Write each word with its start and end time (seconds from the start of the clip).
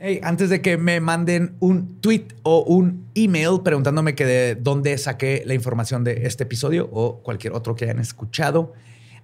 Hey, 0.00 0.20
antes 0.22 0.48
de 0.48 0.62
que 0.62 0.76
me 0.76 1.00
manden 1.00 1.56
un 1.58 2.00
tweet 2.00 2.28
o 2.44 2.62
un 2.62 3.08
email 3.16 3.62
preguntándome 3.64 4.14
que 4.14 4.24
de 4.24 4.54
dónde 4.54 4.96
saqué 4.96 5.42
la 5.44 5.54
información 5.54 6.04
de 6.04 6.24
este 6.24 6.44
episodio 6.44 6.88
o 6.92 7.20
cualquier 7.20 7.52
otro 7.52 7.74
que 7.74 7.86
hayan 7.86 7.98
escuchado, 7.98 8.74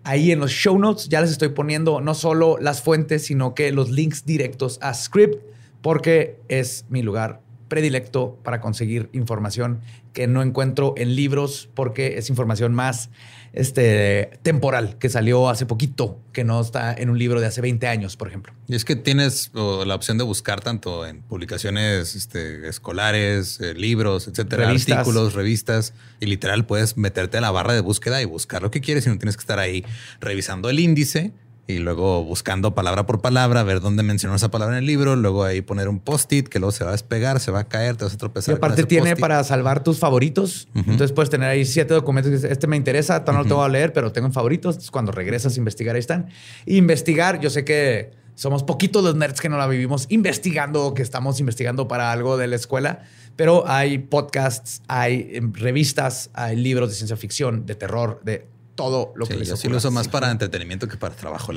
ahí 0.03 0.33
en 0.33 0.41
los 0.41 0.51
show 0.51 0.77
notes 0.77 1.09
ya 1.09 1.21
les 1.21 1.31
estoy 1.31 1.51
poniendo 1.51 2.01
no 2.01 2.13
solo 2.15 2.59
las 2.61 2.83
fuentes, 2.83 3.25
sino 3.25 3.55
que 3.55 3.71
los 3.71 3.93
links 3.93 4.27
directos 4.27 4.81
a 4.83 4.95
Script, 4.95 5.45
porque 5.81 6.41
es 6.49 6.87
mi 6.89 7.03
lugar 7.03 7.44
predilecto 7.75 8.39
para 8.45 8.61
conseguir 8.61 9.11
información 9.13 9.81
que 10.13 10.29
no 10.29 10.43
encuentro 10.43 10.95
en 10.97 11.17
libros, 11.17 11.69
porque 11.75 12.19
es 12.19 12.31
información 12.31 12.73
más 12.73 13.11
este, 13.53 14.39
temporal 14.45 14.97
que 15.01 15.09
salió 15.09 15.49
hace 15.49 15.67
poquito, 15.67 16.21
que 16.33 16.45
no 16.45 16.61
está 16.61 16.95
en 16.95 17.11
un 17.11 17.19
libro 17.19 17.41
de 17.41 17.49
hace 17.49 17.61
20 17.61 17.89
años, 17.89 18.17
por 18.17 18.29
ejemplo. 18.29 18.53
Y 18.69 18.77
es 18.77 18.85
que 18.85 18.95
tienes 18.95 19.51
la 19.55 19.93
opción 19.97 20.19
de 20.19 20.23
buscar 20.23 20.61
tanto 20.61 21.05
en 21.05 21.23
publicaciones 21.23 22.15
este, 22.15 22.69
escolares, 22.69 23.61
eh, 23.61 23.75
libros, 23.75 24.29
etcétera, 24.29 24.71
artículos, 24.71 25.35
revistas, 25.35 25.95
y 26.21 26.27
literal 26.27 26.67
puedes 26.67 26.97
meterte 26.97 27.39
a 27.39 27.41
la 27.41 27.51
barra 27.51 27.75
de 27.75 27.81
búsqueda 27.81 28.23
y 28.23 28.25
buscar 28.25 28.63
lo 28.63 28.71
que 28.71 28.81
quieres 28.81 29.05
y 29.07 29.09
no 29.09 29.19
tienes 29.19 29.37
que 29.37 29.41
estar 29.41 29.59
ahí 29.59 29.85
revisando 30.21 30.71
el 30.71 30.79
índice 30.79 31.33
y 31.67 31.79
luego 31.79 32.23
buscando 32.25 32.75
palabra 32.75 33.07
por 33.07 33.21
palabra, 33.21 33.63
ver 33.63 33.81
dónde 33.81 34.03
mencionó 34.03 34.37
esa 34.37 34.51
palabra 34.51 34.77
en 34.77 34.81
el 34.81 34.87
libro, 34.87 35.17
luego 35.17 35.45
ahí 35.45 35.63
poner 35.63 35.89
un 35.89 35.99
post-it 35.99 36.49
que 36.49 36.59
luego 36.59 36.73
se 36.73 36.85
va 36.85 36.91
a 36.91 36.93
despegar, 36.93 37.41
se 37.41 37.51
va 37.51 37.61
a 37.61 37.69
caer, 37.69 37.97
te 37.97 38.05
vas 38.05 38.15
a 38.15 38.19
tropezar. 38.19 38.55
Y 38.55 38.57
aparte 38.57 38.85
tiene 38.85 39.17
para 39.17 39.43
salvar 39.45 39.83
tus 39.83 39.99
favoritos. 39.99 40.69
Entonces 40.75 41.13
puedes 41.13 41.31
tener 41.31 41.49
ahí 41.49 41.65
siete 41.65 41.95
documentos. 41.95 42.45
Este 42.45 42.67
me 42.67 42.77
interesa, 42.77 43.25
no 43.27 43.33
lo 43.33 43.45
tengo 43.45 43.63
a 43.63 43.69
leer, 43.69 43.93
pero 43.93 44.13
tengo 44.13 44.27
en 44.27 44.33
favoritos. 44.33 44.91
cuando 44.91 45.13
regresas 45.13 45.57
a 45.57 45.59
investigar, 45.59 45.95
ahí 45.95 46.01
están. 46.01 46.29
investigar, 46.67 47.41
yo 47.41 47.49
sé 47.49 47.65
que 47.65 48.13
somos 48.35 48.65
poquitos 48.65 49.03
los 49.05 49.15
nerds 49.15 49.41
que 49.41 49.49
no 49.49 49.57
la 49.57 49.67
vivimos 49.67 50.07
investigando, 50.11 50.93
que 50.93 51.03
estamos 51.03 51.41
investigando 51.41 51.89
para 51.89 52.11
algo 52.13 52.37
de 52.37 52.49
la 52.49 52.57
escuela, 52.57 53.05
pero 53.37 53.67
hay 53.69 53.99
podcasts, 53.99 54.83
hay 54.89 55.41
revistas, 55.53 56.31
hay 56.35 56.57
libros 56.57 56.91
de 56.91 56.97
ciencia 56.97 57.17
ficción, 57.17 57.65
de 57.65 57.75
terror, 57.75 58.21
de 58.25 58.49
todo 58.75 59.13
lo 59.15 59.27
que 59.27 59.37
les 59.37 59.49
yo 59.49 59.57
sí 59.57 59.69
lo 59.69 59.77
uso 59.77 59.91
más 59.91 60.09
para 60.09 60.31
entretenimiento 60.31 60.89
que 60.89 60.97
para 60.97 61.15
trabajo. 61.15 61.53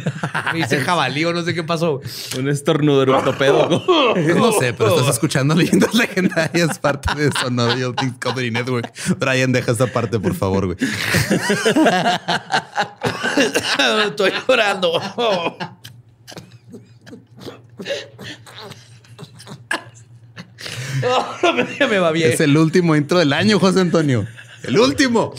me 0.51 0.59
hice 0.59 0.81
jabalí 0.81 1.25
o 1.25 1.33
no 1.33 1.43
sé 1.43 1.53
qué 1.53 1.63
pasó. 1.63 2.01
Un 2.37 2.49
estornudo 2.49 3.01
ortopedo. 3.01 3.69
no 4.35 4.51
sé, 4.53 4.73
pero 4.73 4.97
estás 4.97 5.13
escuchando 5.13 5.53
leyendas 5.53 5.93
legendarias, 5.93 6.79
parte 6.79 7.13
de 7.13 7.29
Sonorio 7.39 7.93
Discovery 7.93 8.49
Network. 8.49 8.91
Brian, 9.19 9.51
deja 9.51 9.73
esta 9.73 9.85
parte, 9.85 10.19
por 10.19 10.33
favor, 10.33 10.65
güey. 10.65 10.77
Estoy 14.07 14.31
llorando. 14.47 14.99
me 21.89 21.99
va 21.99 22.11
bien. 22.11 22.31
Es 22.31 22.39
el 22.39 22.57
último 22.57 22.95
intro 22.95 23.19
del 23.19 23.33
año, 23.33 23.59
José 23.59 23.81
Antonio. 23.81 24.25
El 24.63 24.79
último. 24.79 25.35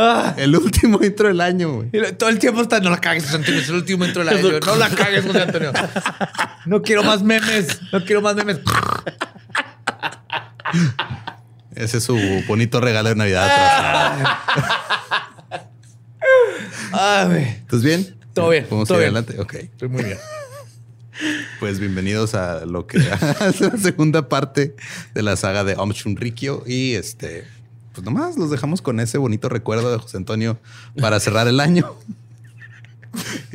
Ah. 0.00 0.32
El 0.36 0.54
último 0.54 1.00
intro 1.02 1.26
del 1.26 1.40
año, 1.40 1.72
güey. 1.72 1.90
Todo 2.16 2.28
el 2.28 2.38
tiempo 2.38 2.62
está, 2.62 2.78
no 2.78 2.88
la 2.88 3.00
cagues, 3.00 3.24
José 3.24 3.34
Antonio, 3.34 3.60
es 3.60 3.68
el 3.68 3.74
último 3.74 4.04
intro 4.04 4.24
del 4.24 4.28
año. 4.38 4.60
No 4.64 4.76
la 4.76 4.88
cagues, 4.94 5.26
José 5.26 5.42
Antonio. 5.42 5.72
No 6.66 6.82
quiero 6.82 7.02
más 7.02 7.24
memes, 7.24 7.80
no 7.92 8.04
quiero 8.04 8.22
más 8.22 8.36
memes. 8.36 8.60
Ese 11.74 11.98
es 11.98 12.04
su 12.04 12.16
bonito 12.46 12.80
regalo 12.80 13.08
de 13.08 13.16
Navidad. 13.16 13.48
Ah, 16.92 17.28
¿Estás 17.36 17.82
bien? 17.82 18.16
Todo 18.34 18.50
bien. 18.50 18.68
¿Vamos 18.70 18.86
todo 18.86 18.98
ir 18.98 19.04
adelante? 19.04 19.40
Ok. 19.40 19.54
Estoy 19.54 19.88
muy 19.88 20.04
bien. 20.04 20.18
Pues 21.58 21.80
bienvenidos 21.80 22.34
a 22.34 22.64
lo 22.66 22.86
que 22.86 22.98
es 22.98 23.60
la 23.60 23.76
segunda 23.76 24.28
parte 24.28 24.76
de 25.14 25.22
la 25.22 25.34
saga 25.34 25.64
de 25.64 25.74
Om 25.74 25.92
Rikyo 26.14 26.62
y 26.64 26.94
este 26.94 27.44
pues 27.98 28.04
nomás 28.04 28.36
los 28.36 28.48
dejamos 28.48 28.80
con 28.80 29.00
ese 29.00 29.18
bonito 29.18 29.48
recuerdo 29.48 29.90
de 29.90 29.98
José 29.98 30.18
Antonio 30.18 30.60
para 31.00 31.18
cerrar 31.18 31.48
el 31.48 31.58
año. 31.58 31.96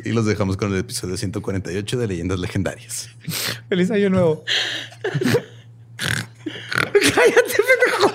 Y 0.04 0.10
los 0.10 0.26
dejamos 0.26 0.58
con 0.58 0.70
el 0.70 0.78
episodio 0.80 1.16
148 1.16 1.96
de 1.96 2.06
Leyendas 2.06 2.38
Legendarias. 2.38 3.08
Feliz 3.70 3.90
año 3.90 4.10
nuevo. 4.10 4.44
Cállate, 7.14 7.56
pendejo. 7.64 8.12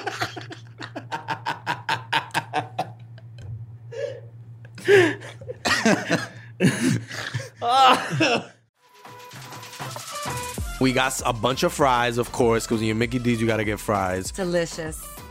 We 10.80 10.94
got 10.94 11.20
a 11.26 11.34
bunch 11.34 11.64
of 11.64 11.74
fries, 11.74 12.20
of 12.20 12.32
course, 12.32 12.68
because 12.68 12.82
when 12.82 12.88
you're 12.88 12.96
Mickey 12.96 13.18
D's, 13.18 13.42
you 13.42 13.48
got 13.48 13.58
to 13.58 13.66
get 13.66 13.80
fries. 13.80 14.32
Delicious. 14.32 15.02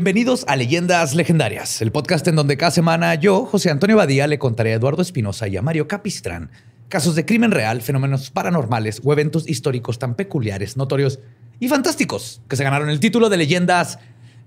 Bienvenidos 0.00 0.46
a 0.48 0.56
Leyendas 0.56 1.14
Legendarias, 1.14 1.82
el 1.82 1.92
podcast 1.92 2.26
en 2.26 2.34
donde 2.34 2.56
cada 2.56 2.70
semana 2.70 3.16
yo, 3.16 3.44
José 3.44 3.68
Antonio 3.68 3.98
Badía, 3.98 4.26
le 4.26 4.38
contaré 4.38 4.72
a 4.72 4.76
Eduardo 4.76 5.02
Espinosa 5.02 5.46
y 5.46 5.58
a 5.58 5.62
Mario 5.62 5.88
Capistrán 5.88 6.50
casos 6.88 7.14
de 7.16 7.26
crimen 7.26 7.50
real, 7.50 7.82
fenómenos 7.82 8.30
paranormales 8.30 9.02
o 9.04 9.12
eventos 9.12 9.46
históricos 9.46 9.98
tan 9.98 10.14
peculiares, 10.14 10.78
notorios 10.78 11.18
y 11.58 11.68
fantásticos 11.68 12.40
que 12.48 12.56
se 12.56 12.64
ganaron 12.64 12.88
el 12.88 12.98
título 12.98 13.28
de 13.28 13.36
Leyendas 13.36 13.98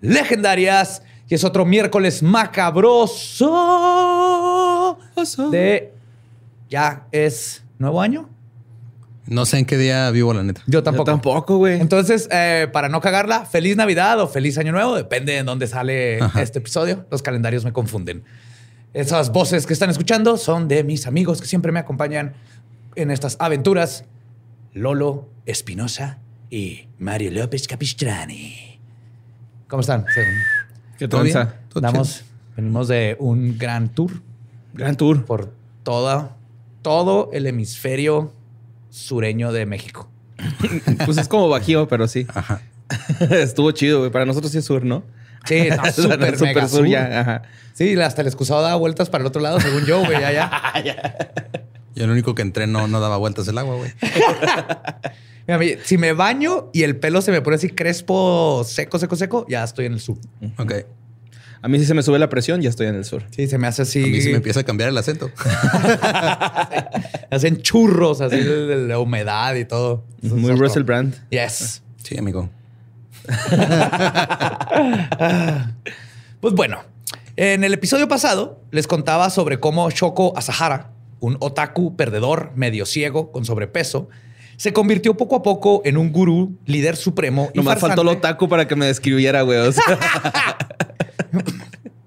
Legendarias. 0.02 1.04
Y 1.30 1.36
es 1.36 1.44
otro 1.44 1.66
miércoles 1.66 2.24
macabroso 2.24 3.48
de... 5.52 5.94
Ya 6.68 7.06
es 7.12 7.64
nuevo 7.78 8.02
año. 8.02 8.28
No 9.25 9.46
sé 9.46 9.60
en 9.60 9.66
qué 9.66 9.78
día 9.78 10.10
vivo, 10.12 10.34
la 10.34 10.44
neta. 10.44 10.62
Yo 10.68 10.84
tampoco. 10.84 11.10
Yo 11.10 11.14
tampoco, 11.14 11.58
güey. 11.58 11.80
Entonces, 11.80 12.28
eh, 12.31 12.68
para 12.74 12.90
no 12.90 13.00
cagarla, 13.00 13.46
feliz 13.46 13.78
Navidad 13.78 14.20
o 14.20 14.28
feliz 14.28 14.58
Año 14.58 14.72
Nuevo, 14.74 14.96
depende 14.96 15.34
de 15.34 15.44
dónde 15.44 15.68
sale 15.68 16.22
Ajá. 16.22 16.42
este 16.42 16.60
episodio. 16.60 17.06
Los 17.10 17.22
calendarios 17.22 17.64
me 17.64 17.72
confunden. 17.72 18.24
Esas 18.94 19.31
voces 19.31 19.66
que 19.66 19.74
están 19.74 19.90
escuchando 19.90 20.38
son 20.38 20.68
de 20.68 20.84
mis 20.84 21.08
amigos 21.08 21.40
que 21.42 21.48
siempre 21.48 21.72
me 21.72 21.80
acompañan 21.80 22.34
en 22.96 23.12
estas 23.12 23.38
aventuras. 23.40 24.06
Lolo 24.74 25.30
Espinosa 25.46 26.20
y 26.50 26.88
Mario 27.00 27.31
López 27.31 27.68
Capistrani. 27.68 28.80
¿Cómo 29.68 29.81
están? 29.81 30.06
¿Qué 30.98 31.08
Damos, 31.75 32.24
venimos 32.56 32.88
de 32.88 33.16
un 33.20 33.58
gran 33.58 33.90
tour 33.90 34.12
Gran 34.74 34.96
tour. 34.96 35.25
por 35.25 35.54
toda, 35.84 36.36
todo 36.81 37.30
el 37.34 37.48
hemisferio 37.48 38.31
sureño 38.94 39.51
de 39.51 39.66
México. 39.66 40.10
Pues 41.06 41.18
es 41.18 41.28
como 41.28 41.50
bajío, 41.50 41.88
pero 41.88 42.07
sí. 42.07 42.25
Ajá. 42.34 42.62
Estuvo 43.31 43.72
chido, 43.72 44.00
güey. 44.00 44.12
Para 44.12 44.25
nosotros 44.25 44.51
sí 44.51 44.60
es 44.60 44.66
sur, 44.66 44.86
¿no? 44.86 45.04
Sí, 45.45 45.68
no, 45.84 45.92
súper 45.92 46.40
mega 46.40 46.68
sur. 46.68 46.88
ya. 46.88 47.19
Ajá. 47.19 47.42
Sí, 47.74 48.00
hasta 48.00 48.22
el 48.22 48.28
excusado 48.28 48.62
daba 48.62 48.75
vueltas 48.75 49.10
para 49.10 49.24
el 49.24 49.28
otro 49.28 49.42
lado, 49.42 49.60
según 49.60 49.86
yo, 49.86 50.00
güey, 50.06 50.19
ya, 50.19 50.31
ya. 50.31 51.42
Yo 51.95 52.06
el 52.06 52.12
único 52.12 52.36
que 52.36 52.44
entré 52.44 52.68
no, 52.68 52.88
no 52.88 53.00
daba 53.00 53.18
vueltas 53.18 53.48
el 53.48 53.57
agua, 53.57 53.75
güey. 53.75 53.92
Mira, 55.48 55.56
a 55.56 55.57
mí, 55.57 55.72
si 55.84 55.98
me 55.98 56.13
baño 56.13 56.69
y 56.72 56.84
el 56.84 56.96
pelo 56.98 57.22
se 57.22 57.31
me 57.31 57.42
pone 57.42 57.56
así 57.56 57.69
crespo, 57.69 58.63
seco, 58.63 59.00
seco, 59.00 59.16
seco, 59.16 59.46
ya 59.50 59.63
estoy 59.63 59.88
en 59.88 59.94
el 59.94 60.00
sur. 60.00 60.18
Ok. 60.57 60.74
A 61.63 61.69
mí 61.69 61.80
si 61.80 61.86
se 61.86 61.94
me 61.94 62.04
sube 62.04 62.19
la 62.19 62.27
presión, 62.27 62.62
ya 62.62 62.69
estoy 62.69 62.88
en 62.88 62.95
el 62.95 63.06
sur. 63.06 63.24
Sí, 63.31 63.48
se 63.48 63.57
me 63.57 63.68
hace 63.68 63.83
así. 63.83 64.04
A 64.04 64.07
mí 64.07 64.21
sí 64.21 64.30
me 64.31 64.36
empieza 64.36 64.60
a 64.60 64.63
cambiar 64.63 64.89
el 64.89 64.98
acento. 64.98 65.31
Hacen 67.31 67.62
churros 67.62 68.19
así 68.19 68.38
de, 68.38 68.86
la 68.86 69.00
humedad 69.00 69.56
y 69.56 69.63
todo. 69.63 70.04
Eso 70.21 70.36
Muy 70.36 70.51
Russell. 70.51 70.83
Brand. 70.83 71.15
Yes. 71.30 71.81
Sí, 72.04 72.18
amigo. 72.18 72.50
Pues 76.42 76.56
bueno, 76.56 76.83
en 77.38 77.63
el 77.63 77.74
episodio 77.74 78.10
pasado 78.10 78.60
les 78.71 78.86
contaba 78.86 79.30
sobre 79.30 79.62
cómo 79.62 79.89
Shoko 79.89 80.33
Asahara, 80.36 80.92
un 81.21 81.38
otaku 81.39 81.95
perdedor, 81.95 82.51
medio 82.56 82.86
ciego, 82.86 83.31
con 83.31 83.45
sobrepeso, 83.45 84.10
se 84.57 84.74
convirtió 84.74 85.15
poco 85.15 85.38
a 85.38 85.42
poco 85.42 85.81
en 85.86 85.95
un 85.95 86.12
gurú, 86.12 86.57
líder 86.65 86.98
supremo 86.98 87.50
y 87.54 87.60
Nomás 87.60 87.80
faltó 87.80 88.01
el 88.01 88.10
otaku 88.10 88.50
para 88.50 88.68
que 88.68 88.75
me 88.75 88.88
describiera, 88.88 89.44
güey. 89.44 89.60
O 89.60 89.71
sea, 89.71 89.86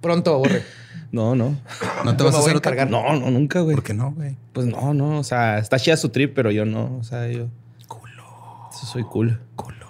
Pronto, 0.06 0.38
borre. 0.38 0.62
no, 1.10 1.34
no. 1.34 1.56
¿No 2.04 2.16
te 2.16 2.22
vas 2.22 2.34
a 2.36 2.38
hacer 2.38 2.54
otra? 2.56 2.84
No, 2.84 3.12
no, 3.18 3.28
nunca, 3.32 3.60
güey. 3.60 3.74
¿Por 3.74 3.82
qué 3.82 3.92
no, 3.92 4.12
güey? 4.12 4.36
Pues 4.52 4.66
no, 4.68 4.94
no. 4.94 5.18
O 5.18 5.24
sea, 5.24 5.58
está 5.58 5.78
chida 5.80 5.96
su 5.96 6.10
trip, 6.10 6.32
pero 6.32 6.52
yo 6.52 6.64
no. 6.64 6.96
O 6.98 7.02
sea, 7.02 7.26
yo. 7.28 7.48
Culo. 7.88 8.22
soy 8.70 9.02
cool. 9.02 9.40
Culo. 9.56 9.86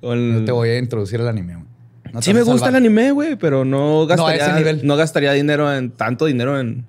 O 0.00 0.12
el- 0.14 0.40
No 0.40 0.44
te 0.44 0.50
voy 0.50 0.70
a 0.70 0.78
introducir 0.78 1.20
al 1.20 1.28
anime. 1.28 1.54
güey. 1.54 1.66
No 2.12 2.20
sí 2.20 2.34
me 2.34 2.42
gusta 2.42 2.68
el 2.68 2.74
anime, 2.76 3.12
güey, 3.12 3.36
pero 3.36 3.64
no 3.64 4.06
gastaría, 4.06 4.44
ese 4.48 4.54
nivel. 4.58 4.80
no 4.86 4.96
gastaría 4.96 5.32
dinero 5.32 5.72
en 5.72 5.92
tanto 5.92 6.26
dinero 6.26 6.58
en, 6.60 6.84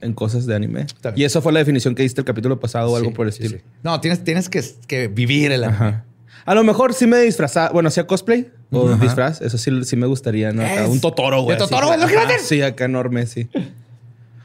en 0.00 0.14
cosas 0.14 0.46
de 0.46 0.56
anime. 0.56 0.86
Y 1.14 1.24
eso 1.24 1.42
fue 1.42 1.52
la 1.52 1.58
definición 1.60 1.94
que 1.94 2.02
diste 2.02 2.22
el 2.22 2.24
capítulo 2.24 2.58
pasado 2.58 2.90
o 2.90 2.96
algo 2.96 3.12
por 3.12 3.26
el 3.26 3.32
sí, 3.32 3.44
estilo. 3.44 3.60
sí. 3.62 3.70
No, 3.84 4.00
tienes, 4.00 4.24
tienes 4.24 4.48
que, 4.48 4.64
que 4.88 5.06
vivir 5.08 5.52
el 5.52 5.62
anime. 5.64 5.76
Ajá. 5.76 6.04
A 6.46 6.54
lo 6.54 6.62
mejor 6.64 6.92
sí 6.94 7.06
me 7.06 7.18
disfrazaba, 7.20 7.70
bueno, 7.70 7.88
hacía 7.88 8.06
cosplay 8.06 8.50
o 8.70 8.94
disfraz, 8.96 9.40
eso 9.40 9.56
sí, 9.56 9.70
sí 9.84 9.96
me 9.96 10.06
gustaría, 10.06 10.52
¿no? 10.52 10.62
Acá 10.64 10.86
un 10.88 11.00
Totoro, 11.00 11.42
güey. 11.42 11.56
¿De 11.56 11.62
así. 11.64 11.70
Totoro, 11.70 11.86
güey? 11.88 11.98
¿Lo 12.00 12.06
hacer? 12.06 12.40
Sí, 12.40 12.60
acá 12.60 12.84
enorme, 12.84 13.26
sí. 13.26 13.48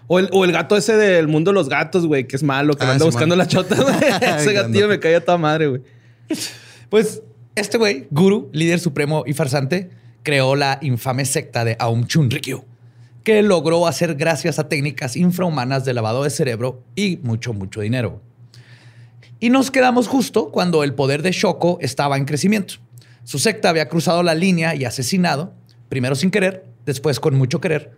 O 0.07 0.17
el, 0.19 0.29
o 0.31 0.45
el 0.45 0.51
gato 0.51 0.75
ese 0.77 0.95
del 0.97 1.27
mundo 1.27 1.51
de 1.51 1.55
los 1.55 1.69
gatos, 1.69 2.05
güey, 2.07 2.25
que 2.27 2.35
es 2.35 2.43
malo, 2.43 2.73
que 2.75 2.83
Ah, 2.85 2.91
anda 2.91 3.03
sí, 3.03 3.05
buscando 3.11 3.35
man. 3.35 3.39
la 3.39 3.47
chota, 3.47 3.75
güey. 3.75 3.95
Ese 4.39 4.53
gatillo 4.53 4.87
me 4.87 4.99
caía 4.99 5.17
a 5.17 5.21
toda 5.21 5.37
madre, 5.37 5.67
güey. 5.67 5.81
Pues 6.89 7.21
este 7.55 7.77
güey, 7.77 8.07
guru, 8.09 8.49
líder 8.53 8.79
supremo 8.79 9.23
y 9.27 9.33
farsante, 9.33 9.89
creó 10.23 10.55
la 10.55 10.79
infame 10.81 11.25
secta 11.25 11.63
de 11.65 11.75
Aum 11.79 12.05
Chunrikyo, 12.07 12.65
que 13.23 13.41
logró 13.43 13.85
hacer 13.87 14.15
gracias 14.15 14.57
a 14.57 14.67
técnicas 14.69 15.15
infrahumanas 15.15 15.85
de 15.85 15.93
lavado 15.93 16.23
de 16.23 16.29
cerebro 16.29 16.81
y 16.95 17.17
mucho, 17.21 17.53
mucho 17.53 17.81
dinero. 17.81 18.21
Y 19.39 19.49
nos 19.49 19.71
quedamos 19.71 20.07
justo 20.07 20.51
cuando 20.51 20.83
el 20.83 20.93
poder 20.93 21.21
de 21.21 21.31
Shoko 21.31 21.77
estaba 21.81 22.17
en 22.17 22.25
crecimiento. 22.25 22.75
Su 23.23 23.39
secta 23.39 23.69
había 23.69 23.87
cruzado 23.87 24.23
la 24.23 24.35
línea 24.35 24.75
y 24.75 24.85
asesinado, 24.85 25.53
primero 25.87 26.15
sin 26.15 26.31
querer, 26.31 26.65
después 26.85 27.19
con 27.19 27.37
mucho 27.37 27.61
querer, 27.61 27.97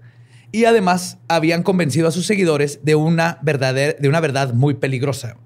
y 0.51 0.65
además 0.65 1.17
habían 1.27 1.63
convencido 1.63 2.07
a 2.07 2.11
sus 2.11 2.25
seguidores 2.25 2.81
de 2.83 2.95
una, 2.95 3.39
verdadera, 3.41 3.95
de 3.99 4.09
una 4.09 4.19
verdad 4.19 4.53
muy 4.53 4.73
peligrosa, 4.73 5.37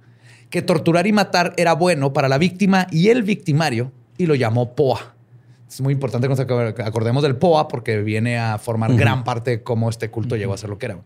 que 0.49 0.61
torturar 0.61 1.05
y 1.07 1.11
matar 1.11 1.53
era 1.57 1.73
bueno 1.73 2.11
para 2.13 2.27
la 2.27 2.37
víctima 2.39 2.87
y 2.91 3.09
el 3.09 3.23
victimario, 3.23 3.91
y 4.17 4.25
lo 4.25 4.35
llamó 4.35 4.75
POA. 4.75 5.15
Es 5.69 5.81
muy 5.81 5.93
importante 5.93 6.27
que 6.27 6.29
nos 6.29 6.39
ac- 6.39 6.83
acordemos 6.85 7.23
del 7.23 7.35
POA 7.35 7.67
porque 7.67 8.01
viene 8.01 8.37
a 8.39 8.57
formar 8.57 8.95
gran 8.95 9.23
parte 9.23 9.51
de 9.51 9.63
cómo 9.63 9.89
este 9.89 10.09
culto 10.09 10.35
llegó 10.35 10.53
a 10.53 10.57
ser 10.57 10.69
lo 10.69 10.77
que 10.77 10.85
era. 10.87 10.99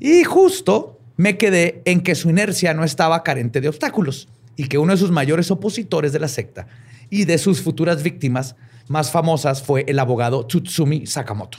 Y 0.00 0.24
justo 0.24 0.98
me 1.16 1.38
quedé 1.38 1.82
en 1.84 2.00
que 2.00 2.14
su 2.14 2.30
inercia 2.30 2.74
no 2.74 2.84
estaba 2.84 3.22
carente 3.22 3.60
de 3.60 3.68
obstáculos 3.68 4.28
y 4.56 4.68
que 4.68 4.78
uno 4.78 4.92
de 4.92 4.98
sus 4.98 5.10
mayores 5.10 5.50
opositores 5.50 6.12
de 6.12 6.20
la 6.20 6.28
secta 6.28 6.66
y 7.10 7.24
de 7.24 7.38
sus 7.38 7.62
futuras 7.62 8.02
víctimas 8.02 8.56
más 8.88 9.10
famosas 9.10 9.62
fue 9.62 9.84
el 9.88 9.98
abogado 9.98 10.46
Tsutsumi 10.46 11.06
Sakamoto. 11.06 11.58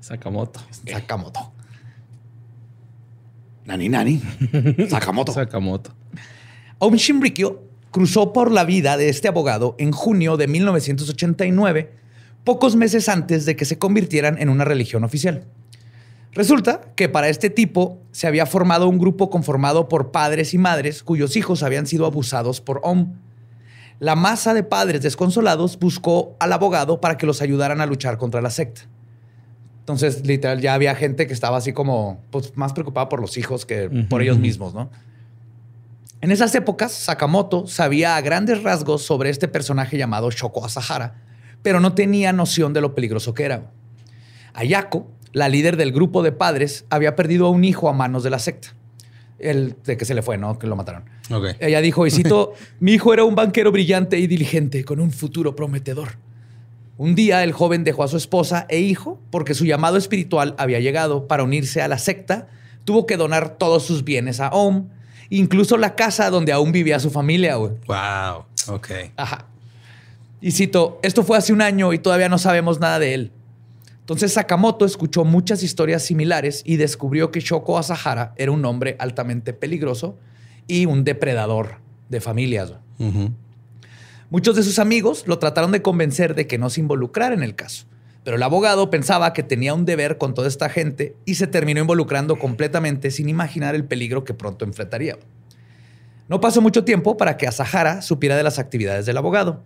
Sakamoto. 0.00 0.60
Sakamoto. 0.86 1.52
Nani 3.64 3.88
Nani. 3.88 4.20
Sakamoto. 4.88 5.32
Sakamoto. 5.32 5.92
Aum 6.80 6.94
Shinrikyo 6.94 7.62
cruzó 7.90 8.32
por 8.32 8.50
la 8.50 8.64
vida 8.64 8.96
de 8.96 9.08
este 9.08 9.28
abogado 9.28 9.76
en 9.78 9.92
junio 9.92 10.36
de 10.36 10.48
1989, 10.48 11.92
pocos 12.44 12.76
meses 12.76 13.08
antes 13.08 13.44
de 13.44 13.56
que 13.56 13.64
se 13.64 13.78
convirtieran 13.78 14.38
en 14.40 14.48
una 14.48 14.64
religión 14.64 15.04
oficial. 15.04 15.46
Resulta 16.32 16.80
que 16.94 17.08
para 17.08 17.28
este 17.28 17.50
tipo 17.50 18.00
se 18.12 18.26
había 18.26 18.46
formado 18.46 18.88
un 18.88 18.98
grupo 18.98 19.30
conformado 19.30 19.88
por 19.88 20.12
padres 20.12 20.54
y 20.54 20.58
madres 20.58 21.02
cuyos 21.02 21.36
hijos 21.36 21.62
habían 21.62 21.86
sido 21.86 22.06
abusados 22.06 22.60
por 22.60 22.80
Om. 22.84 23.14
La 23.98 24.14
masa 24.14 24.54
de 24.54 24.62
padres 24.62 25.02
desconsolados 25.02 25.78
buscó 25.78 26.36
al 26.38 26.52
abogado 26.52 27.00
para 27.00 27.16
que 27.16 27.26
los 27.26 27.42
ayudaran 27.42 27.80
a 27.80 27.86
luchar 27.86 28.16
contra 28.16 28.40
la 28.40 28.50
secta. 28.50 28.82
Entonces, 29.80 30.24
literal, 30.24 30.60
ya 30.60 30.74
había 30.74 30.94
gente 30.94 31.26
que 31.26 31.32
estaba 31.32 31.56
así 31.56 31.72
como 31.72 32.22
pues, 32.30 32.56
más 32.56 32.72
preocupada 32.72 33.08
por 33.08 33.20
los 33.20 33.36
hijos 33.36 33.66
que 33.66 33.90
por 34.08 34.22
ellos 34.22 34.38
mismos, 34.38 34.72
¿no? 34.72 34.88
En 36.20 36.30
esas 36.30 36.54
épocas, 36.54 36.92
Sakamoto 36.92 37.66
sabía 37.66 38.16
a 38.16 38.20
grandes 38.20 38.62
rasgos 38.62 39.02
sobre 39.02 39.30
este 39.30 39.48
personaje 39.48 39.96
llamado 39.96 40.30
Shoko 40.30 40.64
Asahara, 40.64 41.14
pero 41.62 41.80
no 41.80 41.94
tenía 41.94 42.32
noción 42.32 42.72
de 42.72 42.82
lo 42.82 42.94
peligroso 42.94 43.34
que 43.34 43.44
era. 43.44 43.72
Ayako, 44.52 45.10
la 45.32 45.48
líder 45.48 45.76
del 45.76 45.92
grupo 45.92 46.22
de 46.22 46.32
padres, 46.32 46.84
había 46.90 47.16
perdido 47.16 47.46
a 47.46 47.50
un 47.50 47.64
hijo 47.64 47.88
a 47.88 47.92
manos 47.92 48.22
de 48.22 48.30
la 48.30 48.38
secta. 48.38 48.74
El 49.38 49.76
de 49.84 49.96
que 49.96 50.04
se 50.04 50.14
le 50.14 50.22
fue, 50.22 50.36
¿no? 50.36 50.58
Que 50.58 50.66
lo 50.66 50.76
mataron. 50.76 51.04
Ella 51.60 51.80
dijo, 51.80 52.06
y 52.06 52.10
cito, 52.10 52.52
mi 52.80 52.92
hijo 52.92 53.12
era 53.14 53.24
un 53.24 53.34
banquero 53.34 53.72
brillante 53.72 54.18
y 54.18 54.26
diligente, 54.26 54.84
con 54.84 55.00
un 55.00 55.10
futuro 55.12 55.56
prometedor. 55.56 56.10
Un 56.98 57.14
día 57.14 57.42
el 57.42 57.52
joven 57.52 57.82
dejó 57.82 58.02
a 58.02 58.08
su 58.08 58.18
esposa 58.18 58.66
e 58.68 58.80
hijo 58.80 59.18
porque 59.30 59.54
su 59.54 59.64
llamado 59.64 59.96
espiritual 59.96 60.54
había 60.58 60.80
llegado 60.80 61.28
para 61.28 61.44
unirse 61.44 61.80
a 61.80 61.88
la 61.88 61.96
secta. 61.96 62.48
Tuvo 62.84 63.06
que 63.06 63.16
donar 63.16 63.56
todos 63.56 63.84
sus 63.84 64.04
bienes 64.04 64.38
a 64.40 64.50
Om, 64.50 64.88
incluso 65.30 65.78
la 65.78 65.94
casa 65.94 66.28
donde 66.28 66.52
aún 66.52 66.72
vivía 66.72 67.00
su 67.00 67.10
familia. 67.10 67.56
Wow. 67.56 68.44
Ok. 68.68 68.90
Ajá. 69.16 69.46
Y 70.42 70.50
cito, 70.50 70.98
esto 71.02 71.22
fue 71.22 71.38
hace 71.38 71.54
un 71.54 71.62
año 71.62 71.94
y 71.94 71.98
todavía 71.98 72.28
no 72.28 72.36
sabemos 72.36 72.80
nada 72.80 72.98
de 72.98 73.14
él. 73.14 73.32
Entonces 74.00 74.32
Sakamoto 74.32 74.84
escuchó 74.84 75.24
muchas 75.24 75.62
historias 75.62 76.02
similares 76.02 76.62
y 76.64 76.76
descubrió 76.76 77.30
que 77.30 77.40
Shoko 77.40 77.78
Asahara 77.78 78.34
era 78.36 78.50
un 78.50 78.64
hombre 78.64 78.96
altamente 78.98 79.52
peligroso 79.52 80.18
y 80.66 80.86
un 80.86 81.04
depredador 81.04 81.76
de 82.08 82.20
familias. 82.20 82.72
Muchos 84.30 84.56
de 84.56 84.62
sus 84.62 84.78
amigos 84.78 85.24
lo 85.26 85.38
trataron 85.38 85.72
de 85.72 85.82
convencer 85.82 86.34
de 86.34 86.46
que 86.46 86.58
no 86.58 86.70
se 86.70 86.80
involucrara 86.80 87.34
en 87.34 87.42
el 87.42 87.54
caso, 87.54 87.86
pero 88.24 88.36
el 88.36 88.42
abogado 88.42 88.90
pensaba 88.90 89.32
que 89.32 89.42
tenía 89.42 89.74
un 89.74 89.84
deber 89.84 90.18
con 90.18 90.34
toda 90.34 90.48
esta 90.48 90.68
gente 90.68 91.16
y 91.24 91.36
se 91.36 91.46
terminó 91.46 91.80
involucrando 91.80 92.38
completamente 92.38 93.10
sin 93.10 93.28
imaginar 93.28 93.74
el 93.74 93.84
peligro 93.84 94.24
que 94.24 94.34
pronto 94.34 94.64
enfrentaría. 94.64 95.18
No 96.28 96.40
pasó 96.40 96.60
mucho 96.60 96.84
tiempo 96.84 97.16
para 97.16 97.36
que 97.36 97.48
Asahara 97.48 98.02
supiera 98.02 98.36
de 98.36 98.44
las 98.44 98.60
actividades 98.60 99.04
del 99.04 99.16
abogado, 99.16 99.64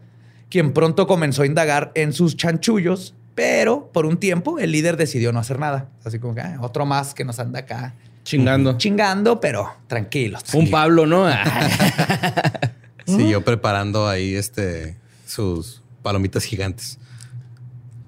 quien 0.48 0.72
pronto 0.72 1.06
comenzó 1.06 1.42
a 1.42 1.46
indagar 1.46 1.92
en 1.94 2.14
sus 2.14 2.36
chanchullos, 2.36 3.14
pero 3.34 3.90
por 3.92 4.06
un 4.06 4.16
tiempo 4.18 4.58
el 4.58 4.72
líder 4.72 4.96
decidió 4.96 5.32
no 5.32 5.38
hacer 5.40 5.58
nada. 5.58 5.88
Así 6.04 6.18
como 6.18 6.34
que 6.34 6.40
"Ah, 6.40 6.58
otro 6.60 6.86
más 6.86 7.14
que 7.14 7.24
nos 7.24 7.38
anda 7.38 7.60
acá 7.60 7.94
Chingando. 8.24 8.76
chingando, 8.78 9.40
pero 9.40 9.70
tranquilos. 9.86 10.42
Un 10.54 10.70
Pablo, 10.70 11.06
¿no? 11.06 11.26
Siguió 13.06 13.44
preparando 13.44 14.08
ahí 14.08 14.34
este 14.34 14.96
sus 15.26 15.82
palomitas 16.02 16.44
gigantes 16.44 16.98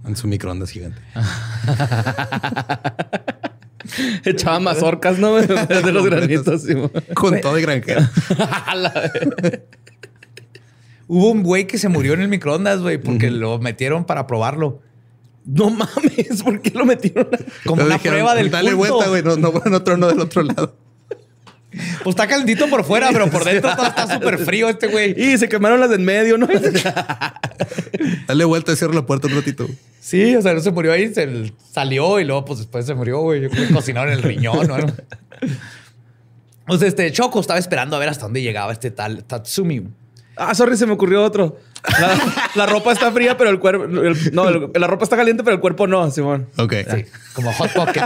en 0.06 0.16
su 0.16 0.26
microondas 0.28 0.70
gigante. 0.70 1.00
Echaba 4.24 4.58
mazorcas, 4.60 5.18
¿no? 5.18 5.34
De 5.36 5.92
los 5.92 6.04
granitos. 6.06 6.62
sí. 6.62 6.74
Con 7.14 7.40
todo 7.40 7.54
de 7.54 7.62
granjero. 7.62 8.00
A 8.66 8.74
la 8.74 8.90
vez. 8.90 9.60
Hubo 11.08 11.30
un 11.30 11.44
güey 11.44 11.66
que 11.68 11.78
se 11.78 11.88
murió 11.88 12.14
en 12.14 12.22
el 12.22 12.28
microondas, 12.28 12.80
güey, 12.80 12.98
porque 12.98 13.30
lo 13.30 13.58
metieron 13.60 14.04
para 14.04 14.26
probarlo. 14.26 14.82
No 15.46 15.70
mames, 15.70 16.42
¿por 16.44 16.60
qué 16.60 16.70
lo 16.70 16.84
metieron? 16.84 17.28
Como 17.64 17.80
Le 17.82 17.86
una 17.86 17.94
dijeron, 17.94 18.14
prueba 18.18 18.34
del 18.34 18.50
Dale 18.50 18.72
culto. 18.74 18.94
vuelta, 18.94 19.08
güey. 19.10 19.22
No, 19.22 19.36
no, 19.36 19.52
no 19.64 19.82
trono 19.82 20.08
del 20.08 20.20
otro 20.20 20.42
lado. 20.42 20.76
Pues 22.02 22.14
está 22.14 22.26
calentito 22.26 22.68
por 22.70 22.84
fuera, 22.84 23.10
pero 23.12 23.30
por 23.30 23.44
dentro 23.44 23.74
todo 23.76 23.86
está 23.86 24.14
súper 24.14 24.38
frío 24.38 24.68
este 24.68 24.86
güey. 24.86 25.14
Y 25.20 25.36
se 25.36 25.48
quemaron 25.48 25.78
las 25.78 25.90
de 25.90 25.96
en 25.96 26.04
medio, 26.04 26.38
¿no? 26.38 26.48
Dale 28.26 28.44
vuelta 28.44 28.72
y 28.72 28.76
cierra 28.76 28.94
la 28.94 29.04
puerta 29.06 29.26
un 29.28 29.34
ratito. 29.34 29.66
Sí, 30.00 30.34
o 30.36 30.42
sea, 30.42 30.54
no 30.54 30.60
se 30.60 30.70
murió 30.70 30.92
ahí, 30.92 31.12
se 31.12 31.52
salió 31.72 32.18
y 32.20 32.24
luego 32.24 32.44
pues 32.44 32.60
después 32.60 32.86
se 32.86 32.94
murió, 32.94 33.20
güey. 33.20 33.42
Yo 33.42 33.50
creo 33.50 33.68
que 33.68 33.74
cocinaron 33.74 34.12
el 34.12 34.22
riñón, 34.22 34.66
¿no? 34.68 34.76
O 36.68 36.78
sea, 36.78 36.88
este 36.88 37.10
Choco 37.12 37.40
estaba 37.40 37.58
esperando 37.58 37.94
a 37.96 37.98
ver 37.98 38.08
hasta 38.08 38.24
dónde 38.24 38.42
llegaba 38.42 38.72
este 38.72 38.90
tal 38.90 39.24
Tatsumi. 39.24 39.82
Ah, 40.36 40.54
sorry, 40.54 40.76
se 40.76 40.86
me 40.86 40.92
ocurrió 40.92 41.22
otro. 41.22 41.58
La, 42.00 42.18
la 42.54 42.66
ropa 42.66 42.92
está 42.92 43.10
fría, 43.12 43.36
pero 43.36 43.50
el 43.50 43.58
cuerpo. 43.58 43.84
el- 43.84 44.34
no, 44.34 44.48
el- 44.48 44.70
la 44.74 44.86
ropa 44.86 45.04
está 45.04 45.16
caliente, 45.16 45.42
pero 45.44 45.54
el 45.54 45.60
cuerpo 45.60 45.86
no, 45.86 46.10
Simón. 46.10 46.48
Ok. 46.58 46.74
Sí, 46.94 47.04
como 47.34 47.52
Hot 47.52 47.72
Pocket. 47.72 48.02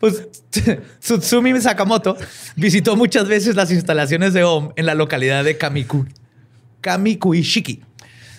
pues 0.00 0.26
Tsutsumi 1.00 1.60
Sakamoto 1.60 2.16
visitó 2.56 2.96
muchas 2.96 3.28
veces 3.28 3.54
las 3.56 3.70
instalaciones 3.70 4.32
de 4.34 4.44
OM 4.44 4.70
en 4.76 4.86
la 4.86 4.94
localidad 4.94 5.44
de 5.44 5.56
Kamiku, 5.56 6.06
Kamikuishiki. 6.80 7.82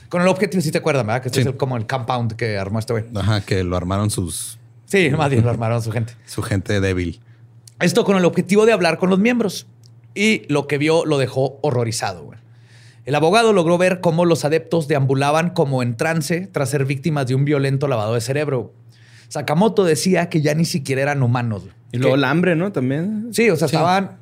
Con 0.10 0.22
el 0.24 0.28
objetivo, 0.28 0.62
si 0.62 0.72
te 0.72 0.80
acuerdas, 0.80 1.06
¿verdad? 1.06 1.22
Que 1.22 1.28
este 1.28 1.38
Sí. 1.38 1.42
es 1.42 1.48
el- 1.54 1.58
como 1.58 1.78
el 1.78 1.86
compound 1.86 2.34
que 2.36 2.58
armó 2.58 2.80
este 2.80 2.94
güey. 2.94 3.06
Ajá, 3.16 3.42
que 3.42 3.64
lo 3.64 3.78
armaron 3.78 4.10
sus 4.10 4.58
Sí, 4.86 5.12
más 5.12 5.30
bien 5.30 5.44
lo 5.44 5.52
armaron 5.52 5.84
su 5.84 5.92
gente. 5.92 6.14
su 6.26 6.42
gente 6.42 6.80
débil. 6.82 7.20
Esto 7.80 8.04
con 8.04 8.18
el 8.18 8.26
objetivo 8.26 8.66
de 8.66 8.74
hablar 8.74 8.98
con 8.98 9.10
los 9.12 9.20
miembros. 9.20 9.68
Y 10.16 10.52
lo 10.52 10.66
que 10.68 10.80
vio 10.80 11.06
lo 11.06 11.20
dejó 11.20 11.60
horrorizado. 11.62 12.24
güey. 12.24 12.40
El 13.06 13.16
abogado 13.16 13.54
logró 13.54 13.78
ver 13.78 14.02
cómo 14.02 14.26
los 14.26 14.46
adeptos 14.46 14.88
deambulaban 14.88 15.50
como 15.52 15.82
en 15.84 15.96
trance 15.98 16.48
tras 16.52 16.70
ser 16.70 16.86
víctimas 16.86 17.28
de 17.28 17.36
un 17.36 17.46
violento 17.46 17.88
lavado 17.88 18.14
de 18.14 18.22
cerebro. 18.22 18.74
Sakamoto 19.30 19.84
decía 19.84 20.30
que 20.30 20.42
ya 20.42 20.54
ni 20.54 20.66
siquiera 20.66 21.02
eran 21.04 21.24
humanos. 21.24 21.64
Y 21.92 21.98
luego 21.98 22.14
Que- 22.16 22.18
el 22.20 22.24
hambre, 22.26 22.56
¿no? 22.56 22.72
También. 22.72 23.30
Sí, 23.32 23.50
o 23.50 23.56
sea, 23.56 23.66
estaban 23.68 24.18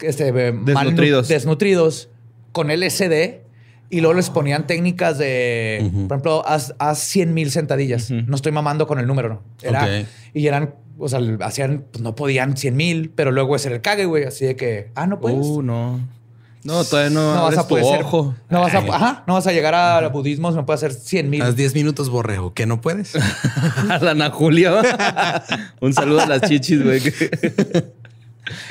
este, 0.00 0.28
eh, 0.28 0.52
Desnutridos. 0.64 1.28
desnutridos 1.28 2.08
con 2.52 2.70
LSD 2.70 3.42
y 3.90 4.00
luego 4.00 4.14
les 4.14 4.30
ponían 4.30 4.66
técnicas 4.66 5.18
de, 5.18 5.90
por 6.08 6.16
ejemplo, 6.16 6.42
haz, 6.46 6.74
haz 6.78 6.98
100 7.00 7.34
mil 7.34 7.50
sentadillas. 7.50 8.10
No 8.10 8.34
estoy 8.36 8.52
mamando 8.52 8.86
con 8.86 8.98
el 8.98 9.06
número, 9.06 9.28
¿no? 9.28 9.42
Era. 9.62 10.04
Y 10.32 10.46
eran, 10.46 10.74
o 10.98 11.08
sea, 11.08 11.20
hacían, 11.40 11.84
pues 11.90 12.02
no 12.02 12.14
podían 12.14 12.56
100 12.56 12.76
mil, 12.76 13.10
pero 13.14 13.32
luego 13.32 13.56
ese 13.56 13.68
era 13.68 13.76
el 13.76 13.82
cague, 13.82 14.04
güey. 14.06 14.24
Así 14.24 14.46
de 14.46 14.56
que, 14.56 14.90
ah, 14.94 15.06
no 15.06 15.20
puedes. 15.20 15.44
Uh, 15.46 15.62
no. 15.62 16.00
No, 16.62 16.84
todavía 16.84 17.10
no. 17.10 17.34
no 17.34 17.42
vas 17.44 17.56
a 17.56 17.66
poder 17.66 17.84
ser- 17.86 18.02
ojo. 18.02 18.34
No 18.50 18.60
vas 18.60 18.74
a, 18.74 18.78
ajá, 18.78 19.24
no 19.26 19.34
vas 19.34 19.46
a 19.46 19.52
llegar 19.52 19.74
al 19.74 20.08
budismo, 20.10 20.50
no 20.50 20.66
puedes 20.66 20.82
hacer 20.82 20.92
100 20.92 21.30
mil. 21.30 21.40
Haz 21.42 21.56
10 21.56 21.74
minutos, 21.74 22.10
borrego. 22.10 22.52
¿Qué 22.52 22.66
no 22.66 22.80
puedes? 22.82 23.14
A 23.88 23.98
la 23.98 24.10
Ana 24.10 24.30
Julia. 24.30 24.82
Un 25.80 25.94
saludo 25.94 26.20
a 26.20 26.26
las 26.26 26.42
chichis, 26.42 26.82
güey. 26.84 27.00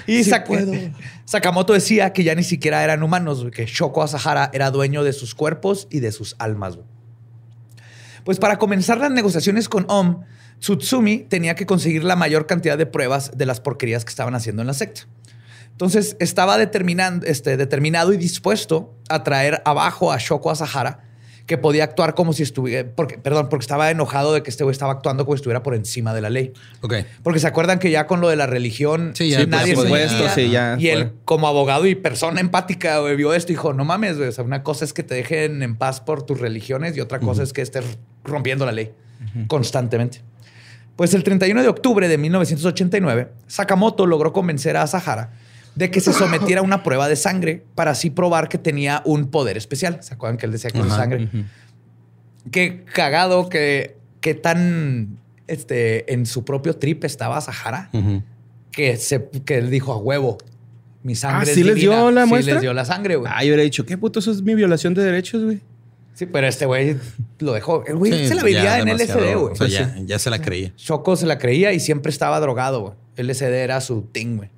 Y 0.08 0.24
Sí 0.24 0.30
Sak- 0.30 0.46
puedo. 0.46 0.72
Sakamoto 1.26 1.74
decía 1.74 2.12
que 2.14 2.24
ya 2.24 2.36
ni 2.36 2.44
siquiera 2.44 2.84
eran 2.84 3.02
humanos, 3.04 3.46
que 3.54 3.66
Shoko 3.66 4.04
Asahara 4.04 4.50
era 4.54 4.72
dueño 4.72 5.04
de 5.04 5.14
sus 5.14 5.34
cuerpos 5.36 5.88
y 5.90 6.00
de 6.00 6.12
sus 6.12 6.36
almas. 6.40 6.76
güey. 6.76 6.88
Pues 8.24 8.38
para 8.40 8.58
comenzar 8.60 8.98
las 9.00 9.12
negociaciones 9.12 9.70
con 9.70 9.86
Om, 9.88 10.22
Tsutsumi 10.60 11.20
tenía 11.20 11.56
que 11.56 11.66
conseguir 11.66 12.04
la 12.04 12.16
mayor 12.16 12.46
cantidad 12.46 12.78
de 12.78 12.86
pruebas 12.86 13.32
de 13.36 13.46
las 13.46 13.62
porquerías 13.62 14.04
que 14.06 14.10
estaban 14.10 14.36
haciendo 14.36 14.62
en 14.62 14.68
la 14.68 14.74
secta. 14.74 15.02
Entonces 15.80 16.18
estaba 16.20 16.58
determinan- 16.58 17.24
este, 17.26 17.56
determinado 17.56 18.12
y 18.12 18.18
dispuesto 18.18 18.98
a 19.08 19.24
traer 19.24 19.62
abajo 19.64 20.12
a 20.12 20.18
Shoko 20.18 20.52
Asahara, 20.52 21.06
que 21.46 21.58
podía 21.58 21.86
actuar 21.86 22.16
como 22.16 22.34
si 22.34 22.44
estuviera, 22.44 22.90
porque, 22.98 23.18
perdón, 23.18 23.48
porque 23.48 23.64
estaba 23.64 23.90
enojado 23.90 24.34
de 24.34 24.44
que 24.44 24.50
este 24.50 24.66
güey 24.66 24.74
estaba 24.74 24.92
actuando 24.92 25.24
como 25.24 25.38
si 25.38 25.40
estuviera 25.40 25.64
por 25.64 25.76
encima 25.76 26.14
de 26.14 26.20
la 26.20 26.30
ley. 26.30 26.52
Ok. 26.82 26.96
Porque 27.24 27.40
se 27.40 27.48
acuerdan 27.48 27.80
que 27.80 27.92
ya 27.92 28.08
con 28.08 28.20
lo 28.20 28.28
de 28.28 28.36
la 28.36 28.46
religión, 28.46 29.14
Sí, 29.16 29.30
ya, 29.30 29.38
sí, 29.40 29.44
por 29.46 29.52
nadie 29.52 29.74
se 29.74 30.30
sí, 30.36 30.50
ya 30.52 30.76
Y 30.78 30.90
él, 30.90 31.14
como 31.24 31.48
abogado 31.48 31.88
y 31.88 31.96
persona 31.96 32.42
empática, 32.42 33.00
güey, 33.00 33.16
vio 33.16 33.34
esto 33.34 33.54
y 33.54 33.56
dijo: 33.56 33.72
No 33.72 33.86
mames, 33.86 34.18
güey. 34.18 34.28
O 34.28 34.32
sea, 34.34 34.44
una 34.44 34.64
cosa 34.64 34.84
es 34.84 34.92
que 34.92 35.04
te 35.04 35.16
dejen 35.16 35.64
en 35.64 35.78
paz 35.78 36.02
por 36.02 36.24
tus 36.24 36.42
religiones 36.42 36.98
y 36.98 37.00
otra 37.00 37.22
cosa 37.22 37.42
es 37.42 37.54
que 37.54 37.62
estés 37.62 37.86
rompiendo 38.26 38.66
la 38.66 38.74
ley 38.74 38.92
constantemente. 39.48 40.24
Pues 40.98 41.14
el 41.14 41.24
31 41.24 41.62
de 41.62 41.70
octubre 41.70 42.10
de 42.10 42.18
1989, 42.18 43.30
Sakamoto 43.48 44.06
logró 44.06 44.34
convencer 44.34 44.76
a 44.76 44.82
Asahara 44.84 45.32
de 45.80 45.90
que 45.92 46.02
se 46.02 46.12
sometiera 46.12 46.60
a 46.60 46.64
una 46.64 46.84
prueba 46.84 47.08
de 47.08 47.16
sangre 47.16 47.64
para 47.74 47.92
así 47.92 48.10
probar 48.10 48.50
que 48.50 48.58
tenía 48.58 49.02
un 49.06 49.28
poder 49.32 49.56
especial. 49.56 50.00
¿Se 50.02 50.14
acuerdan 50.14 50.38
que 50.38 50.46
él 50.46 50.52
decía 50.52 50.70
que 50.72 50.78
era 50.80 50.90
sangre? 50.90 51.30
Qué 52.52 52.84
cagado 52.94 53.48
que, 53.50 53.96
que 54.22 54.34
tan 54.36 55.18
este, 55.48 56.12
en 56.14 56.26
su 56.26 56.44
propio 56.44 56.76
trip 56.76 57.04
estaba 57.06 57.40
Sahara 57.42 57.90
que, 58.72 58.98
se, 58.98 59.30
que 59.46 59.58
él 59.58 59.70
dijo 59.70 59.94
a 59.94 59.98
huevo. 59.98 60.38
Mi 61.02 61.16
sangre 61.16 61.40
Ah, 61.40 61.44
es 61.50 61.54
¿sí 61.56 61.64
les 61.64 61.76
divina". 61.76 61.96
dio 61.96 62.12
la 62.12 62.24
Sí 62.24 62.30
muestra? 62.30 62.54
les 62.56 62.62
dio 62.62 62.74
la 62.74 62.84
sangre, 62.86 63.16
güey. 63.16 63.32
Ah, 63.34 63.42
yo 63.44 63.48
hubiera 63.48 63.64
dicho, 63.64 63.86
¿qué 63.86 63.98
puto? 63.98 64.20
Eso 64.20 64.32
es 64.32 64.42
mi 64.42 64.54
violación 64.56 64.94
de 64.94 65.02
derechos, 65.04 65.44
güey. 65.46 65.62
Sí, 66.14 66.26
pero 66.26 66.46
este 66.48 66.66
güey 66.66 66.98
lo 67.40 67.54
dejó. 67.54 67.86
El 67.88 67.96
güey 67.96 68.12
Sí, 68.12 68.28
se 68.28 68.36
la 68.36 68.42
ya 68.42 68.46
vivía 68.48 68.80
en 68.80 68.90
LSD, 68.90 69.14
güey. 69.14 69.34
O 69.36 69.48
sea, 69.56 69.58
Pues 69.60 69.72
ya, 69.72 69.96
ya 70.06 70.20
se 70.20 70.30
la 70.30 70.42
creía. 70.42 70.74
Choco 70.76 71.16
se 71.16 71.26
la 71.26 71.38
creía 71.38 71.72
y 71.72 71.80
siempre 71.80 72.10
estaba 72.10 72.38
drogado, 72.42 72.82
güey. 72.82 72.94
LSD 73.16 73.44
era 73.64 73.80
su 73.80 74.02
thing, 74.12 74.36
güey. 74.36 74.50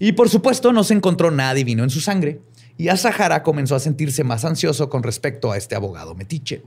Y 0.00 0.12
por 0.12 0.30
supuesto 0.30 0.72
no 0.72 0.82
se 0.82 0.94
encontró 0.94 1.30
nada 1.30 1.54
divino 1.54 1.84
en 1.84 1.90
su 1.90 2.00
sangre. 2.00 2.40
Y 2.78 2.88
Asahara 2.88 3.42
comenzó 3.42 3.76
a 3.76 3.80
sentirse 3.80 4.24
más 4.24 4.46
ansioso 4.46 4.88
con 4.88 5.02
respecto 5.02 5.52
a 5.52 5.58
este 5.58 5.74
abogado 5.74 6.14
metiche. 6.14 6.62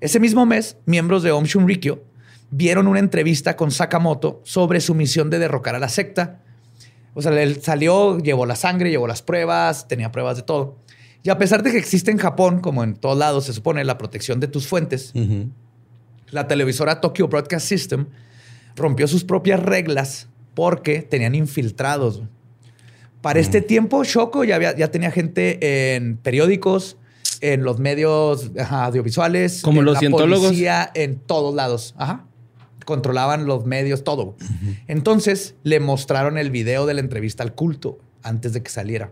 Ese 0.00 0.18
mismo 0.18 0.46
mes, 0.46 0.78
miembros 0.86 1.22
de 1.22 1.30
Om 1.30 1.44
Shunrikyo 1.44 2.02
vieron 2.50 2.86
una 2.86 2.98
entrevista 2.98 3.56
con 3.56 3.70
Sakamoto 3.70 4.40
sobre 4.44 4.80
su 4.80 4.94
misión 4.94 5.28
de 5.28 5.38
derrocar 5.38 5.74
a 5.74 5.78
la 5.78 5.90
secta. 5.90 6.40
O 7.12 7.20
sea, 7.20 7.30
él 7.42 7.62
salió, 7.62 8.18
llevó 8.18 8.46
la 8.46 8.56
sangre, 8.56 8.88
llevó 8.88 9.06
las 9.06 9.20
pruebas, 9.20 9.86
tenía 9.86 10.10
pruebas 10.10 10.38
de 10.38 10.42
todo. 10.42 10.78
Y 11.22 11.28
a 11.28 11.36
pesar 11.36 11.62
de 11.62 11.72
que 11.72 11.78
existe 11.78 12.10
en 12.10 12.18
Japón, 12.18 12.60
como 12.60 12.82
en 12.84 12.94
todos 12.94 13.18
lados, 13.18 13.44
se 13.44 13.52
supone 13.52 13.84
la 13.84 13.98
protección 13.98 14.40
de 14.40 14.48
tus 14.48 14.66
fuentes, 14.66 15.12
la 16.30 16.48
televisora 16.48 17.02
Tokyo 17.02 17.28
Broadcast 17.28 17.66
System 17.66 18.06
rompió 18.76 19.06
sus 19.08 19.24
propias 19.24 19.60
reglas 19.60 20.28
porque 20.54 21.02
tenían 21.02 21.34
infiltrados. 21.34 22.22
Para 23.26 23.40
este 23.40 23.60
tiempo, 23.60 24.04
Shoko 24.04 24.44
ya, 24.44 24.54
había- 24.54 24.76
ya 24.76 24.88
tenía 24.92 25.10
gente 25.10 25.94
en 25.96 26.16
periódicos, 26.16 26.96
en 27.40 27.64
los 27.64 27.80
medios 27.80 28.52
ajá, 28.56 28.84
audiovisuales, 28.84 29.62
Como 29.62 29.80
en 29.80 29.86
los 29.86 29.94
la 29.94 29.98
cientólogos. 30.00 30.46
policía, 30.46 30.88
en 30.94 31.16
todos 31.18 31.52
lados. 31.54 31.94
Ajá. 31.98 32.24
Controlaban 32.84 33.46
los 33.46 33.66
medios, 33.66 34.04
todo. 34.04 34.36
Entonces 34.86 35.56
le 35.64 35.80
mostraron 35.80 36.38
el 36.38 36.52
video 36.52 36.86
de 36.86 36.94
la 36.94 37.00
entrevista 37.00 37.42
al 37.42 37.52
culto 37.52 37.98
antes 38.22 38.52
de 38.52 38.62
que 38.62 38.70
saliera. 38.70 39.10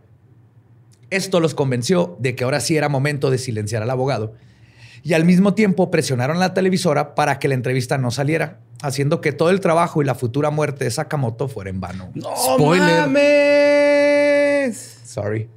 Esto 1.11 1.41
los 1.41 1.55
convenció 1.55 2.17
de 2.21 2.37
que 2.37 2.45
ahora 2.45 2.61
sí 2.61 2.77
era 2.77 2.89
momento 2.89 3.31
de 3.33 3.39
silenciar 3.39 3.83
al 3.83 3.91
abogado 3.91 4.35
y 5.03 5.15
al 5.15 5.25
mismo 5.25 5.55
tiempo 5.55 5.91
presionaron 5.91 6.39
la 6.39 6.55
televisora 6.55 7.17
para 7.17 7.41
que 7.41 7.49
la 7.49 7.55
entrevista 7.55 7.99
no 7.99 8.13
saliera, 8.13 8.61
haciendo 8.81 9.21
que 9.21 9.33
todo 9.33 9.51
el 9.51 9.59
trabajo 9.61 10.03
y 10.03 10.05
la 10.05 10.15
futura 10.15 10.51
muerte 10.51 10.85
de 10.85 10.91
Sakamoto 10.93 11.49
fuera 11.49 11.69
en 11.71 11.81
vano. 11.81 12.11
¡No 12.15 12.31
Spoiler. 12.37 13.01
mames! 13.01 13.84
Sorry. 14.73 15.49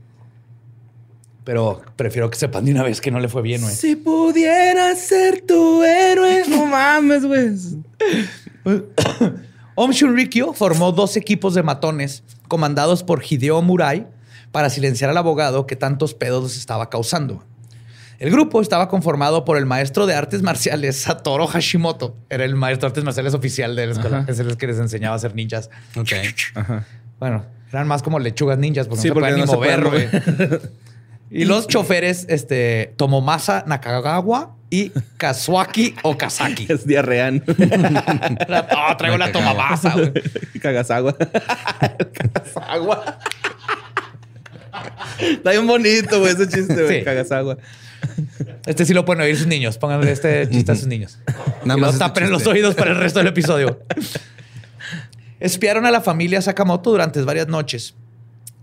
Pero 1.44 1.82
prefiero 1.96 2.30
que 2.30 2.38
sepan 2.38 2.66
de 2.66 2.72
una 2.72 2.84
vez 2.84 3.00
que 3.00 3.10
no 3.10 3.20
le 3.22 3.30
fue 3.30 3.42
bien, 3.42 3.62
güey. 3.62 3.74
Si 3.74 3.96
pudiera 3.96 4.94
ser 4.96 5.42
tu 5.42 5.82
héroe. 5.84 6.44
No 6.50 6.66
mames, 6.66 7.26
güey. 7.26 7.52
Om 9.76 9.92
Shunrikyo 9.92 10.54
formó 10.54 10.92
dos 10.92 11.16
equipos 11.16 11.54
de 11.54 11.64
matones 11.64 12.24
comandados 12.48 13.04
por 13.04 13.24
Hideo 13.24 13.62
Murai 13.62 14.08
para 14.52 14.70
silenciar 14.70 15.10
al 15.10 15.18
abogado 15.18 15.68
que 15.68 15.76
tantos 15.76 16.14
pedos 16.14 16.44
les 16.44 16.58
estaba 16.58 16.90
causando. 16.90 17.44
El 18.20 18.32
grupo 18.32 18.62
estaba 18.62 18.90
conformado 18.90 19.46
por 19.46 19.58
el 19.58 19.66
maestro 19.68 20.08
de 20.08 20.16
artes 20.16 20.42
marciales 20.42 20.98
Satoru 20.98 21.46
Hashimoto. 21.46 22.18
Era 22.30 22.46
el 22.46 22.56
maestro 22.56 22.88
de 22.88 22.92
artes 22.92 23.04
marciales 23.04 23.34
oficial 23.36 23.76
de 23.76 23.86
la 23.86 23.92
escuela. 23.94 24.18
Ajá. 24.20 24.32
Es 24.32 24.40
el 24.40 24.58
que 24.58 24.68
les 24.68 24.80
enseñaba 24.80 25.14
a 25.14 25.18
hacer 25.18 25.36
ninjas. 25.36 25.70
Ok. 25.96 26.12
Ajá. 26.56 26.86
Bueno, 27.20 27.46
eran 27.72 27.88
más 27.88 28.02
como 28.04 28.20
lechugas 28.20 28.58
ninjas 28.58 28.88
porque 28.88 29.02
Sí, 29.02 29.08
no 29.10 29.14
se 29.16 29.20
porque 29.20 29.34
podían 29.34 29.40
no 29.40 29.46
ni 29.46 29.52
se 29.52 29.56
mover, 29.58 29.84
pueden 29.90 30.50
güey. 30.50 30.60
Y 31.30 31.46
los 31.46 31.68
choferes, 31.68 32.26
este, 32.30 32.94
Tomomasa 32.96 33.66
Nakagawa 33.68 34.56
y 34.70 34.92
Kazuaki 35.18 35.96
Okazaki. 36.04 36.68
Es 36.70 36.88
diarreán. 36.88 37.44
oh, 37.48 38.98
traigo 38.98 39.18
la 39.18 39.32
Tomomasa. 39.32 39.92
güey. 39.94 40.14
Cagas 40.62 40.90
agua. 40.90 41.16
Cagas 41.18 42.58
agua. 42.68 43.20
Está 45.20 45.52
bien 45.52 45.68
bonito, 45.68 46.20
güey, 46.20 46.34
ese 46.34 46.48
chiste, 46.48 46.82
güey. 46.82 47.00
Sí. 47.00 47.04
Cagas 47.06 47.32
agua. 47.32 47.58
Este 48.66 48.86
sí 48.86 48.94
lo 48.94 49.04
pueden 49.06 49.22
oír 49.24 49.38
sus 49.38 49.48
niños. 49.48 49.78
Pónganle 49.78 50.12
este 50.12 50.48
chiste 50.50 50.72
a 50.72 50.76
sus 50.76 50.88
niños. 50.88 51.20
Nada 51.66 51.78
y 51.78 51.82
más 51.82 51.94
este 51.94 52.00
tapen 52.06 52.26
en 52.26 52.32
los 52.32 52.46
oídos 52.48 52.76
para 52.76 52.92
el 52.92 52.98
resto 52.98 53.20
del 53.20 53.28
episodio. 53.28 53.80
Espiaron 55.40 55.86
a 55.86 55.92
la 55.92 56.02
familia 56.02 56.42
Sakamoto 56.42 56.92
durante 56.92 57.22
varias 57.22 57.48
noches. 57.48 57.96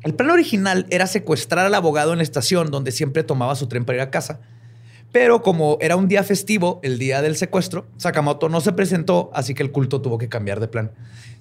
El 0.02 0.14
plan 0.14 0.30
original 0.30 0.86
era 0.90 1.06
secuestrar 1.06 1.64
al 1.64 1.74
abogado 1.74 2.12
en 2.12 2.18
la 2.18 2.24
estación 2.24 2.70
donde 2.70 2.92
siempre 2.92 3.22
tomaba 3.22 3.54
su 3.54 3.68
tren 3.68 3.84
para 3.84 3.96
ir 3.96 4.02
a 4.02 4.10
casa. 4.10 4.40
Pero 5.14 5.42
como 5.42 5.78
era 5.80 5.94
un 5.94 6.08
día 6.08 6.24
festivo, 6.24 6.80
el 6.82 6.98
día 6.98 7.22
del 7.22 7.36
secuestro, 7.36 7.86
Sakamoto 7.98 8.48
no 8.48 8.60
se 8.60 8.72
presentó, 8.72 9.30
así 9.32 9.54
que 9.54 9.62
el 9.62 9.70
culto 9.70 10.00
tuvo 10.02 10.18
que 10.18 10.28
cambiar 10.28 10.58
de 10.58 10.66
plan. 10.66 10.90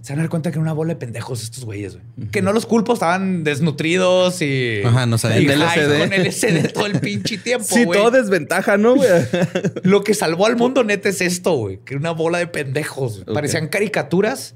Se 0.01 0.13
van 0.13 0.19
a 0.19 0.23
dar 0.23 0.29
cuenta 0.29 0.51
que 0.51 0.55
era 0.57 0.61
una 0.61 0.73
bola 0.73 0.93
de 0.93 0.99
pendejos 0.99 1.41
estos 1.41 1.65
güeyes, 1.65 1.93
güey. 1.95 2.29
Que 2.29 2.43
no 2.43 2.53
los 2.53 2.67
culpo, 2.67 2.93
estaban 2.93 3.43
desnutridos 3.43 4.43
y... 4.43 4.81
Ajá, 4.85 5.07
no 5.07 5.17
sabían. 5.17 5.41
y 5.41 5.45
El 5.47 5.59
high 5.63 5.79
LSD. 5.87 5.97
con 5.99 6.09
LSD 6.23 6.71
todo 6.73 6.85
el 6.85 6.99
pinche 6.99 7.37
tiempo, 7.43 7.65
Sí, 7.67 7.83
güey. 7.85 7.99
todo 7.99 8.11
desventaja, 8.11 8.77
¿no, 8.77 8.93
güey? 8.95 9.09
Lo 9.83 10.03
que 10.03 10.13
salvó 10.13 10.45
al 10.45 10.55
mundo 10.55 10.83
neta 10.83 11.09
es 11.09 11.19
esto, 11.21 11.53
güey. 11.55 11.79
Que 11.83 11.95
una 11.95 12.11
bola 12.11 12.37
de 12.37 12.45
pendejos. 12.45 13.23
Parecían 13.33 13.69
caricaturas 13.69 14.53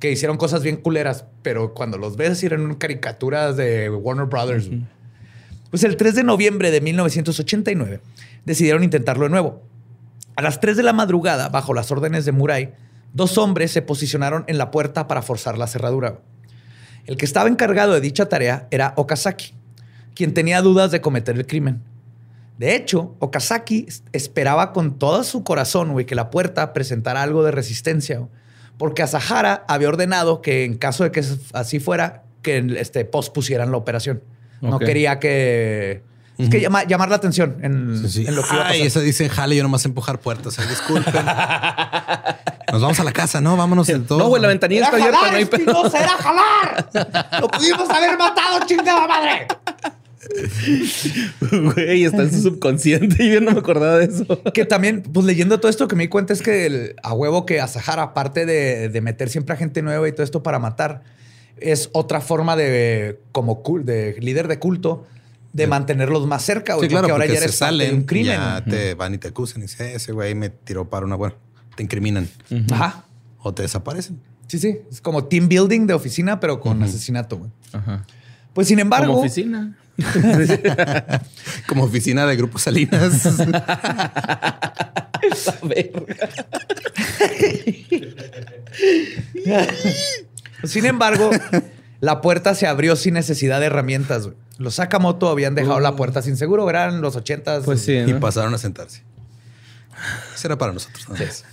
que 0.00 0.10
hicieron 0.10 0.38
cosas 0.38 0.64
bien 0.64 0.76
culeras, 0.78 1.24
pero 1.42 1.72
cuando 1.72 1.98
los 1.98 2.16
ves 2.16 2.42
eran 2.42 2.74
caricaturas 2.74 3.56
de 3.56 3.90
Warner 3.90 4.26
Brothers. 4.26 4.70
Pues 5.74 5.82
el 5.82 5.96
3 5.96 6.14
de 6.14 6.22
noviembre 6.22 6.70
de 6.70 6.80
1989 6.80 8.00
decidieron 8.44 8.84
intentarlo 8.84 9.24
de 9.24 9.30
nuevo. 9.30 9.60
A 10.36 10.42
las 10.42 10.60
3 10.60 10.76
de 10.76 10.84
la 10.84 10.92
madrugada, 10.92 11.48
bajo 11.48 11.74
las 11.74 11.90
órdenes 11.90 12.24
de 12.24 12.30
Murai, 12.30 12.74
dos 13.12 13.38
hombres 13.38 13.72
se 13.72 13.82
posicionaron 13.82 14.44
en 14.46 14.56
la 14.56 14.70
puerta 14.70 15.08
para 15.08 15.20
forzar 15.20 15.58
la 15.58 15.66
cerradura. 15.66 16.20
El 17.06 17.16
que 17.16 17.24
estaba 17.24 17.48
encargado 17.48 17.92
de 17.92 18.00
dicha 18.00 18.28
tarea 18.28 18.68
era 18.70 18.94
Okazaki, 18.96 19.52
quien 20.14 20.32
tenía 20.32 20.62
dudas 20.62 20.92
de 20.92 21.00
cometer 21.00 21.34
el 21.34 21.44
crimen. 21.44 21.82
De 22.56 22.76
hecho, 22.76 23.16
Okazaki 23.18 23.88
esperaba 24.12 24.72
con 24.72 24.96
todo 24.96 25.24
su 25.24 25.42
corazón 25.42 26.04
que 26.04 26.14
la 26.14 26.30
puerta 26.30 26.72
presentara 26.72 27.20
algo 27.20 27.42
de 27.42 27.50
resistencia, 27.50 28.28
porque 28.78 29.02
Asahara 29.02 29.64
había 29.66 29.88
ordenado 29.88 30.40
que 30.40 30.62
en 30.64 30.76
caso 30.76 31.02
de 31.02 31.10
que 31.10 31.24
así 31.52 31.80
fuera, 31.80 32.22
que 32.42 32.64
este, 32.78 33.04
pospusieran 33.04 33.72
la 33.72 33.76
operación. 33.76 34.22
No 34.70 34.78
quería 34.78 35.18
que, 35.18 36.02
es 36.38 36.48
que 36.50 36.60
llama- 36.60 36.84
llamar 36.84 37.08
la 37.08 37.16
atención 37.16 37.56
en, 37.62 37.98
Sí, 38.02 38.08
sí. 38.08 38.26
en 38.26 38.34
lo 38.36 38.42
que 38.42 38.54
iba 38.54 38.64
a 38.64 38.68
Ay, 38.68 38.72
pasar. 38.80 38.86
eso 38.86 39.00
dice 39.00 39.28
jale, 39.28 39.56
yo 39.56 39.62
nomás 39.62 39.84
empujar 39.84 40.18
puertas. 40.20 40.58
Ay, 40.58 40.66
disculpen. 40.68 41.12
Nos 42.72 42.82
vamos 42.82 42.98
a 42.98 43.04
la 43.04 43.12
casa, 43.12 43.40
¿no? 43.40 43.56
Vámonos 43.56 43.88
en 43.88 44.04
todo. 44.04 44.18
No, 44.18 44.26
güey, 44.28 44.42
la 44.42 44.48
ventanilla 44.48 44.88
Era 44.88 44.98
está 44.98 45.06
abierta, 45.08 45.30
no 45.30 45.36
hay 45.36 45.44
pedo. 45.44 45.60
Espinosa, 45.62 45.98
era 46.02 46.08
jalar. 46.10 46.88
Lo 47.40 47.48
pudimos 47.48 47.88
haber 47.90 48.18
matado, 48.18 48.66
chingada 48.66 49.06
madre. 49.06 49.46
Güey, 51.50 52.04
está 52.04 52.22
en 52.22 52.32
su 52.32 52.42
subconsciente 52.42 53.22
y 53.24 53.32
yo 53.32 53.40
no 53.40 53.52
me 53.52 53.58
acordaba 53.58 53.98
de 53.98 54.06
eso. 54.06 54.24
Que 54.54 54.64
también, 54.64 55.02
pues 55.02 55.26
leyendo 55.26 55.60
todo 55.60 55.70
esto 55.70 55.86
que 55.88 55.96
me 55.96 56.04
di 56.04 56.08
cuenta 56.08 56.32
es 56.32 56.42
que 56.42 56.66
el- 56.66 56.96
a 57.02 57.12
huevo 57.12 57.46
que 57.46 57.60
Asahara, 57.60 58.02
aparte 58.02 58.46
de, 58.46 58.88
de 58.88 59.00
meter 59.00 59.28
siempre 59.28 59.54
a 59.54 59.58
gente 59.58 59.82
nueva 59.82 60.08
y 60.08 60.12
todo 60.12 60.22
esto 60.24 60.42
para 60.42 60.58
matar, 60.58 61.02
es 61.58 61.90
otra 61.92 62.20
forma 62.20 62.56
de, 62.56 63.20
como 63.32 63.62
de 63.82 64.16
líder 64.20 64.48
de 64.48 64.58
culto, 64.58 65.06
de 65.52 65.66
mantenerlos 65.66 66.26
más 66.26 66.42
cerca, 66.44 66.74
güey. 66.74 66.86
Sí, 66.86 66.90
claro, 66.90 67.02
porque 67.04 67.12
ahora 67.12 67.24
porque 67.24 67.34
ya 67.34 67.38
se 67.40 67.44
eres 67.46 67.58
parte 67.58 67.72
salen 67.72 67.90
de 67.90 67.94
un 67.96 68.02
crimen. 68.04 68.32
ya 68.32 68.64
te 68.64 68.94
van 68.94 69.14
y 69.14 69.18
te 69.18 69.28
acusan 69.28 69.58
y 69.58 69.62
dicen, 69.62 69.86
"Eh, 69.86 69.94
ese 69.94 70.12
güey 70.12 70.34
me 70.34 70.50
tiró 70.50 70.88
para 70.90 71.06
una 71.06 71.14
buena. 71.16 71.36
Te 71.76 71.82
incriminan 71.82 72.28
Ajá. 72.72 73.04
o 73.38 73.52
te 73.54 73.62
desaparecen. 73.62 74.20
Sí, 74.48 74.58
sí. 74.58 74.78
Es 74.90 75.00
como 75.00 75.24
team 75.24 75.48
building 75.48 75.86
de 75.86 75.94
oficina, 75.94 76.38
pero 76.40 76.60
con 76.60 76.82
asesinato, 76.82 77.38
güey. 77.38 77.50
Pues 78.52 78.68
sin 78.68 78.78
embargo, 78.78 79.08
Como 79.14 79.20
oficina. 79.20 79.76
Como 81.68 81.84
oficina 81.84 82.26
de 82.26 82.34
Grupo 82.36 82.58
Salinas. 82.58 83.12
Sin 90.66 90.86
embargo, 90.86 91.30
la 92.00 92.20
puerta 92.20 92.54
se 92.54 92.66
abrió 92.66 92.96
sin 92.96 93.14
necesidad 93.14 93.60
de 93.60 93.66
herramientas. 93.66 94.24
güey. 94.26 94.36
Los 94.58 94.76
Sakamoto 94.76 95.28
habían 95.28 95.54
dejado 95.54 95.80
la 95.80 95.96
puerta 95.96 96.22
sin 96.22 96.36
seguro. 96.36 96.68
Eran 96.70 97.00
los 97.00 97.16
ochentas. 97.16 97.64
Pues 97.64 97.82
sí, 97.82 97.92
y 97.94 98.12
¿no? 98.12 98.20
pasaron 98.20 98.54
a 98.54 98.58
sentarse. 98.58 99.02
Eso 100.34 100.48
era 100.48 100.58
para 100.58 100.72
nosotros. 100.72 101.08
más. 101.08 101.44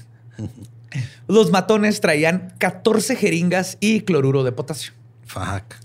Los 1.28 1.52
matones 1.52 2.02
traían 2.02 2.54
14 2.58 3.16
jeringas 3.16 3.78
y 3.80 4.02
cloruro 4.02 4.44
de 4.44 4.52
potasio. 4.52 4.94
Fuck. 5.26 5.76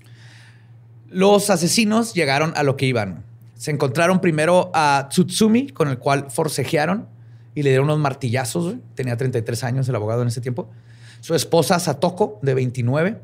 Los 1.09 1.49
asesinos 1.49 2.13
llegaron 2.13 2.53
a 2.57 2.63
lo 2.63 2.75
que 2.75 2.85
iban. 2.85 3.23
Se 3.55 3.71
encontraron 3.71 4.19
primero 4.19 4.69
a 4.73 5.07
Tsutsumi, 5.09 5.69
con 5.69 5.87
el 5.87 5.97
cual 5.97 6.27
forcejearon 6.29 7.07
y 7.55 7.63
le 7.63 7.69
dieron 7.69 7.85
unos 7.85 7.99
martillazos. 7.99 8.65
güey. 8.65 8.77
Tenía 8.95 9.15
33 9.17 9.63
años 9.63 9.87
el 9.89 9.95
abogado 9.95 10.21
en 10.21 10.27
ese 10.27 10.41
tiempo. 10.41 10.69
Su 11.21 11.35
esposa 11.35 11.79
Satoko, 11.79 12.39
de 12.41 12.53
29. 12.53 13.17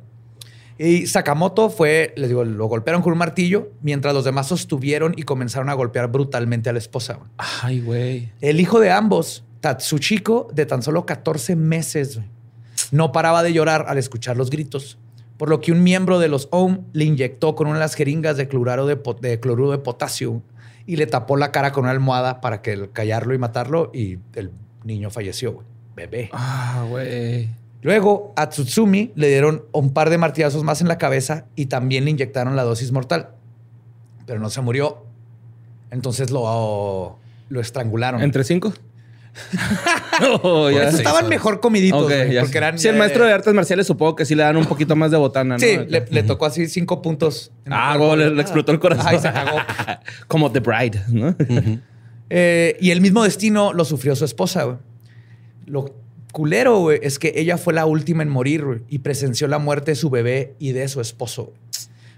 Y 0.80 1.06
Sakamoto 1.08 1.70
fue, 1.70 2.14
les 2.18 2.30
digo, 2.30 2.44
lo 2.44 2.66
golpearon 2.66 3.02
con 3.04 3.14
un 3.14 3.20
martillo, 3.20 3.70
mientras 3.82 4.14
los 4.14 4.26
demás 4.26 4.48
sostuvieron 4.48 5.14
y 5.16 5.24
comenzaron 5.24 5.70
a 5.70 5.74
golpear 5.74 6.08
brutalmente 6.12 6.70
a 6.70 6.74
la 6.74 6.80
esposa. 6.80 7.20
Ay, 7.38 7.80
güey. 7.82 8.32
El 8.42 8.60
hijo 8.60 8.80
de 8.80 8.90
ambos, 8.92 9.44
Tatsuchiko, 9.62 10.50
de 10.54 10.66
tan 10.66 10.82
solo 10.82 11.06
14 11.06 11.56
meses, 11.56 12.20
no 12.92 13.12
paraba 13.12 13.44
de 13.44 13.54
llorar 13.54 13.86
al 13.88 13.98
escuchar 14.00 14.36
los 14.36 14.50
gritos, 14.50 14.98
por 15.38 15.50
lo 15.50 15.62
que 15.62 15.72
un 15.72 15.84
miembro 15.84 16.20
de 16.20 16.28
los 16.28 16.48
OM 16.52 16.80
le 16.92 17.06
inyectó 17.06 17.54
con 17.56 17.68
una 17.68 17.76
de 17.78 17.84
las 17.86 17.94
jeringas 17.96 18.36
de 18.38 18.48
cloruro 18.48 18.86
de, 18.88 18.96
po- 18.98 19.14
de 19.14 19.40
cloruro 19.40 19.72
de 19.72 19.78
potasio 19.78 20.42
y 20.86 20.96
le 20.96 21.06
tapó 21.08 21.38
la 21.38 21.52
cara 21.52 21.72
con 21.72 21.84
una 21.84 21.92
almohada 21.92 22.42
para 22.42 22.62
que 22.62 22.74
el- 22.74 22.92
callarlo 22.92 23.34
y 23.34 23.38
matarlo 23.38 23.92
y 23.94 24.18
el 24.36 24.52
niño 24.84 25.10
falleció, 25.12 25.54
güey. 25.54 25.68
Bebé. 25.96 26.30
Ah, 26.34 26.84
güey. 26.90 27.50
Luego 27.84 28.34
a 28.36 28.50
Tsutsumi 28.50 29.12
le 29.16 29.28
dieron 29.28 29.66
un 29.72 29.94
par 29.94 30.10
de 30.10 30.18
martillazos 30.18 30.64
más 30.64 30.82
en 30.82 30.88
la 30.88 30.98
cabeza 30.98 31.46
y 31.56 31.68
también 31.68 32.06
le 32.06 32.12
inyectaron 32.12 32.56
la 32.56 32.64
dosis 32.64 32.92
mortal, 32.92 33.30
pero 34.26 34.40
no 34.40 34.50
se 34.50 34.62
murió. 34.62 35.06
Entonces 35.92 36.32
lo, 36.32 37.20
lo 37.50 37.62
estrangularon. 37.62 38.22
¿Entre 38.22 38.44
cinco? 38.44 38.74
Oh, 40.44 40.70
ya. 40.70 40.92
Sí. 40.92 40.98
Estaban 40.98 41.28
mejor 41.28 41.60
comiditos, 41.60 42.04
porque 42.04 42.58
eran. 42.58 42.78
Sí, 42.78 42.88
el 42.88 42.96
eh, 42.96 43.00
maestro 43.00 43.26
de 43.26 43.34
artes 43.34 43.54
marciales 43.54 43.88
supongo 43.88 44.16
que 44.16 44.26
sí 44.26 44.36
le 44.36 44.44
dan 44.44 44.58
un 44.58 44.66
poquito 44.66 44.96
más 44.96 45.12
de 45.12 45.18
botana, 45.18 45.56
¿no? 45.56 45.60
Sí, 45.60 45.78
le, 45.88 46.06
le 46.10 46.24
tocó 46.24 46.46
así 46.46 46.68
cinco 46.68 47.02
puntos. 47.02 47.52
Ah, 47.70 47.98
le, 48.16 48.30
le 48.30 48.42
explotó 48.42 48.72
el 48.72 48.80
corazón. 48.80 49.08
Ay, 49.08 49.20
se 49.20 49.32
cagó. 49.32 49.58
Como 50.28 50.52
The 50.52 50.60
Bride, 50.60 51.02
¿no? 51.10 51.36
Eh, 52.30 52.78
y 52.80 52.92
el 52.92 53.02
mismo 53.02 53.24
destino 53.24 53.74
lo 53.74 53.86
sufrió 53.86 54.16
su 54.16 54.26
esposa, 54.26 54.64
güey. 54.64 54.78
Lo 55.66 56.03
culero, 56.34 56.80
güey, 56.80 57.00
es 57.02 57.18
que 57.20 57.32
ella 57.38 57.58
fue 57.58 57.74
la 57.74 57.86
última 57.86 58.24
en 58.24 58.28
morir 58.30 58.66
güey, 58.66 58.82
y 58.90 59.00
presenció 59.00 59.48
la 59.48 59.60
muerte 59.60 59.92
de 59.92 59.96
su 59.96 60.10
bebé 60.10 60.56
y 60.60 60.74
de 60.74 60.86
su 60.90 61.00
esposo. 61.00 61.46
güey. 61.46 61.58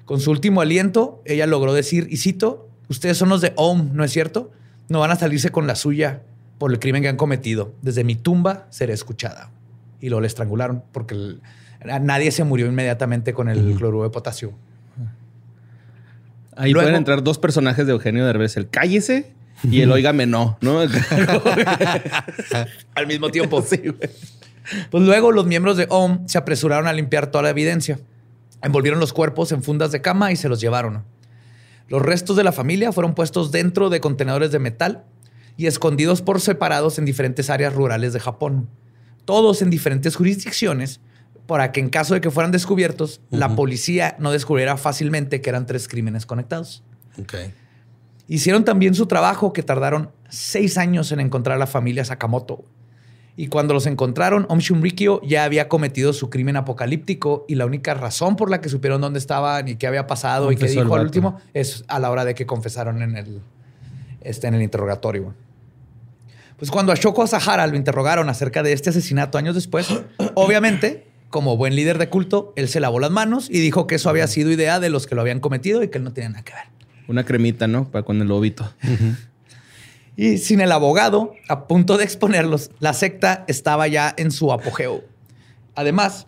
Con 0.06 0.20
su 0.20 0.32
último 0.32 0.62
aliento, 0.62 1.22
ella 1.26 1.46
logró 1.46 1.74
decir, 1.74 2.08
y 2.10 2.18
cito, 2.18 2.68
ustedes 2.90 3.18
son 3.18 3.30
los 3.30 3.42
de 3.42 3.54
OM, 3.58 3.90
¿no 3.94 4.04
es 4.04 4.12
cierto? 4.12 4.52
No 4.90 5.00
van 5.00 5.12
a 5.12 5.16
salirse 5.16 5.50
con 5.52 5.68
la 5.68 5.76
suya 5.76 6.22
por 6.58 6.72
el 6.72 6.80
crimen 6.80 7.02
que 7.04 7.10
han 7.10 7.18
cometido. 7.18 7.74
Desde 7.82 8.04
mi 8.04 8.16
tumba 8.16 8.66
seré 8.72 8.94
escuchada. 8.94 9.52
Y 10.00 10.10
lo 10.10 10.22
le 10.22 10.28
estrangularon 10.28 10.84
porque 10.92 11.16
el- 11.16 11.42
nadie 12.02 12.32
se 12.32 12.44
murió 12.44 12.68
inmediatamente 12.68 13.34
con 13.34 13.50
el 13.50 13.76
cloruro 13.76 14.04
de 14.04 14.10
potasio. 14.12 14.54
Ahí 16.56 16.72
Luego- 16.72 16.86
pueden 16.86 16.96
entrar 16.98 17.22
dos 17.24 17.38
personajes 17.38 17.86
de 17.86 17.92
Eugenio 17.92 18.26
Derbez, 18.26 18.56
el 18.58 18.70
cállese 18.70 19.34
y 19.70 19.82
el 19.82 19.92
óigame 19.92 20.26
no, 20.26 20.58
¿no? 20.62 20.82
Al 22.96 23.08
mismo 23.08 23.30
tiempo. 23.30 23.62
Sí, 23.62 23.78
güey. 23.78 24.10
Pues 24.90 25.04
luego 25.04 25.32
los 25.32 25.46
miembros 25.46 25.78
de 25.78 25.88
OM 25.90 26.28
se 26.28 26.38
apresuraron 26.38 26.88
a 26.88 26.94
limpiar 26.94 27.28
toda 27.28 27.44
la 27.44 27.50
evidencia. 27.52 28.00
Envolvieron 28.62 29.00
los 29.00 29.14
cuerpos 29.14 29.52
en 29.52 29.64
fundas 29.64 29.92
de 29.92 30.02
cama 30.02 30.32
y 30.32 30.36
se 30.36 30.50
los 30.50 30.60
llevaron. 30.60 31.04
Los 31.88 32.02
restos 32.02 32.36
de 32.36 32.44
la 32.44 32.52
familia 32.52 32.92
fueron 32.92 33.14
puestos 33.14 33.52
dentro 33.52 33.90
de 33.90 34.00
contenedores 34.00 34.52
de 34.52 34.60
metal 34.60 35.04
y 35.56 35.68
escondidos 35.68 36.22
por 36.22 36.42
separados 36.42 36.98
en 36.98 37.06
diferentes 37.06 37.50
áreas 37.50 37.74
rurales 37.74 38.14
de 38.14 38.20
Japón. 38.20 38.68
Todos 39.26 39.62
en 39.62 39.70
diferentes 39.70 40.16
jurisdicciones 40.16 41.00
para 41.46 41.72
que 41.72 41.80
en 41.80 41.90
caso 41.90 42.16
de 42.16 42.22
que 42.22 42.32
fueran 42.32 42.52
descubiertos, 42.52 43.22
la 43.30 43.56
policía 43.56 44.16
no 44.20 44.32
descubriera 44.32 44.78
fácilmente 44.78 45.42
que 45.42 45.50
eran 45.50 45.68
tres 45.68 45.88
crímenes 45.88 46.26
conectados. 46.26 46.84
Ok. 47.22 47.36
Hicieron 48.28 48.66
también 48.66 48.96
su 48.96 49.06
trabajo 49.06 49.54
que 49.54 49.64
tardaron 49.64 50.10
seis 50.30 50.78
años 50.78 51.12
en 51.12 51.20
encontrar 51.20 51.58
a 51.58 51.60
la 51.60 51.68
familia 51.68 52.04
Sakamoto. 52.06 52.66
Y 53.38 53.48
cuando 53.48 53.74
los 53.74 53.86
encontraron, 53.86 54.46
Om 54.50 54.60
Shumrikyo 54.60 55.22
ya 55.22 55.44
había 55.44 55.68
cometido 55.68 56.14
su 56.14 56.30
crimen 56.30 56.56
apocalíptico 56.56 57.46
y 57.50 57.56
la 57.56 57.66
única 57.66 57.94
razón 57.94 58.38
por 58.38 58.50
la 58.50 58.62
que 58.62 58.70
supieron 58.70 59.02
dónde 59.02 59.20
estaban 59.20 59.68
y 59.68 59.76
qué 59.76 59.88
había 59.88 60.08
pasado 60.08 60.52
y 60.52 60.56
qué 60.56 60.68
dijo 60.68 60.96
al 60.96 61.02
último 61.02 61.40
es 61.54 61.84
a 61.88 62.00
la 62.00 62.10
hora 62.10 62.24
de 62.24 62.34
que 62.34 62.46
confesaron 62.46 63.02
en 63.02 63.18
el, 63.18 63.42
este, 64.22 64.48
en 64.48 64.56
el 64.56 64.62
interrogatorio. 64.62 65.34
Pues 66.58 66.72
cuando 66.72 66.94
a 66.94 66.96
Shoko 66.96 67.24
Asahara 67.24 67.68
lo 67.68 67.76
interrogaron 67.76 68.30
acerca 68.30 68.64
de 68.64 68.72
este 68.72 68.92
asesinato 68.92 69.38
años 69.38 69.54
después, 69.56 69.90
obviamente, 70.36 71.06
como 71.30 71.58
buen 71.58 71.76
líder 71.76 71.98
de 71.98 72.08
culto, 72.08 72.54
él 72.56 72.70
se 72.70 72.80
lavó 72.80 73.02
las 73.02 73.12
manos 73.12 73.50
y 73.50 73.60
dijo 73.60 73.86
que 73.88 73.96
eso 73.96 74.10
había 74.10 74.28
sido 74.28 74.50
idea 74.50 74.80
de 74.80 74.90
los 74.90 75.08
que 75.08 75.16
lo 75.16 75.22
habían 75.22 75.42
cometido 75.42 75.84
y 75.84 75.90
que 75.90 75.98
él 75.98 76.06
no 76.06 76.14
tenía 76.14 76.30
nada 76.30 76.44
que 76.46 76.54
ver. 76.54 76.75
Una 77.08 77.24
cremita, 77.24 77.68
¿no? 77.68 77.90
Para 77.90 78.04
con 78.04 78.22
el 78.22 78.28
lobito. 78.28 78.72
Y 80.18 80.38
sin 80.38 80.62
el 80.62 80.72
abogado 80.72 81.34
a 81.50 81.68
punto 81.68 81.98
de 81.98 82.06
exponerlos, 82.06 82.72
la 82.80 82.94
secta 82.94 83.44
estaba 83.48 83.88
ya 83.88 84.14
en 84.18 84.32
su 84.32 84.54
apogeo. 84.54 85.04
Además, 85.76 86.28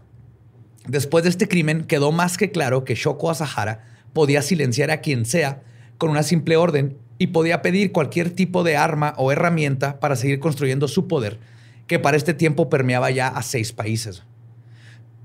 después 0.88 1.24
de 1.24 1.30
este 1.30 1.48
crimen 1.48 1.86
quedó 1.86 2.12
más 2.12 2.38
que 2.38 2.52
claro 2.52 2.84
que 2.84 2.96
Shoko 2.96 3.32
Asahara 3.32 3.86
podía 4.12 4.42
silenciar 4.42 4.92
a 4.92 5.00
quien 5.00 5.26
sea 5.26 5.62
con 5.98 6.10
una 6.10 6.24
simple 6.24 6.58
orden 6.58 6.98
y 7.18 7.28
podía 7.28 7.62
pedir 7.62 7.92
cualquier 7.94 8.30
tipo 8.30 8.64
de 8.64 8.76
arma 8.76 9.14
o 9.18 9.32
herramienta 9.32 10.00
para 10.00 10.16
seguir 10.16 10.40
construyendo 10.40 10.88
su 10.88 11.08
poder, 11.08 11.40
que 11.88 11.98
para 11.98 12.18
este 12.18 12.34
tiempo 12.34 12.70
permeaba 12.70 13.10
ya 13.10 13.30
a 13.30 13.42
seis 13.42 13.72
países. 13.72 14.24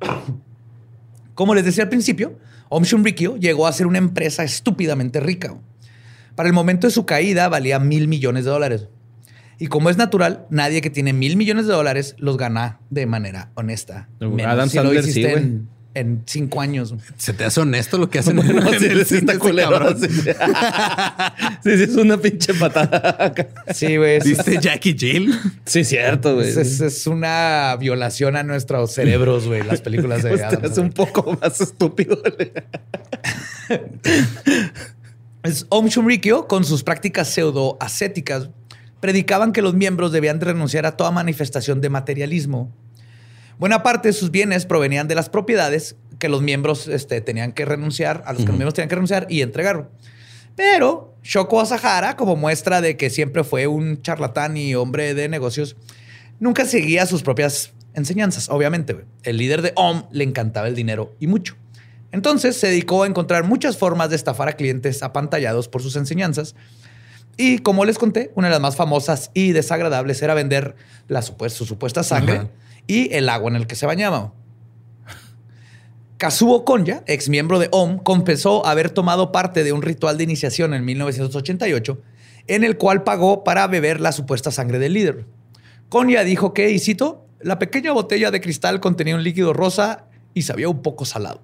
Como 1.35 1.55
les 1.55 1.65
decía 1.65 1.85
al 1.85 1.91
principio, 1.91 2.39
Om 2.75 2.85
Shumrikyo 2.85 3.37
llegó 3.37 3.67
a 3.67 3.73
ser 3.73 3.87
una 3.87 3.99
empresa 3.99 4.45
estúpidamente 4.45 5.21
rica. 5.21 5.55
Para 6.35 6.49
el 6.49 6.55
momento 6.55 6.87
de 6.87 6.91
su 6.91 7.05
caída 7.05 7.51
valía 7.51 7.79
mil 7.79 8.09
millones 8.09 8.47
de 8.47 8.51
dólares. 8.51 8.89
Y 9.59 9.67
como 9.67 9.91
es 9.91 9.99
natural, 9.99 10.47
nadie 10.49 10.81
que 10.81 10.89
tiene 10.89 11.13
mil 11.13 11.37
millones 11.37 11.67
de 11.67 11.75
dólares 11.75 12.15
los 12.17 12.39
gana 12.39 12.81
de 12.89 13.05
manera 13.05 13.51
honesta. 13.57 14.09
Adam 14.47 14.71
si 14.71 14.77
Sandler 14.77 15.01
hiciste 15.01 15.35
en, 15.35 15.69
en 15.95 16.23
cinco 16.27 16.61
años. 16.61 16.95
¿Se 17.17 17.33
te 17.33 17.45
hace 17.45 17.61
honesto 17.61 17.99
lo 17.99 18.09
que 18.09 18.19
hacen 18.19 18.37
No, 18.37 18.43
sí, 18.73 18.79
sí 19.05 19.17
está 19.17 19.33
este 19.33 19.39
culero. 19.39 19.95
Sí, 21.63 21.77
sí, 21.77 21.83
es 21.83 21.97
una 21.97 22.17
pinche 22.19 22.55
patada. 22.55 23.35
Sí, 23.73 23.97
güey. 23.97 24.21
¿Viste 24.21 24.59
Jackie 24.61 24.97
Jill? 24.99 25.35
Sí, 25.65 25.85
cierto, 25.85 26.35
güey. 26.35 26.49
Es, 26.49 27.07
una 27.07 27.77
violación 27.79 28.37
a 28.37 28.43
nuestros 28.43 28.93
cerebros, 28.93 29.47
güey, 29.47 29.63
las 29.63 29.81
películas 29.81 30.23
de 30.23 30.43
Adam 30.45 30.65
es 30.65 30.79
un 30.79 30.91
poco 30.91 31.39
más 31.41 31.61
estúpido. 31.61 32.21
Es 35.43 35.67
Om 35.69 35.87
Shumrikyo, 35.89 36.47
con 36.47 36.65
sus 36.65 36.83
prácticas 36.83 37.29
pseudo 37.29 37.77
ascéticas, 37.81 38.51
predicaban 39.01 39.53
que 39.53 39.63
los 39.63 39.75
miembros 39.75 40.13
debían 40.13 40.39
de 40.39 40.47
renunciar 40.47 40.87
a 40.87 40.97
toda 40.97 41.11
manifestación 41.11 41.81
de 41.81 41.91
materialismo. 41.91 42.73
Buena 43.59 43.83
parte 43.83 44.09
de 44.09 44.13
sus 44.13 44.31
bienes 44.31 44.67
provenían 44.67 45.09
de 45.09 45.15
las 45.15 45.29
propiedades 45.29 45.97
que 46.19 46.29
los 46.29 46.43
miembros 46.43 46.89
este, 46.89 47.21
tenían 47.21 47.53
que 47.53 47.65
renunciar, 47.65 48.23
a 48.27 48.33
los 48.33 48.43
que 48.43 48.49
los 48.49 48.57
miembros 48.57 48.75
tenían 48.75 48.89
que 48.89 48.95
renunciar 48.97 49.27
y 49.29 49.43
entregar. 49.43 49.89
Pero 50.57 51.15
Shoko 51.23 51.61
Asahara, 51.61 52.17
como 52.17 52.37
muestra 52.37 52.81
de 52.81 52.97
que 52.97 53.11
siempre 53.11 53.45
fue 53.45 53.67
un 53.67 54.03
charlatán 54.03 54.57
y 54.57 54.75
hombre 54.75 55.15
de 55.15 55.29
negocios, 55.29 55.77
nunca 56.41 56.65
seguía 56.65 57.07
sus 57.07 57.23
propias 57.23 57.73
enseñanzas, 57.95 58.49
obviamente. 58.51 59.05
El 59.23 59.37
líder 59.39 59.63
de 59.63 59.73
OM 59.77 60.05
le 60.13 60.25
encantaba 60.25 60.69
el 60.69 60.75
dinero 60.75 61.15
y 61.21 61.27
mucho. 61.27 61.57
Entonces 62.11 62.57
se 62.57 62.67
dedicó 62.69 63.05
a 63.05 63.07
encontrar 63.07 63.45
muchas 63.45 63.79
formas 63.79 64.11
de 64.11 64.17
estafar 64.17 64.49
a 64.49 64.53
clientes 64.53 65.03
apantallados 65.03 65.69
por 65.69 65.83
sus 65.83 65.97
enseñanzas. 65.97 66.55
Y 67.39 67.59
como 67.61 67.87
les 67.87 67.99
conté, 67.99 68.31
una 68.35 68.49
de 68.49 68.53
las 68.53 68.61
más 68.61 68.77
famosas 68.77 69.31
y 69.33 69.53
desagradables 69.53 70.21
era 70.21 70.35
vender 70.35 70.77
la 71.09 71.23
supu- 71.23 71.49
su 71.49 71.65
supuesta 71.65 72.03
sangre. 72.03 72.49
Y 72.87 73.13
el 73.15 73.29
agua 73.29 73.51
en 73.51 73.57
el 73.57 73.67
que 73.67 73.77
se 73.77 73.87
bañaba. 73.87 74.33
Kazuo 76.19 76.65
Konya, 76.65 77.03
ex 77.07 77.29
miembro 77.29 77.59
de 77.59 77.69
OM, 77.73 77.99
confesó 77.99 78.65
haber 78.65 78.91
tomado 78.91 79.33
parte 79.33 79.65
de 79.65 79.73
un 79.73 79.83
ritual 79.83 80.19
de 80.19 80.25
iniciación 80.25 80.73
en 80.75 80.85
1988 80.85 82.01
en 82.47 82.65
el 82.65 82.77
cual 82.77 83.05
pagó 83.05 83.45
para 83.45 83.67
beber 83.67 84.01
la 84.01 84.13
supuesta 84.13 84.51
sangre 84.51 84.79
del 84.79 84.95
líder. 84.95 85.27
Konya 85.89 86.25
dijo 86.25 86.55
que, 86.55 86.71
y 86.71 86.79
cito, 86.79 87.27
la 87.41 87.59
pequeña 87.59 87.93
botella 87.93 88.31
de 88.31 88.41
cristal 88.41 88.81
contenía 88.81 89.15
un 89.15 89.25
líquido 89.25 89.53
rosa 89.53 90.07
y 90.35 90.43
sabía 90.43 90.69
un 90.69 90.83
poco 90.83 91.05
salado. 91.05 91.43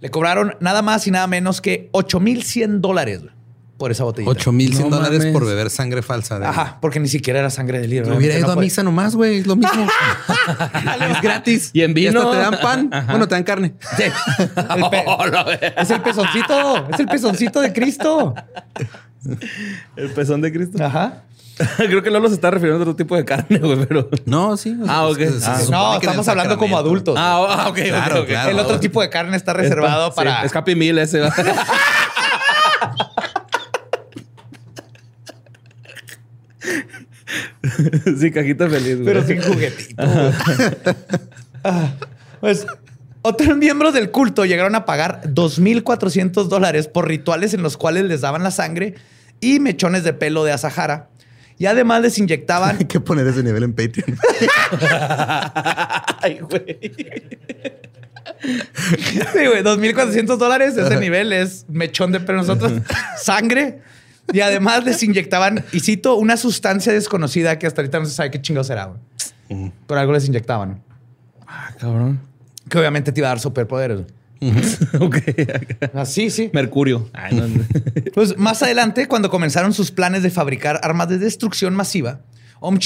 Le 0.00 0.10
cobraron 0.10 0.56
nada 0.60 0.82
más 0.82 1.06
y 1.06 1.10
nada 1.10 1.26
menos 1.26 1.60
que 1.60 1.88
8100 1.92 2.80
dólares 2.80 3.22
por 3.76 3.90
esa 3.90 4.04
botella. 4.04 4.28
8100 4.28 4.88
No 4.90 4.96
dólares 4.96 5.18
mames. 5.18 5.32
por 5.32 5.44
beber 5.46 5.68
sangre 5.70 6.02
falsa. 6.02 6.38
de- 6.38 6.46
Ajá, 6.46 6.78
porque 6.80 7.00
ni 7.00 7.08
siquiera 7.08 7.40
era 7.40 7.50
sangre 7.50 7.80
del 7.80 7.90
líder. 7.90 8.06
Me 8.06 8.16
hubiera 8.16 8.34
ido 8.38 8.46
no 8.46 8.52
a 8.52 8.54
puede- 8.54 8.66
misa 8.66 8.82
nomás, 8.82 9.16
güey. 9.16 9.38
Es 9.38 9.46
lo 9.46 9.56
mismo. 9.56 9.86
es 11.10 11.20
gratis. 11.22 11.70
Y 11.72 11.82
en 11.82 11.92
vino. 11.94 12.20
hasta 12.20 12.32
te 12.32 12.38
dan 12.38 12.60
pan. 12.90 13.06
Bueno, 13.08 13.26
te 13.28 13.34
dan 13.34 13.44
carne. 13.44 13.74
Sí. 13.96 14.02
El 14.38 14.90
pe- 14.90 15.74
es 15.76 15.90
el 15.90 16.00
pezoncito, 16.02 16.88
es 16.92 17.00
el 17.00 17.06
pezoncito 17.06 17.60
de 17.60 17.72
Cristo. 17.72 18.34
El 19.96 20.10
pezón 20.10 20.40
de 20.40 20.52
Cristo. 20.52 20.84
Ajá. 20.84 21.22
Creo 21.76 22.02
que 22.02 22.10
Lolo 22.10 22.28
se 22.28 22.34
está 22.34 22.50
refiriendo 22.50 22.80
a 22.80 22.82
otro 22.82 22.96
tipo 22.96 23.14
de 23.16 23.24
carne, 23.24 23.58
güey, 23.58 23.86
pero. 23.86 24.08
No, 24.26 24.56
sí. 24.56 24.76
o 24.80 24.84
sea, 24.84 24.94
Ah, 24.98 25.06
ok. 25.06 25.16
se- 25.18 25.40
se 25.40 25.46
Ah, 25.46 25.58
No, 25.70 25.94
estamos 25.94 26.26
hablando 26.28 26.58
como 26.58 26.76
adultos. 26.76 27.14
Ah, 27.18 27.66
ok, 27.68 27.78
Claro, 27.78 28.26
claro. 28.26 28.50
el 28.50 28.58
otro 28.58 28.80
tipo 28.80 29.00
de 29.00 29.08
carne 29.08 29.36
está 29.36 29.52
reservado 29.52 30.12
para. 30.14 30.40
sí, 30.40 30.46
es 30.46 30.56
Happy 30.56 30.74
Meal 30.74 30.98
ese. 30.98 31.22
sí, 38.18 38.30
cajita 38.30 38.68
feliz, 38.68 39.00
güey. 39.00 39.04
pero 39.04 39.26
sin 39.26 39.40
juguetito. 39.42 40.04
güey. 40.04 40.32
Ah, 41.66 41.94
pues 42.40 42.66
otros 43.22 43.56
miembros 43.56 43.94
del 43.94 44.10
culto 44.10 44.44
llegaron 44.44 44.74
a 44.74 44.84
pagar 44.84 45.22
2.400 45.24 46.46
dólares 46.48 46.88
por 46.88 47.08
rituales 47.08 47.54
en 47.54 47.62
los 47.62 47.78
cuales 47.78 48.04
les 48.04 48.20
daban 48.20 48.42
la 48.42 48.50
sangre 48.50 48.96
y 49.40 49.60
mechones 49.60 50.04
de 50.04 50.12
pelo 50.12 50.44
de 50.44 50.52
Asahara. 50.52 51.08
Y 51.56 51.64
además 51.64 52.02
les 52.02 52.18
inyectaban 52.18 52.76
Hay 52.80 52.84
que 52.84 53.00
poner 53.00 53.26
ese 53.26 53.42
nivel 53.42 53.62
en 53.62 53.72
Patreon. 53.72 54.18
Ay, 56.20 56.40
güey. 56.40 56.92
Sí, 58.42 59.46
güey, 59.46 59.62
2.400 59.62 60.36
dólares, 60.36 60.76
ese 60.76 60.96
nivel 61.00 61.32
es 61.32 61.64
mechón 61.70 62.12
de 62.12 62.20
pelo 62.20 62.38
nosotros, 62.38 62.72
sangre. 63.16 63.80
Y 64.32 64.40
además 64.40 64.84
les 64.84 65.02
inyectaban, 65.02 65.64
y 65.72 65.80
cito, 65.80 66.16
una 66.16 66.36
sustancia 66.36 66.92
desconocida 66.92 67.58
que 67.58 67.66
hasta 67.66 67.82
ahorita 67.82 68.00
no 68.00 68.06
se 68.06 68.12
sabe 68.12 68.30
qué 68.30 68.40
chingados 68.40 68.70
era, 68.70 68.86
güey. 68.86 69.70
Pero 69.86 70.00
algo 70.00 70.12
les 70.12 70.26
inyectaban. 70.26 70.82
Ah, 71.46 71.70
cabrón. 71.78 72.20
Que 72.68 72.78
obviamente 72.78 73.12
te 73.12 73.20
iba 73.20 73.28
a 73.28 73.32
dar 73.32 73.40
superpoderes. 73.40 74.00
ok. 75.00 75.16
Así, 75.94 76.30
sí. 76.30 76.50
Mercurio. 76.52 77.08
Ay, 77.12 77.34
no, 77.34 77.46
no. 77.46 77.64
Pues 78.14 78.36
más 78.36 78.62
adelante, 78.62 79.06
cuando 79.08 79.30
comenzaron 79.30 79.72
sus 79.72 79.90
planes 79.90 80.22
de 80.22 80.30
fabricar 80.30 80.80
armas 80.82 81.08
de 81.08 81.18
destrucción 81.18 81.74
masiva, 81.74 82.20
Om 82.64 82.78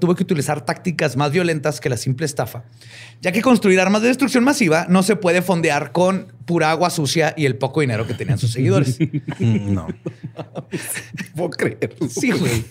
tuvo 0.00 0.14
que 0.16 0.22
utilizar 0.24 0.64
tácticas 0.64 1.16
más 1.16 1.30
violentas 1.30 1.80
que 1.80 1.88
la 1.88 1.96
simple 1.96 2.26
estafa, 2.26 2.64
ya 3.20 3.30
que 3.30 3.40
construir 3.40 3.80
armas 3.80 4.02
de 4.02 4.08
destrucción 4.08 4.42
masiva 4.42 4.86
no 4.88 5.02
se 5.02 5.14
puede 5.16 5.42
fondear 5.42 5.92
con 5.92 6.26
pura 6.44 6.70
agua 6.72 6.90
sucia 6.90 7.32
y 7.36 7.46
el 7.46 7.56
poco 7.56 7.80
dinero 7.82 8.04
que 8.06 8.14
tenían 8.14 8.38
sus 8.38 8.50
seguidores. 8.52 8.98
Mm, 9.38 9.72
no. 9.74 9.86
puedo 11.36 11.50
creerlo. 11.50 12.08
Sí, 12.08 12.32
güey. 12.32 12.64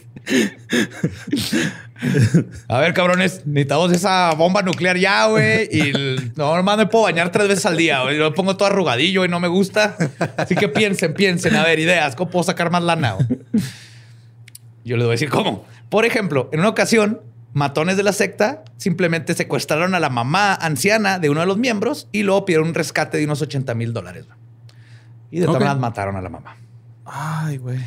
A 2.67 2.79
ver, 2.79 2.93
cabrones, 2.93 3.45
necesitamos 3.45 3.91
esa 3.93 4.33
bomba 4.33 4.61
nuclear 4.61 4.97
ya, 4.97 5.27
güey. 5.27 5.69
Y 5.71 5.79
el- 5.89 6.33
no, 6.35 6.55
nomás 6.55 6.77
me 6.77 6.85
puedo 6.87 7.03
bañar 7.05 7.31
tres 7.31 7.47
veces 7.47 7.65
al 7.65 7.77
día, 7.77 8.01
güey. 8.03 8.17
Yo 8.17 8.29
me 8.29 8.35
pongo 8.35 8.57
todo 8.57 8.67
arrugadillo 8.67 9.23
y 9.23 9.29
no 9.29 9.39
me 9.39 9.47
gusta. 9.47 9.95
Así 10.37 10.55
que 10.55 10.67
piensen, 10.67 11.13
piensen, 11.13 11.55
a 11.55 11.63
ver, 11.63 11.79
ideas, 11.79 12.15
¿cómo 12.15 12.29
puedo 12.29 12.43
sacar 12.43 12.71
más 12.71 12.83
lana? 12.83 13.13
güey? 13.13 13.27
Yo 14.83 14.97
les 14.97 15.05
voy 15.05 15.11
a 15.11 15.15
decir 15.15 15.29
cómo. 15.29 15.65
Por 15.89 16.05
ejemplo, 16.05 16.49
en 16.51 16.59
una 16.59 16.69
ocasión, 16.69 17.21
matones 17.53 17.97
de 17.97 18.03
la 18.03 18.13
secta 18.13 18.63
simplemente 18.77 19.33
secuestraron 19.33 19.93
a 19.95 19.99
la 19.99 20.09
mamá 20.09 20.53
anciana 20.55 21.19
de 21.19 21.29
uno 21.29 21.41
de 21.41 21.45
los 21.45 21.57
miembros 21.57 22.07
y 22.11 22.23
luego 22.23 22.45
pidieron 22.45 22.69
un 22.69 22.73
rescate 22.73 23.17
de 23.17 23.25
unos 23.25 23.41
80 23.41 23.73
mil 23.75 23.93
dólares. 23.93 24.25
Y 25.29 25.39
de 25.39 25.45
todas 25.45 25.59
maneras 25.59 25.79
mataron 25.79 26.15
a 26.15 26.21
la 26.21 26.29
mamá. 26.29 26.57
Ay, 27.05 27.57
güey. 27.57 27.79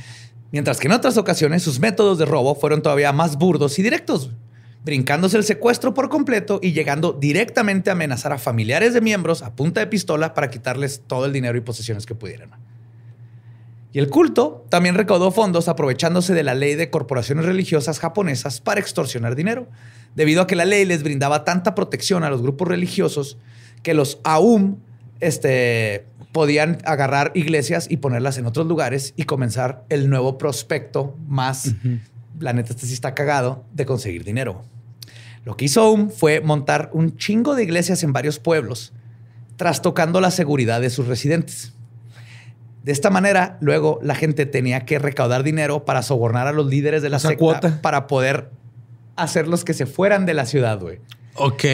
Mientras 0.51 0.79
que 0.79 0.87
en 0.87 0.93
otras 0.93 1.17
ocasiones 1.17 1.63
sus 1.63 1.81
métodos 1.81 2.19
de 2.19 2.25
robo 2.27 2.55
fueron 2.55 2.81
todavía 2.81 3.13
más 3.13 3.37
burdos 3.37 3.79
y 3.79 3.83
directos, 3.83 4.31
brincándose 4.85 5.37
el 5.37 5.45
secuestro 5.45 5.95
por 5.95 6.09
completo 6.09 6.61
y 6.63 6.73
llegando 6.73 7.13
directamente 7.13 7.91
a 7.91 7.95
amenazar 7.95 8.33
a 8.33 8.39
familiares 8.39 8.95
de 8.95 9.01
miembros 9.01 9.43
a 9.43 9.57
punta 9.57 9.81
de 9.81 9.89
pistola 9.89 10.33
para 10.33 10.51
quitarles 10.51 11.03
todo 11.07 11.27
el 11.27 11.33
dinero 11.33 11.59
y 11.59 11.63
posesiones 11.63 12.07
que 12.07 12.15
pudieran. 12.15 12.51
Y 13.95 14.01
el 14.01 14.11
culto 14.11 14.67
también 14.71 14.97
recaudó 14.97 15.31
fondos 15.31 15.69
aprovechándose 15.69 16.35
de 16.35 16.43
la 16.43 16.57
ley 16.57 16.75
de 16.75 16.91
corporaciones 16.91 17.45
religiosas 17.45 18.01
japonesas 18.01 18.61
para 18.61 18.81
extorsionar 18.81 19.37
dinero, 19.37 19.69
debido 20.17 20.43
a 20.43 20.49
que 20.49 20.57
la 20.57 20.65
ley 20.65 20.85
les 20.85 21.05
brindaba 21.05 21.45
tanta 21.45 21.77
protección 21.77 22.25
a 22.25 22.29
los 22.29 22.43
grupos 22.43 22.67
religiosos 22.67 23.39
que 23.85 23.95
los 23.95 24.19
AUM 24.25 24.79
este, 25.21 26.07
podían 26.33 26.79
agarrar 26.85 27.31
iglesias 27.37 27.87
y 27.89 27.99
ponerlas 27.99 28.37
en 28.37 28.47
otros 28.47 28.67
lugares 28.67 29.15
y 29.17 29.27
comenzar 29.27 29.85
el 29.89 30.11
nuevo 30.11 30.39
prospecto 30.39 31.17
más, 31.29 31.77
la 32.41 32.53
neta, 32.53 32.73
este 32.73 32.87
sí 32.87 32.95
está 32.95 33.15
cagado, 33.15 33.65
de 33.75 33.87
conseguir 33.87 34.25
dinero. 34.25 34.65
Lo 35.45 35.57
que 35.57 35.67
hizo 35.67 35.83
Aum 35.83 36.11
fue 36.11 36.41
montar 36.41 36.91
un 36.95 37.17
chingo 37.17 37.55
de 37.55 37.63
iglesias 37.63 38.03
en 38.03 38.13
varios 38.13 38.41
pueblos, 38.41 38.93
trastocando 39.55 40.21
la 40.21 40.33
seguridad 40.33 40.81
de 40.81 40.91
sus 40.91 41.07
residentes. 41.07 41.75
De 42.85 42.92
esta 42.92 43.11
manera, 43.11 43.57
luego 43.61 43.99
la 44.03 44.14
gente 44.14 44.47
tenía 44.47 44.85
que 44.85 44.99
recaudar 45.01 45.42
dinero 45.42 45.85
para 45.85 46.03
sobornar 46.03 46.47
a 46.47 46.53
los 46.53 46.66
líderes 46.66 47.03
de 47.03 47.09
la 47.11 47.16
Esa 47.16 47.29
secta 47.29 47.38
cuota. 47.40 47.79
para 47.83 48.07
poder 48.07 48.51
hacerlos 49.16 49.64
que 49.64 49.75
se 49.75 49.87
fueran 49.87 50.27
de 50.27 50.35
la 50.35 50.44
ciudad, 50.47 50.79
güey. 50.79 51.01
Ok. 51.35 51.64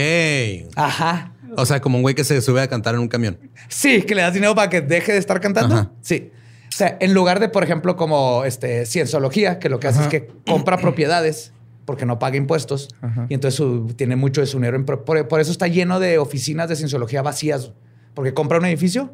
Ajá. 0.75 1.33
O 1.57 1.65
sea, 1.65 1.81
como 1.81 1.97
un 1.97 2.01
güey 2.01 2.15
que 2.15 2.23
se 2.23 2.41
sube 2.41 2.61
a 2.61 2.67
cantar 2.67 2.95
en 2.95 3.01
un 3.01 3.07
camión. 3.09 3.37
Sí, 3.67 4.03
que 4.03 4.15
le 4.15 4.21
das 4.21 4.33
dinero 4.33 4.55
para 4.55 4.69
que 4.69 4.81
deje 4.81 5.11
de 5.11 5.17
estar 5.17 5.39
cantando. 5.41 5.75
Ajá. 5.75 5.91
Sí. 6.01 6.31
O 6.69 6.71
sea, 6.73 6.95
en 7.01 7.13
lugar 7.13 7.41
de, 7.41 7.49
por 7.49 7.63
ejemplo, 7.63 7.97
como 7.97 8.45
este 8.45 8.85
cienciología, 8.85 9.59
que 9.59 9.67
lo 9.67 9.79
que 9.81 9.87
hace 9.87 10.01
es 10.03 10.07
que 10.07 10.29
compra 10.47 10.77
propiedades 10.77 11.51
porque 11.83 12.05
no 12.05 12.19
paga 12.19 12.37
impuestos 12.37 12.87
y 13.27 13.33
entonces 13.33 13.57
su- 13.57 13.87
tiene 13.97 14.15
mucho 14.15 14.39
de 14.39 14.47
su 14.47 14.57
dinero. 14.57 14.77
en 14.77 14.85
por, 14.85 15.03
por 15.27 15.41
eso 15.41 15.51
está 15.51 15.67
lleno 15.67 15.99
de 15.99 16.19
oficinas 16.19 16.69
de 16.69 16.77
cienciología 16.77 17.21
vacías, 17.21 17.73
porque 18.13 18.33
compra 18.33 18.59
un 18.59 18.65
edificio 18.65 19.11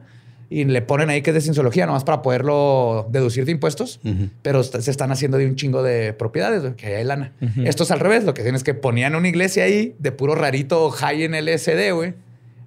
y 0.50 0.64
le 0.64 0.82
ponen 0.82 1.10
ahí 1.10 1.22
que 1.22 1.32
es 1.32 1.34
de 1.34 1.42
cienciología, 1.42 1.86
nomás 1.86 2.04
para 2.04 2.22
poderlo 2.22 3.08
deducir 3.10 3.46
de 3.46 3.52
impuestos, 3.52 4.00
pero 4.42 4.64
se 4.64 4.90
están 4.90 5.12
haciendo 5.12 5.38
de 5.38 5.46
un 5.46 5.56
chingo 5.56 5.84
de 5.84 6.14
propiedades, 6.14 6.76
que 6.76 6.96
hay 6.96 7.04
lana. 7.04 7.34
Esto 7.64 7.84
es 7.84 7.92
al 7.92 8.00
revés, 8.00 8.24
lo 8.24 8.34
que 8.34 8.44
tienes 8.44 8.60
es 8.60 8.64
que 8.64 8.74
ponían 8.74 9.16
una 9.16 9.28
iglesia 9.28 9.66
ahí 9.66 9.96
de 10.00 10.12
puro 10.12 10.36
rarito 10.36 10.90
high 10.90 11.24
en 11.24 11.34
LSD, 11.34 11.94
güey. 11.94 12.14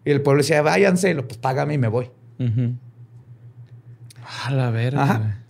Y 0.04 0.10
el 0.10 0.22
pueblo 0.22 0.42
decía, 0.42 0.62
váyanse, 0.62 1.10
y 1.10 1.14
lo, 1.14 1.26
pues 1.26 1.38
págame 1.38 1.74
y 1.74 1.78
me 1.78 1.88
voy. 1.88 2.10
A 4.44 4.50
la 4.50 4.70
verga. 4.70 5.40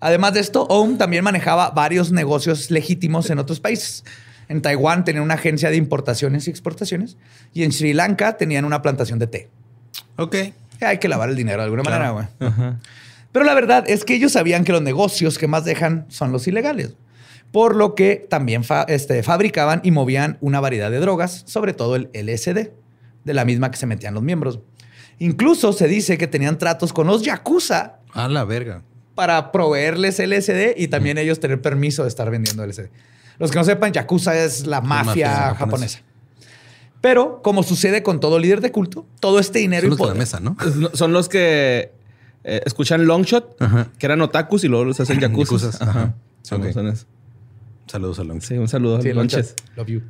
Además 0.00 0.32
de 0.34 0.40
esto, 0.40 0.66
Ohm 0.68 0.96
también 0.96 1.22
manejaba 1.22 1.70
varios 1.70 2.10
negocios 2.10 2.70
legítimos 2.70 3.28
en 3.30 3.38
otros 3.38 3.60
países. 3.60 4.04
En 4.48 4.62
Taiwán 4.62 5.04
tenían 5.04 5.22
una 5.22 5.34
agencia 5.34 5.70
de 5.70 5.76
importaciones 5.76 6.48
y 6.48 6.50
exportaciones 6.50 7.18
y 7.52 7.62
en 7.62 7.72
Sri 7.72 7.92
Lanka 7.92 8.36
tenían 8.36 8.64
una 8.64 8.82
plantación 8.82 9.18
de 9.18 9.26
té. 9.26 9.48
Ok. 10.16 10.36
Hay 10.80 10.98
que 10.98 11.08
lavar 11.08 11.28
el 11.30 11.36
dinero 11.36 11.58
de 11.58 11.64
alguna 11.64 11.82
Claro. 11.82 12.14
manera, 12.14 12.28
güey. 12.38 12.72
Pero 13.32 13.44
la 13.44 13.54
verdad 13.54 13.84
es 13.86 14.04
que 14.04 14.14
ellos 14.14 14.32
sabían 14.32 14.64
que 14.64 14.72
los 14.72 14.82
negocios 14.82 15.38
que 15.38 15.46
más 15.46 15.64
dejan 15.64 16.06
son 16.08 16.32
los 16.32 16.46
ilegales. 16.48 16.94
Por 17.52 17.74
lo 17.76 17.94
que 17.94 18.26
también 18.28 18.64
fa- 18.64 18.84
este, 18.88 19.22
fabricaban 19.22 19.80
y 19.84 19.90
movían 19.90 20.38
una 20.40 20.60
variedad 20.60 20.90
de 20.90 20.98
drogas, 20.98 21.42
sobre 21.46 21.72
todo 21.72 21.96
el 21.96 22.08
LSD, 22.12 22.72
de 23.24 23.34
la 23.34 23.44
misma 23.44 23.70
que 23.70 23.76
se 23.76 23.86
metían 23.86 24.14
los 24.14 24.22
miembros. 24.22 24.60
Incluso 25.18 25.72
se 25.72 25.86
dice 25.88 26.16
que 26.16 26.26
tenían 26.26 26.58
tratos 26.58 26.92
con 26.92 27.06
los 27.06 27.22
yakuza 27.22 27.98
A 28.14 28.28
la 28.28 28.44
verga. 28.44 28.82
para 29.14 29.52
proveerles 29.52 30.18
LSD 30.18 30.74
y 30.76 30.88
también 30.88 31.18
ellos 31.18 31.40
tener 31.40 31.60
permiso 31.60 32.02
de 32.04 32.08
estar 32.08 32.30
vendiendo 32.30 32.64
LSD. 32.64 32.88
Los 33.38 33.50
que 33.50 33.58
no 33.58 33.64
sepan, 33.64 33.92
Yakuza 33.92 34.36
es 34.36 34.66
la 34.66 34.80
mafia, 34.80 35.04
mafia 35.04 35.28
japonesa. 35.30 35.58
japonesa. 35.58 35.98
Pero, 37.00 37.40
como 37.42 37.62
sucede 37.62 38.02
con 38.02 38.20
todo 38.20 38.38
líder 38.38 38.60
de 38.60 38.72
culto, 38.72 39.06
todo 39.20 39.38
este 39.38 39.58
dinero 39.60 39.82
Son 39.82 39.88
y 39.88 39.90
los 39.90 39.98
de 39.98 40.02
la 40.04 40.08
poder- 40.08 40.18
mesa, 40.18 40.40
¿no? 40.40 40.56
Son 40.94 41.12
los 41.12 41.28
que 41.28 41.92
eh, 42.44 42.60
escuchan 42.66 43.06
Longshot, 43.06 43.56
Ajá. 43.60 43.88
que 43.98 44.06
eran 44.06 44.20
otakus 44.20 44.64
y 44.64 44.68
luego 44.68 44.84
los 44.84 45.00
hacen 45.00 45.18
yakuzas. 45.20 45.80
Ajá. 45.80 46.14
Son, 46.42 46.62
Ok. 46.62 46.72
son 46.72 46.88
esos. 46.88 47.06
Saludos 47.86 48.18
a 48.18 48.24
Long. 48.24 48.40
Sí, 48.42 48.54
un 48.54 48.68
saludo. 48.68 49.00
Sí, 49.02 49.10
a. 49.10 49.14
Lonches. 49.14 49.54
Love 49.76 49.88
you. 49.88 50.02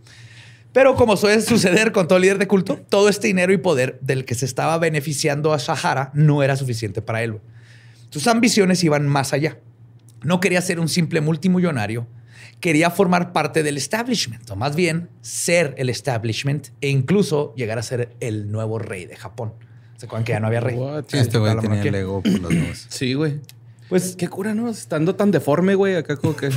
Pero 0.72 0.94
como 0.94 1.16
suele 1.16 1.40
suceder 1.42 1.90
con 1.92 2.06
todo 2.06 2.18
líder 2.18 2.38
de 2.38 2.46
culto, 2.46 2.78
todo 2.88 3.08
este 3.08 3.26
dinero 3.26 3.52
y 3.52 3.56
poder 3.58 3.98
del 4.02 4.24
que 4.24 4.34
se 4.34 4.44
estaba 4.44 4.78
beneficiando 4.78 5.52
a 5.52 5.58
Sahara 5.58 6.10
no 6.14 6.42
era 6.44 6.56
suficiente 6.56 7.02
para 7.02 7.22
él. 7.24 7.38
Sus 8.10 8.26
ambiciones 8.28 8.82
iban 8.84 9.08
más 9.08 9.32
allá. 9.32 9.58
No 10.22 10.38
quería 10.40 10.60
ser 10.60 10.78
un 10.78 10.88
simple 10.88 11.20
multimillonario, 11.20 12.06
quería 12.60 12.90
formar 12.90 13.32
parte 13.32 13.62
del 13.62 13.76
establishment, 13.76 14.50
o 14.50 14.56
más 14.56 14.76
bien 14.76 15.08
ser 15.22 15.74
el 15.78 15.88
establishment 15.88 16.68
e 16.80 16.88
incluso 16.88 17.54
llegar 17.56 17.78
a 17.78 17.82
ser 17.82 18.14
el 18.20 18.52
nuevo 18.52 18.78
rey 18.78 19.06
de 19.06 19.16
Japón. 19.16 19.54
¿Se 19.96 20.06
acuerdan 20.06 20.24
que 20.24 20.32
ya 20.32 20.40
no 20.40 20.46
había 20.46 20.60
rey? 20.60 20.76
What? 20.76 21.04
Este 21.12 21.38
güey 21.38 21.58
tenía 21.58 21.82
el 21.82 21.94
ego 21.94 22.22
por 22.22 22.32
las 22.32 22.50
nubes. 22.50 22.86
Sí, 22.90 23.14
güey. 23.14 23.40
Pues 23.88 24.14
Qué 24.16 24.28
cura, 24.28 24.54
¿no? 24.54 24.68
Estando 24.68 25.16
tan 25.16 25.30
deforme, 25.30 25.74
güey. 25.74 25.96
Acá 25.96 26.16
como 26.16 26.36
que... 26.36 26.50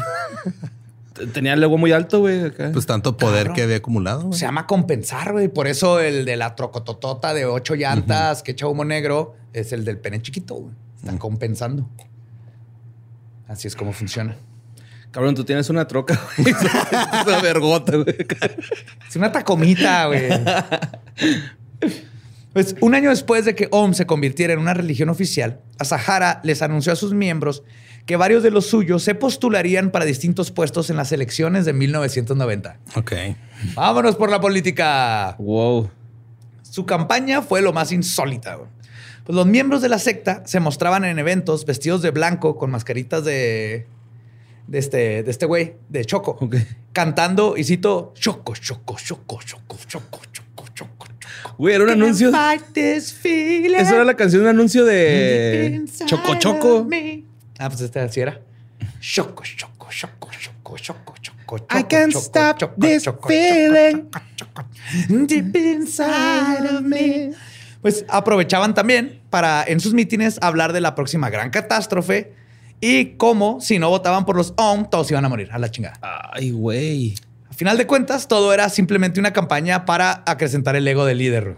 Tenía 1.33 1.53
el 1.53 1.63
ego 1.63 1.77
muy 1.77 1.91
alto, 1.91 2.19
güey. 2.19 2.45
Acá. 2.45 2.69
Pues 2.71 2.85
tanto 2.85 3.17
poder 3.17 3.51
que 3.51 3.63
había 3.63 3.77
acumulado. 3.77 4.31
se 4.33 4.45
llama 4.45 4.65
compensar, 4.65 5.33
güey. 5.33 5.47
Por 5.47 5.67
eso 5.67 5.99
el 5.99 6.25
de 6.25 6.37
la 6.37 6.55
trocototota 6.55 7.33
de 7.33 7.45
ocho 7.45 7.75
llantas 7.75 8.43
que 8.43 8.51
echa 8.51 8.67
humo 8.67 8.85
negro 8.85 9.35
es 9.51 9.73
el 9.73 9.83
del 9.83 9.97
pene 9.99 10.21
chiquito, 10.21 10.55
güey. 10.55 10.73
Está 10.97 11.17
compensando. 11.19 11.89
Así 13.47 13.67
es 13.67 13.75
como 13.75 13.93
funciona. 13.93 14.37
Cabrón, 15.13 15.35
tú 15.35 15.43
tienes 15.43 15.69
una 15.69 15.87
troca, 15.87 16.19
güey. 16.37 16.49
Es 16.49 17.27
una 17.27 17.39
vergota, 17.39 17.95
güey. 17.97 18.15
Es 19.07 19.15
una 19.15 19.31
tacomita, 19.31 20.07
güey. 20.07 20.27
Pues 22.51 22.75
un 22.81 22.95
año 22.95 23.11
después 23.11 23.45
de 23.45 23.53
que 23.53 23.67
OM 23.71 23.93
se 23.93 24.07
convirtiera 24.07 24.53
en 24.53 24.59
una 24.59 24.73
religión 24.73 25.09
oficial, 25.09 25.61
Asahara 25.77 26.41
les 26.43 26.61
anunció 26.63 26.91
a 26.93 26.95
sus 26.95 27.13
miembros 27.13 27.63
que 28.07 28.15
varios 28.15 28.41
de 28.41 28.49
los 28.49 28.65
suyos 28.65 29.03
se 29.03 29.15
postularían 29.15 29.91
para 29.91 30.05
distintos 30.05 30.49
puestos 30.51 30.89
en 30.89 30.97
las 30.97 31.11
elecciones 31.11 31.65
de 31.65 31.73
1990. 31.73 32.77
Ok. 32.95 33.13
Vámonos 33.75 34.15
por 34.15 34.31
la 34.31 34.41
política. 34.41 35.35
Wow. 35.37 35.91
Su 36.63 36.85
campaña 36.87 37.43
fue 37.43 37.61
lo 37.61 37.71
más 37.71 37.91
insólita. 37.91 38.55
güey. 38.55 38.69
Pues 39.25 39.35
los 39.35 39.45
miembros 39.45 39.81
de 39.83 39.89
la 39.89 39.99
secta 39.99 40.41
se 40.45 40.59
mostraban 40.59 41.05
en 41.05 41.17
eventos 41.19 41.65
vestidos 41.65 42.01
de 42.01 42.09
blanco 42.09 42.57
con 42.57 42.71
mascaritas 42.71 43.23
de, 43.23 43.87
de 44.67 44.79
este 44.79 45.23
de 45.23 45.31
este 45.31 45.45
güey, 45.45 45.75
de 45.89 46.05
Choco, 46.05 46.37
Ok. 46.39 46.55
cantando 46.91 47.55
y 47.57 47.63
cito 47.63 48.13
Choco, 48.15 48.53
Choco, 48.55 48.97
Choco, 48.97 49.39
Choco, 49.43 49.77
Choco, 49.87 50.21
Choco, 50.31 50.65
Choco. 50.73 51.07
Güey, 51.57 51.75
era 51.75 51.83
un 51.83 51.89
anuncio. 51.91 52.29
Esa 52.29 53.95
era 53.95 54.03
la 54.05 54.15
canción, 54.15 54.41
un 54.43 54.47
anuncio 54.47 54.85
de 54.85 55.85
Choco 56.05 56.35
Choco. 56.35 56.87
Ah, 57.59 57.69
pues 57.69 57.81
este 57.81 57.99
así 57.99 58.21
era. 58.21 58.41
Choco, 58.99 59.43
Choco, 59.43 59.87
Choco, 59.91 60.29
Choco, 60.31 60.77
Choco, 60.77 61.13
Choco, 61.21 61.57
Choco. 61.59 61.77
I 61.79 61.83
can't 61.83 62.15
stop 62.15 62.57
Choco, 62.57 62.73
this 62.79 63.03
Choco, 63.03 63.27
feeling. 63.27 64.09
Deep 65.27 65.55
inside 65.55 66.67
of 66.69 66.81
me. 66.81 67.31
Pues 67.81 68.05
aprovechaban 68.07 68.73
también 68.73 69.21
para 69.29 69.63
en 69.67 69.79
sus 69.79 69.93
mítines 69.93 70.39
hablar 70.41 70.71
de 70.73 70.79
la 70.81 70.95
próxima 70.95 71.29
gran 71.29 71.49
catástrofe 71.49 72.33
y 72.85 73.15
cómo 73.15 73.61
si 73.61 73.79
no 73.79 73.89
votaban 73.89 74.25
por 74.25 74.35
los 74.35 74.53
OM 74.57 74.89
todos 74.89 75.09
iban 75.09 75.23
a 75.23 75.29
morir 75.29 75.49
a 75.53 75.57
la 75.57 75.71
chingada. 75.71 75.97
Ay, 76.33 76.51
güey. 76.51 77.15
A 77.49 77.53
final 77.53 77.77
de 77.77 77.87
cuentas, 77.87 78.27
todo 78.27 78.53
era 78.53 78.67
simplemente 78.67 79.21
una 79.21 79.31
campaña 79.31 79.85
para 79.85 80.21
acrecentar 80.25 80.75
el 80.75 80.85
ego 80.85 81.05
del 81.05 81.19
líder. 81.19 81.55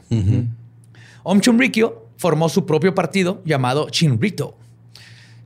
Om 1.24 1.40
Chunrikyo 1.42 2.10
formó 2.18 2.48
su 2.48 2.68
propio 2.68 2.94
partido 2.94 3.42
llamado 3.44 3.90
Chinrito. 3.90 4.56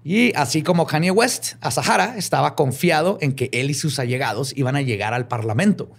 Y 0.03 0.35
así 0.35 0.63
como 0.63 0.85
Kanye 0.85 1.11
West, 1.11 1.53
Asahara 1.61 2.17
estaba 2.17 2.55
confiado 2.55 3.17
en 3.21 3.31
que 3.31 3.49
él 3.53 3.69
y 3.69 3.73
sus 3.73 3.99
allegados 3.99 4.51
iban 4.57 4.75
a 4.75 4.81
llegar 4.81 5.13
al 5.13 5.29
parlamento. 5.29 5.89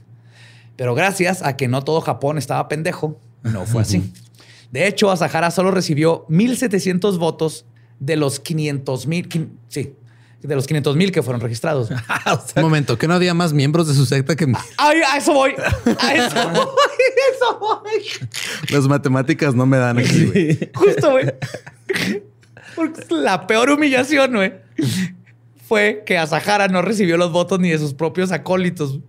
Pero 0.77 0.95
gracias 0.95 1.43
a 1.43 1.57
que 1.57 1.69
no 1.69 1.85
todo 1.85 2.03
Japón 2.03 2.37
estaba 2.37 2.69
pendejo, 2.69 3.19
no 3.43 3.65
fue 3.65 3.81
así. 3.81 4.13
De 4.73 4.87
hecho, 4.87 5.11
Asahara 5.11 5.51
solo 5.51 5.71
recibió 5.71 6.27
1.700 6.29 7.19
votos 7.19 7.65
de 8.01 8.17
los 8.17 8.41
500 8.41 9.07
mil, 9.07 9.29
sí, 9.69 9.95
de 10.43 10.55
los 10.57 10.67
500 10.67 10.97
mil 10.97 11.13
que 11.13 11.23
fueron 11.23 11.41
registrados. 11.41 11.91
Un 12.57 12.63
momento, 12.63 12.99
que 12.99 13.07
no 13.07 13.15
había 13.15 13.35
más 13.35 13.53
miembros 13.53 13.87
de 13.87 13.95
su 13.95 14.07
secta 14.07 14.35
que 14.35 14.51
Ay, 14.79 15.01
a 15.13 15.19
eso 15.19 15.33
voy. 15.33 15.55
A 15.99 16.15
eso 16.15 16.35
voy. 16.51 16.59
A 16.59 17.35
eso 17.37 17.59
voy. 17.61 18.03
las 18.71 18.89
matemáticas 18.89 19.55
no 19.55 19.67
me 19.67 19.77
dan 19.77 19.99
aquí. 19.99 20.25
güey. 20.27 20.71
Justo, 20.75 21.11
güey. 21.13 21.27
Porque 22.75 23.03
la 23.11 23.47
peor 23.47 23.71
humillación, 23.71 24.33
güey, 24.33 24.55
fue 25.69 26.03
que 26.07 26.17
Asahara 26.17 26.69
no 26.69 26.81
recibió 26.83 27.17
los 27.19 27.31
votos 27.33 27.61
ni 27.61 27.69
de 27.71 27.79
sus 27.79 27.93
propios 27.93 28.33
acólitos. 28.33 29.01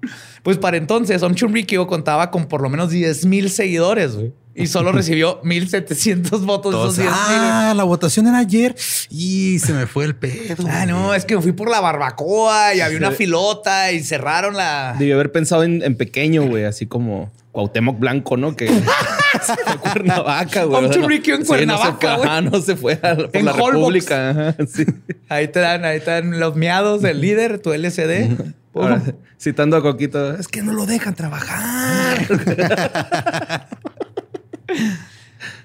Pues 0.43 0.58
para 0.58 0.77
entonces, 0.77 1.23
Om 1.23 1.36
Chunrikyo 1.36 1.88
contaba 1.88 2.30
con 2.30 2.47
por 2.47 2.62
lo 2.62 2.69
menos 2.69 2.89
10 2.89 3.25
mil 3.25 3.49
seguidores, 3.49 4.15
güey. 4.15 4.34
Y 4.54 4.68
solo 4.68 4.92
recibió 4.94 5.40
1700 5.44 6.46
votos 6.46 6.72
Todos, 6.72 6.94
esos 6.98 7.04
10 7.06 7.10
mil. 7.10 7.40
ah, 7.42 7.74
la 7.76 7.84
votación 7.84 8.28
era 8.28 8.40
ayer 8.40 8.76
y 9.10 9.60
se 9.60 9.74
me 9.74 9.88
fue 9.88 10.06
el 10.06 10.16
pedo. 10.16 10.66
Ah, 10.70 10.86
no, 10.86 11.14
es 11.14 11.26
que 11.26 11.36
me 11.36 11.42
fui 11.42 11.52
por 11.54 11.70
la 11.70 11.80
barbacoa 11.80 12.74
y 12.76 12.82
había 12.82 12.98
una 12.98 13.12
filota 13.12 13.92
y 13.92 14.04
cerraron 14.04 14.56
la. 14.58 14.96
Debí 15.00 15.12
haber 15.12 15.32
pensado 15.32 15.64
en, 15.64 15.82
en 15.84 15.96
pequeño, 15.96 16.44
güey, 16.48 16.66
así 16.66 16.86
como 16.86 17.32
Cuauhtémoc 17.52 17.98
Blanco, 18.00 18.36
¿no? 18.38 18.56
Que 18.56 18.68
se 18.68 18.74
fue 19.56 19.74
a 19.74 19.78
Cuernavaca, 19.78 20.64
güey. 20.66 20.86
Om 20.86 20.92
Churriquio 20.92 21.36
en 21.36 21.46
Sí, 21.46 21.52
no 21.52 21.58
se 21.58 21.66
Cuernavaca, 21.66 22.08
fue, 22.10 22.18
güey. 22.18 22.30
ajá, 22.30 22.42
no 22.42 22.62
se 22.62 22.76
fue 22.76 22.94
a, 23.02 23.16
por 23.16 23.30
En 23.34 23.46
la 23.46 23.52
Holbox. 23.54 23.74
República. 23.74 24.30
ajá, 24.32 24.56
sí. 24.74 24.86
Ahí 25.30 25.48
te 25.48 25.60
dan, 25.60 25.86
ahí 25.86 26.00
te 26.00 26.12
dan 26.12 26.40
los 26.40 26.56
miados 26.56 27.02
del 27.02 27.22
líder, 27.22 27.60
tu 27.60 27.72
LCD. 27.74 28.38
Ahora, 28.74 29.02
citando 29.40 29.76
a 29.76 29.82
Coquito, 29.82 30.34
es 30.36 30.48
que 30.48 30.62
no 30.62 30.72
lo 30.74 30.86
dejan 30.86 31.14
trabajar. 31.16 32.26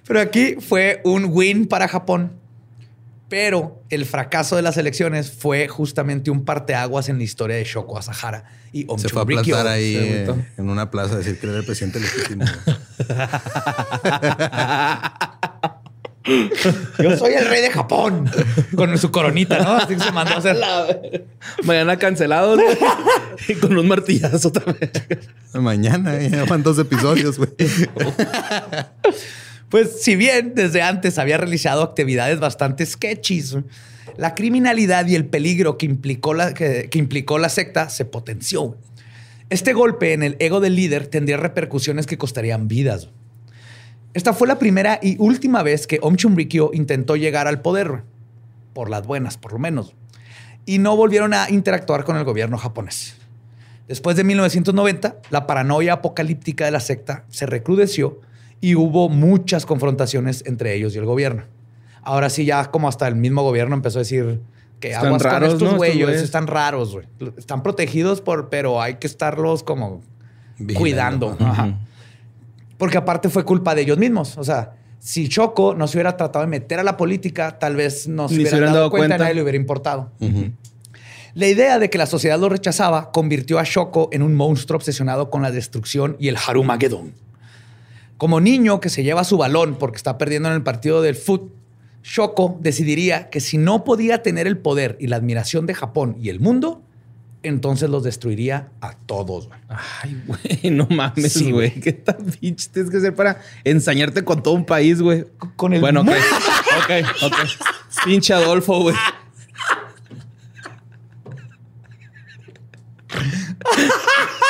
Pero 0.07 0.21
aquí 0.21 0.57
fue 0.61 1.01
un 1.05 1.27
win 1.31 1.67
para 1.67 1.89
Japón. 1.89 2.33
Pero 3.29 3.83
el 3.91 4.07
fracaso 4.07 4.55
de 4.55 4.63
las 4.63 4.77
elecciones 4.77 5.33
fue 5.33 5.67
justamente 5.67 6.31
un 6.31 6.45
parteaguas 6.45 7.09
en 7.09 7.19
la 7.19 7.25
historia 7.25 7.57
de 7.57 7.65
Shoko 7.65 7.99
Asahara 7.99 8.45
y 8.73 8.85
Om 8.87 9.01
Se 9.01 9.09
fue 9.09 9.23
a 9.23 9.25
plantar 9.25 9.67
ahí 9.67 9.97
eh, 9.97 10.45
en 10.57 10.71
una 10.71 10.93
plaza 10.93 11.15
a 11.15 11.19
decir 11.19 11.41
que 11.41 11.49
era 11.49 11.57
el 11.57 11.65
presidente 11.65 11.99
legítimo. 11.99 12.45
Yo 16.99 17.17
soy 17.17 17.35
el 17.35 17.47
rey 17.47 17.63
de 17.63 17.71
Japón. 17.71 18.31
Con 18.75 18.97
su 18.99 19.11
coronita, 19.11 19.59
¿no? 19.59 19.77
Así 19.77 19.95
que 19.95 20.01
se 20.01 20.13
mandó 20.13 20.35
a 20.35 20.39
hacer. 20.39 20.57
Mañana 21.65 21.99
cancelado 21.99 22.57
y 23.49 23.55
con 23.55 23.77
un 23.77 23.87
martillazo 23.87 24.53
también. 24.53 24.91
Mañana 25.55 26.19
ya 26.21 26.45
van 26.45 26.63
dos 26.63 26.79
episodios, 26.79 27.39
güey. 27.39 27.51
Pues 29.69 30.01
si 30.03 30.15
bien 30.15 30.55
desde 30.55 30.83
antes 30.83 31.19
había 31.19 31.39
realizado 31.39 31.83
actividades 31.83 32.39
bastante 32.39 32.87
sketchies, 32.87 33.57
la 34.17 34.35
criminalidad 34.35 35.07
y 35.07 35.17
el 35.17 35.27
peligro 35.27 35.77
que 35.77 35.87
implicó 35.87 36.35
la, 36.35 36.55
que, 36.55 36.89
que 36.89 36.99
implicó 36.99 37.39
la 37.39 37.49
secta 37.49 37.89
se 37.91 38.05
potenció. 38.05 38.79
Este 39.51 39.73
golpe 39.73 40.13
en 40.13 40.23
el 40.23 40.37
ego 40.39 40.61
del 40.61 40.77
líder 40.77 41.09
tendría 41.09 41.37
repercusiones 41.37 42.07
que 42.07 42.17
costarían 42.17 42.69
vidas. 42.69 43.11
Esta 44.17 44.33
fue 44.33 44.49
la 44.49 44.59
primera 44.59 44.99
y 45.03 45.19
última 45.19 45.63
vez 45.63 45.87
que 45.87 45.99
Om 46.01 46.17
Chumrikyo 46.17 46.71
intentó 46.73 47.17
llegar 47.17 47.47
al 47.47 47.61
poder, 47.61 48.03
por 48.73 48.89
las 48.89 49.07
buenas 49.07 49.37
por 49.37 49.53
lo 49.53 49.59
menos, 49.59 49.95
y 50.65 50.79
no 50.79 50.97
volvieron 50.97 51.35
a 51.35 51.51
interactuar 51.51 52.05
con 52.05 52.17
el 52.17 52.25
gobierno 52.25 52.57
japonés. 52.57 53.19
Después 53.89 54.17
de 54.17 54.25
1990, 54.25 55.17
la 55.29 55.47
paranoia 55.47 55.93
apocalíptica 55.93 56.65
de 56.65 56.71
la 56.71 56.81
secta 56.81 57.27
se 57.29 57.45
recrudeció 57.45 58.23
y 58.63 58.75
hubo 58.75 59.11
muchas 59.11 59.67
confrontaciones 59.67 60.45
entre 60.47 60.75
ellos 60.75 60.95
y 60.95 60.99
el 60.99 61.05
gobierno. 61.05 61.43
Ahora 62.01 62.31
sí, 62.31 62.47
ya 62.47 62.71
como 62.71 62.89
hasta 62.89 63.07
el 63.09 63.17
mismo 63.17 63.43
gobierno 63.43 63.75
empezó 63.75 63.99
a 63.99 64.01
decir 64.01 64.41
que 64.81 64.93
Están 64.93 65.09
aguas 65.09 65.23
raros, 65.25 65.49
con 65.57 65.63
estos 65.63 65.77
güeyes, 65.77 66.23
están 66.23 66.47
raros, 66.47 66.95
güey. 66.95 67.07
Están 67.37 67.63
protegidos 67.63 68.23
por, 68.23 68.49
pero 68.49 68.81
hay 68.81 68.95
que 68.95 69.09
estarlos 69.09 69.63
como 69.63 70.01
Vigilando. 70.57 71.37
cuidando. 71.37 71.37
Ajá. 71.45 71.81
Porque 72.79 72.99
aparte 72.99 73.29
fue 73.29 73.45
culpa 73.45 73.75
de 73.75 73.83
ellos 73.83 73.99
mismos. 73.99 74.37
O 74.39 74.45
sea, 74.45 74.75
si 74.99 75.29
Choco 75.29 75.75
no 75.75 75.87
se 75.87 75.97
hubiera 75.97 76.17
tratado 76.17 76.45
de 76.45 76.51
meter 76.51 76.79
a 76.79 76.83
la 76.83 76.97
política, 76.97 77.59
tal 77.59 77.77
vez 77.77 78.09
no 78.09 78.29
se 78.29 78.35
hubieran 78.35 78.55
hubieran 78.55 78.73
dado 78.73 78.77
dado 78.77 78.91
cuenta, 78.91 79.07
cuenta. 79.07 79.25
nadie 79.25 79.35
le 79.35 79.43
hubiera 79.43 79.57
importado. 79.57 80.11
La 81.35 81.47
idea 81.47 81.79
de 81.79 81.91
que 81.91 81.99
la 81.99 82.07
sociedad 82.07 82.39
lo 82.39 82.49
rechazaba 82.49 83.13
convirtió 83.13 83.59
a 83.59 83.65
Shoko 83.65 84.09
en 84.13 84.23
un 84.23 84.35
monstruo 84.35 84.79
obsesionado 84.79 85.29
con 85.29 85.43
la 85.43 85.51
destrucción 85.51 86.17
y 86.19 86.29
el 86.29 86.37
Harumagedón. 86.37 87.13
Como 88.17 88.41
niño 88.41 88.81
que 88.81 88.89
se 88.89 89.03
lleva 89.03 89.23
su 89.25 89.37
balón 89.37 89.77
porque 89.79 89.99
está 89.99 90.17
perdiendo 90.17 90.49
en 90.49 90.55
el 90.55 90.63
partido 90.63 91.03
del 91.03 91.15
foot, 91.15 91.53
Shoko 92.03 92.57
decidiría 92.61 93.29
que 93.29 93.41
si 93.41 93.59
no 93.59 93.85
podía 93.85 94.23
tener 94.23 94.47
el 94.47 94.57
poder 94.57 94.97
y 94.99 95.09
la 95.09 95.17
admiración 95.17 95.67
de 95.67 95.75
Japón 95.75 96.17
y 96.21 96.31
el 96.31 96.41
mundo, 96.41 96.81
entonces 97.43 97.89
los 97.91 98.03
destruiría 98.03 98.71
a 98.81 98.95
todos. 98.97 99.49
güey. 99.49 99.59
Ay, 99.69 100.23
güey, 100.27 100.71
no 100.71 100.87
mames, 100.91 101.33
Sí, 101.33 101.53
güey. 101.53 101.73
¿Qué 101.81 101.93
tan 101.93 102.17
pinche 102.41 102.69
tienes 102.73 102.91
que 102.91 102.97
hacer 102.99 103.15
para 103.15 103.41
ensañarte 103.65 104.25
con 104.25 104.43
todo 104.43 104.55
un 104.55 104.65
país, 104.65 105.01
güey? 105.01 105.27
Con 105.57 105.73
el 105.75 105.81
Bueno, 105.81 106.01
ok. 106.03 106.09
ok, 106.09 107.07
ok. 107.23 107.35
Pinche 108.05 108.35
Adolfo, 108.35 108.81
güey. 108.83 108.97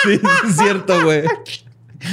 Sí, 0.04 0.20
es 0.48 0.56
cierto, 0.56 1.02
güey. 1.04 1.24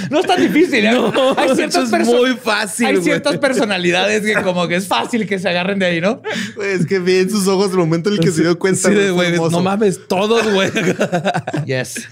No 0.10 0.20
es 0.20 0.26
tan 0.28 0.42
difícil. 0.42 0.86
¿eh? 0.86 0.92
No, 0.92 1.34
hay 1.38 1.46
eso 1.46 1.56
ciertas 1.56 1.92
es 1.94 2.08
muy 2.08 2.32
fácil, 2.36 2.86
Hay 2.88 3.02
ciertas 3.02 3.38
personalidades 3.38 4.22
que 4.24 4.42
como 4.42 4.68
que 4.68 4.76
es 4.76 4.88
fácil 4.88 5.28
que 5.28 5.40
se 5.40 5.50
agarren 5.50 5.80
de 5.80 5.86
ahí, 5.86 6.02
¿no? 6.02 6.22
Es 6.64 6.86
que 6.86 7.00
vi 7.00 7.18
en 7.18 7.30
sus 7.30 7.48
ojos 7.48 7.72
el 7.72 7.78
momento 7.78 8.10
en 8.10 8.16
el 8.16 8.22
que 8.22 8.32
se 8.32 8.42
dio 8.42 8.58
cuenta. 8.58 8.90
Sí, 8.90 9.10
güey, 9.10 9.38
no 9.38 9.62
mames, 9.62 10.08
todos, 10.08 10.52
güey. 10.52 10.70
Yes. 11.66 12.08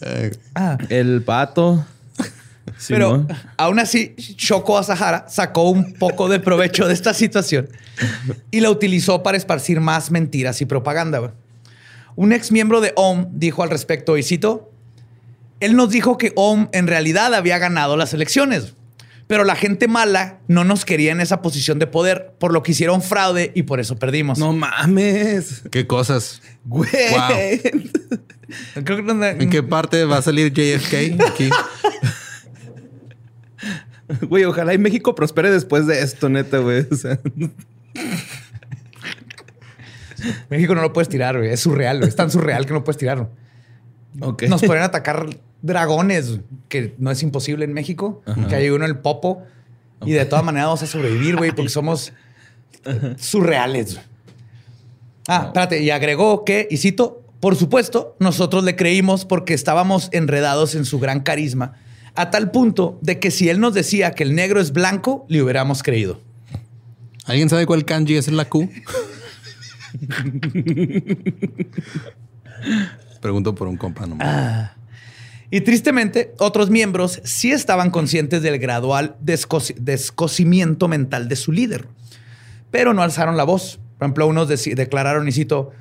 Ay, 0.00 0.30
Ah, 0.54 0.78
El 0.88 1.22
pato. 1.22 1.84
pero 2.88 3.10
Simón. 3.10 3.28
aún 3.56 3.78
así, 3.78 4.14
Shoko 4.16 4.78
Asahara 4.78 5.26
sacó 5.28 5.70
un 5.70 5.94
poco 5.94 6.28
de 6.28 6.38
provecho 6.40 6.86
de 6.86 6.94
esta 6.94 7.14
situación 7.14 7.68
y 8.50 8.60
la 8.60 8.70
utilizó 8.70 9.22
para 9.22 9.36
esparcir 9.36 9.80
más 9.80 10.10
mentiras 10.10 10.60
y 10.60 10.66
propaganda. 10.66 11.18
güey. 11.18 11.30
Un 12.16 12.32
ex 12.32 12.50
miembro 12.52 12.80
de 12.80 12.92
OM 12.96 13.26
dijo 13.32 13.62
al 13.62 13.70
respecto, 13.70 14.16
y 14.18 14.22
cito, 14.24 14.67
él 15.60 15.76
nos 15.76 15.90
dijo 15.90 16.18
que 16.18 16.32
OM 16.36 16.68
en 16.72 16.86
realidad 16.86 17.34
había 17.34 17.58
ganado 17.58 17.96
las 17.96 18.14
elecciones, 18.14 18.74
pero 19.26 19.44
la 19.44 19.56
gente 19.56 19.88
mala 19.88 20.38
no 20.48 20.64
nos 20.64 20.84
quería 20.84 21.12
en 21.12 21.20
esa 21.20 21.42
posición 21.42 21.78
de 21.78 21.86
poder, 21.86 22.34
por 22.38 22.52
lo 22.52 22.62
que 22.62 22.72
hicieron 22.72 23.02
fraude 23.02 23.52
y 23.54 23.64
por 23.64 23.80
eso 23.80 23.96
perdimos. 23.96 24.38
No 24.38 24.52
mames. 24.52 25.62
Qué 25.70 25.86
cosas. 25.86 26.40
Güey. 26.64 26.88
Creo 28.84 28.96
que 28.96 29.02
no- 29.02 29.24
¿En 29.24 29.50
qué 29.50 29.62
parte 29.62 30.04
va 30.04 30.18
a 30.18 30.22
salir 30.22 30.52
JFK? 30.52 31.20
Aquí. 31.28 31.50
Güey, 34.22 34.44
ojalá 34.44 34.72
y 34.72 34.78
México 34.78 35.14
prospere 35.14 35.50
después 35.50 35.86
de 35.86 36.00
esto, 36.00 36.30
neta, 36.30 36.56
güey. 36.58 36.86
O 36.90 36.94
sea, 36.96 37.18
México 40.48 40.74
no 40.74 40.80
lo 40.82 40.92
puedes 40.94 41.08
tirar, 41.08 41.36
güey. 41.36 41.50
Es 41.50 41.60
surreal, 41.60 41.98
güey. 41.98 42.08
Es 42.08 42.16
tan 42.16 42.30
surreal 42.30 42.66
que 42.66 42.72
no 42.72 42.84
puedes 42.84 42.96
tirarlo. 42.98 43.30
Nos 44.48 44.62
pueden 44.62 44.82
atacar 44.82 45.26
dragones, 45.62 46.40
que 46.68 46.94
no 46.98 47.10
es 47.10 47.22
imposible 47.22 47.64
en 47.64 47.72
México. 47.72 48.22
Que 48.48 48.56
hay 48.56 48.70
uno 48.70 48.84
en 48.84 48.90
el 48.90 48.98
popo. 48.98 49.44
Y 50.04 50.12
de 50.12 50.24
todas 50.24 50.44
maneras 50.44 50.68
vamos 50.68 50.82
a 50.82 50.86
sobrevivir, 50.86 51.36
güey, 51.36 51.52
porque 51.52 51.68
somos 51.78 52.12
surreales. 53.16 53.98
Ah, 55.26 55.44
espérate. 55.46 55.82
Y 55.82 55.90
agregó 55.90 56.44
que, 56.44 56.66
y 56.70 56.78
cito, 56.78 57.22
por 57.40 57.56
supuesto, 57.56 58.16
nosotros 58.18 58.64
le 58.64 58.76
creímos 58.76 59.24
porque 59.24 59.54
estábamos 59.54 60.08
enredados 60.12 60.74
en 60.74 60.84
su 60.84 60.98
gran 60.98 61.20
carisma, 61.20 61.74
a 62.14 62.30
tal 62.30 62.50
punto 62.50 62.98
de 63.02 63.20
que 63.20 63.30
si 63.30 63.48
él 63.48 63.60
nos 63.60 63.74
decía 63.74 64.12
que 64.12 64.24
el 64.24 64.34
negro 64.34 64.60
es 64.60 64.72
blanco, 64.72 65.24
le 65.28 65.42
hubiéramos 65.42 65.82
creído. 65.82 66.20
¿Alguien 67.26 67.48
sabe 67.48 67.66
cuál 67.66 67.84
kanji 67.84 68.16
es 68.16 68.28
la 68.28 68.46
Q? 68.46 68.70
Pregunto 73.20 73.54
por 73.54 73.68
un 73.68 73.76
compa 73.76 74.06
nomás. 74.06 74.70
Y 75.50 75.62
tristemente, 75.62 76.34
otros 76.38 76.68
miembros 76.68 77.20
sí 77.24 77.52
estaban 77.52 77.90
conscientes 77.90 78.42
del 78.42 78.58
gradual 78.58 79.16
descoci- 79.24 79.74
descocimiento 79.76 80.88
mental 80.88 81.28
de 81.28 81.36
su 81.36 81.52
líder, 81.52 81.86
pero 82.70 82.92
no 82.92 83.02
alzaron 83.02 83.36
la 83.36 83.44
voz. 83.44 83.80
Por 83.98 84.06
ejemplo, 84.06 84.26
unos 84.26 84.48
declararon, 84.48 85.26
y 85.26 85.32
cito, 85.32 85.72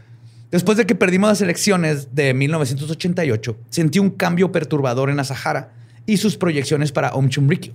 después 0.52 0.78
de 0.78 0.86
que 0.86 0.96
perdimos 0.96 1.30
las 1.30 1.42
elecciones 1.42 2.16
de 2.16 2.34
1988, 2.34 3.58
sentí 3.70 4.00
un 4.00 4.10
cambio 4.10 4.52
perturbador 4.54 5.10
en 5.10 5.20
Asahara 5.20 5.74
y 6.06 6.18
sus 6.18 6.38
proyecciones 6.38 6.94
para 6.94 7.14
Om 7.14 7.28
Chumrikyo. 7.28 7.74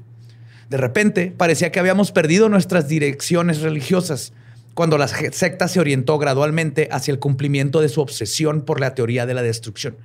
De 0.70 0.78
repente, 0.78 1.34
parecía 1.36 1.70
que 1.70 1.78
habíamos 1.78 2.10
perdido 2.12 2.48
nuestras 2.48 2.88
direcciones 2.88 3.60
religiosas 3.60 4.32
cuando 4.72 4.96
la 4.96 5.06
secta 5.06 5.68
se 5.68 5.80
orientó 5.80 6.16
gradualmente 6.16 6.88
hacia 6.90 7.12
el 7.12 7.18
cumplimiento 7.18 7.82
de 7.82 7.90
su 7.90 8.00
obsesión 8.00 8.62
por 8.62 8.80
la 8.80 8.94
teoría 8.94 9.26
de 9.26 9.34
la 9.34 9.42
destrucción. 9.42 9.96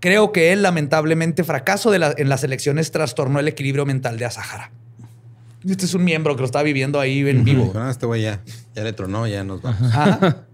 Creo 0.00 0.32
que 0.32 0.52
el 0.52 0.62
lamentablemente 0.62 1.42
fracaso 1.44 1.90
de 1.90 1.98
la- 1.98 2.14
en 2.16 2.28
las 2.28 2.44
elecciones 2.44 2.90
trastornó 2.92 3.40
el 3.40 3.48
equilibrio 3.48 3.84
mental 3.86 4.18
de 4.18 4.24
Asahara. 4.26 4.70
Este 5.68 5.86
es 5.86 5.94
un 5.94 6.04
miembro 6.04 6.36
que 6.36 6.40
lo 6.40 6.46
está 6.46 6.62
viviendo 6.62 7.00
ahí 7.00 7.20
en 7.28 7.42
vivo. 7.44 7.64
Dijo, 7.64 7.78
"Ah, 7.80 7.90
este 7.90 8.06
güey 8.06 8.22
ya, 8.22 8.40
ya 8.76 8.84
le 8.84 8.92
tronó, 8.92 9.26
ya 9.26 9.42
nos 9.42 9.60
vamos. 9.60 9.82
Ajá. 9.82 10.44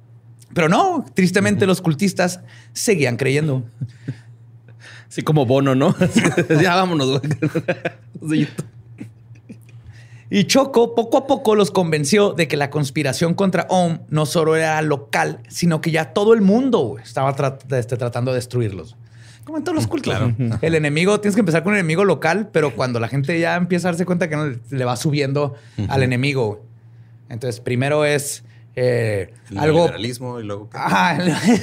Pero 0.54 0.68
no, 0.68 1.04
tristemente 1.14 1.66
los 1.66 1.80
cultistas 1.82 2.40
seguían 2.72 3.16
creyendo. 3.16 3.64
Así 5.08 5.22
como 5.22 5.44
bono, 5.46 5.74
¿no? 5.74 5.94
ya 6.62 6.74
vámonos, 6.76 7.20
güey. 8.20 8.48
Y 10.30 10.44
Choco 10.44 10.94
poco 10.94 11.18
a 11.18 11.26
poco 11.26 11.54
los 11.54 11.70
convenció 11.70 12.32
de 12.32 12.48
que 12.48 12.56
la 12.56 12.70
conspiración 12.70 13.34
contra 13.34 13.66
Om 13.68 13.98
no 14.08 14.26
solo 14.26 14.56
era 14.56 14.80
local, 14.82 15.40
sino 15.48 15.80
que 15.80 15.90
ya 15.90 16.12
todo 16.12 16.32
el 16.34 16.40
mundo 16.40 16.96
estaba 17.02 17.36
tra- 17.36 17.58
este, 17.78 17.96
tratando 17.96 18.32
de 18.32 18.36
destruirlos. 18.36 18.96
Como 19.44 19.58
en 19.58 19.64
todos 19.64 19.76
los 19.76 19.86
cultos. 19.86 20.14
Claro. 20.16 20.34
El 20.62 20.74
enemigo, 20.74 21.20
tienes 21.20 21.34
que 21.34 21.40
empezar 21.40 21.62
con 21.62 21.72
un 21.72 21.78
enemigo 21.78 22.04
local, 22.04 22.48
pero 22.52 22.74
cuando 22.74 23.00
la 23.00 23.08
gente 23.08 23.38
ya 23.38 23.56
empieza 23.56 23.88
a 23.88 23.92
darse 23.92 24.06
cuenta 24.06 24.28
que 24.28 24.36
no, 24.36 24.46
le 24.70 24.84
va 24.84 24.96
subiendo 24.96 25.54
al 25.88 26.02
enemigo. 26.02 26.46
güey. 26.46 26.60
Entonces, 27.28 27.60
primero 27.60 28.04
es 28.04 28.44
eh, 28.76 29.32
El 29.50 29.58
algo. 29.58 29.82
liberalismo 29.84 30.40
y 30.40 30.44
luego, 30.44 30.70
¿qué? 30.70 30.78
Ajá, 30.78 31.16
el- 31.22 31.34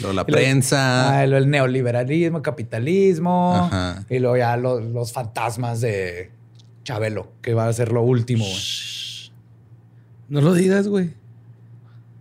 Luego 0.00 0.12
la 0.14 0.24
prensa. 0.24 1.10
Ah, 1.18 1.24
el, 1.24 1.32
el 1.32 1.50
neoliberalismo, 1.50 2.42
capitalismo. 2.42 3.56
Ajá. 3.56 4.04
Y 4.08 4.20
luego 4.20 4.36
ya 4.36 4.56
lo- 4.56 4.78
los 4.80 5.12
fantasmas 5.12 5.80
de 5.80 6.30
Chabelo, 6.84 7.32
que 7.42 7.54
va 7.54 7.66
a 7.66 7.72
ser 7.72 7.90
lo 7.90 8.02
último. 8.02 8.44
güey. 8.44 8.60
No 10.28 10.40
lo 10.42 10.54
digas, 10.54 10.86
güey. 10.86 11.10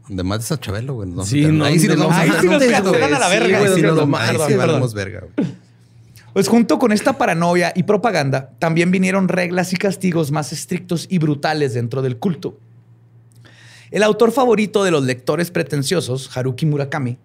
Donde 0.10 0.24
mates 0.24 0.52
a 0.52 0.60
Chabelo, 0.60 0.96
güey. 0.96 1.10
Sí, 1.24 1.46
no, 1.46 1.64
ahí 1.64 1.80
sí 1.80 1.88
nos 1.88 1.98
no, 1.98 2.04
vamos 2.08 2.18
a 2.18 2.22
ahí 2.22 2.30
meter, 2.30 2.42
sí 2.42 2.48
nos 2.50 2.58
güey. 2.60 2.72
cancelan 2.72 3.14
a 3.14 3.20
la 3.20 3.28
verga. 3.30 3.76
Sí, 3.76 3.82
nos 3.82 3.96
vamos- 3.98 4.20
ahí 4.20 4.38
sí 4.48 4.54
güey. 4.56 5.50
Pues 6.34 6.48
junto 6.48 6.78
con 6.80 6.92
esta 6.92 7.18
paranoia 7.18 7.72
y 7.76 7.84
propaganda, 7.84 8.52
también 8.60 8.92
vinieron 8.92 9.28
reglas 9.28 9.72
y 9.74 9.78
castigos 9.78 10.32
más 10.32 10.52
estrictos 10.52 11.06
y 11.10 11.18
brutales 11.20 11.74
dentro 11.74 12.02
del 12.02 12.18
culto. 12.18 12.58
El 13.92 14.04
autor 14.04 14.32
favorito 14.32 14.84
de 14.84 14.92
los 14.92 15.04
lectores 15.04 15.50
pretenciosos, 15.52 16.36
Haruki 16.38 16.66
Murakami, 16.66 17.18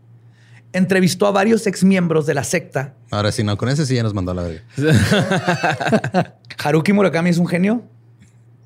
entrevistó 0.72 1.26
a 1.26 1.30
varios 1.30 1.66
exmiembros 1.66 2.26
de 2.26 2.34
la 2.34 2.44
secta. 2.44 2.94
Ahora 3.10 3.30
sí, 3.30 3.44
no, 3.44 3.56
con 3.56 3.68
ese 3.68 3.84
sí 3.86 3.94
ya 3.94 4.02
nos 4.02 4.14
mandó 4.14 4.32
a 4.32 4.34
la 4.34 4.42
verga. 4.42 4.62
Haruki 6.64 6.92
Murakami 6.92 7.30
es 7.30 7.38
un 7.38 7.46
genio, 7.46 7.82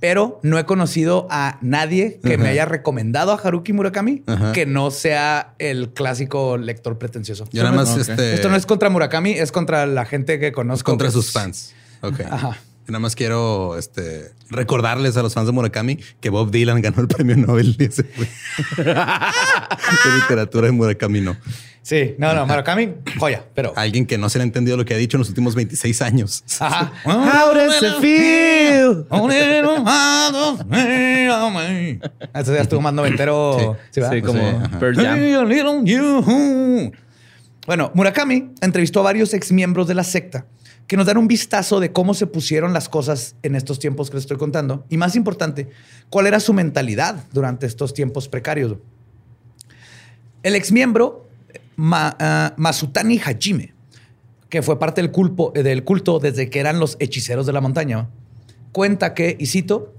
pero 0.01 0.41
no 0.43 0.59
he 0.59 0.65
conocido 0.65 1.27
a 1.31 1.59
nadie 1.61 2.21
que 2.23 2.39
me 2.39 2.49
haya 2.49 2.65
recomendado 2.65 3.33
a 3.33 3.37
Haruki 3.37 3.73
Murakami 3.73 4.23
Ajá. 4.27 4.53
que 4.53 4.67
no 4.67 4.91
sea 4.91 5.55
el 5.59 5.91
clásico 5.91 6.57
lector 6.57 6.99
pretencioso. 6.99 7.49
Yo 7.53 7.63
nada 7.63 7.75
más, 7.75 7.97
este... 7.97 8.35
Esto 8.35 8.49
no 8.49 8.57
es 8.57 8.67
contra 8.67 8.91
Murakami, 8.91 9.33
es 9.33 9.53
contra 9.53 9.87
la 9.87 10.05
gente 10.05 10.39
que 10.39 10.53
conozco. 10.53 10.93
contra 10.93 11.09
que 11.09 11.13
sus 11.13 11.33
fans. 11.33 11.75
Ok. 12.03 12.21
Ajá. 12.31 12.59
Yo 12.87 12.93
nada 12.93 13.01
más 13.01 13.15
quiero 13.15 13.77
este, 13.77 14.33
recordarles 14.49 15.17
a 15.19 15.23
los 15.23 15.35
fans 15.35 15.47
de 15.47 15.53
Murakami 15.53 15.99
que 16.21 16.31
Bob 16.31 16.51
Dylan 16.51 16.81
ganó 16.81 17.03
el 17.03 17.09
premio 17.09 17.37
Nobel 17.37 17.77
de 17.77 17.93
literatura 20.23 20.69
de 20.69 20.73
Murakami, 20.73 21.21
no. 21.21 21.37
Sí, 21.89 22.15
no, 22.19 22.35
no, 22.35 22.47
Murakami, 22.47 22.97
joya, 23.19 23.47
pero. 23.55 23.73
Alguien 23.75 24.05
que 24.05 24.19
no 24.19 24.29
se 24.29 24.37
le 24.37 24.43
ha 24.43 24.47
entendido 24.47 24.77
lo 24.77 24.85
que 24.85 24.93
ha 24.93 24.99
dicho 24.99 25.17
en 25.17 25.21
los 25.21 25.31
últimos 25.31 25.55
26 25.55 26.03
años. 26.03 26.45
Ajá. 26.61 26.93
How 27.07 27.55
does 27.55 27.83
it 27.83 27.95
feel? 28.03 29.07
Eso 32.35 32.55
ya 32.55 32.61
estuvo 32.61 32.83
más 32.83 32.93
noventero. 32.93 33.79
Sí. 33.91 34.03
¿verdad? 34.03 34.17
Sí, 34.17 34.21
como 34.21 34.39
Sí, 34.39 34.45
ajá. 34.67 34.79
Pearl 34.79 34.97
Jam. 34.97 35.19
Hey, 35.19 35.33
a 35.33 35.45
little 35.45 35.81
you. 35.85 36.93
Bueno, 37.67 37.91
Murakami 37.95 38.51
entrevistó 38.61 39.01
a 39.01 39.05
varios 39.05 39.33
exmiembros 39.33 39.89
de 39.89 39.95
la 39.95 40.05
secta 40.05 40.45
que 40.87 40.99
nos 40.99 41.07
dan 41.07 41.17
un 41.17 41.27
vistazo 41.27 41.81
de 41.81 41.91
cómo 41.91 42.13
se 42.13 42.27
pusieron 42.27 42.75
las 42.75 42.91
cosas 42.91 43.35
en 43.43 43.55
estos 43.55 43.79
tiempos 43.79 44.11
que 44.11 44.17
les 44.17 44.25
estoy 44.25 44.37
contando. 44.37 44.85
Y 44.91 44.99
más 44.99 45.17
importante, 45.17 45.71
cuál 46.11 46.27
era 46.27 46.39
su 46.39 46.53
mentalidad 46.53 47.25
durante 47.33 47.65
estos 47.65 47.95
tiempos 47.95 48.29
precarios. 48.29 48.77
El 50.43 50.55
exmiembro 50.55 51.28
Ma- 51.81 52.17
ah, 52.19 52.55
Masutani 52.57 53.21
Hajime, 53.25 53.73
que 54.49 54.63
fue 54.63 54.81
parte 54.81 55.01
del, 55.01 55.13
culpo- 55.13 55.53
del 55.53 55.85
culto 55.85 56.19
desde 56.19 56.51
que 56.51 56.59
eran 56.59 56.81
los 56.81 56.97
hechiceros 56.99 57.47
de 57.47 57.53
la 57.53 57.61
montaña, 57.61 58.09
cuenta 58.73 59.15
que, 59.15 59.37
y 59.39 59.47
cito, 59.47 59.95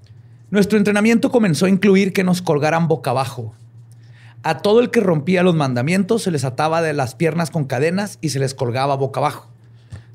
nuestro 0.52 0.78
entrenamiento 0.78 1.32
comenzó 1.32 1.68
a 1.68 1.70
incluir 1.70 2.12
que 2.12 2.26
nos 2.26 2.42
colgaran 2.42 2.90
boca 2.90 3.12
abajo. 3.12 3.54
A 4.44 4.58
todo 4.60 4.82
el 4.82 4.92
que 4.92 5.00
rompía 5.00 5.42
los 5.42 5.56
mandamientos 5.56 6.24
se 6.24 6.32
les 6.32 6.44
ataba 6.44 6.82
de 6.82 6.92
las 6.92 7.16
piernas 7.16 7.50
con 7.50 7.64
cadenas 7.64 8.18
y 8.20 8.30
se 8.30 8.40
les 8.40 8.54
colgaba 8.54 8.96
boca 8.98 9.22
abajo. 9.22 9.50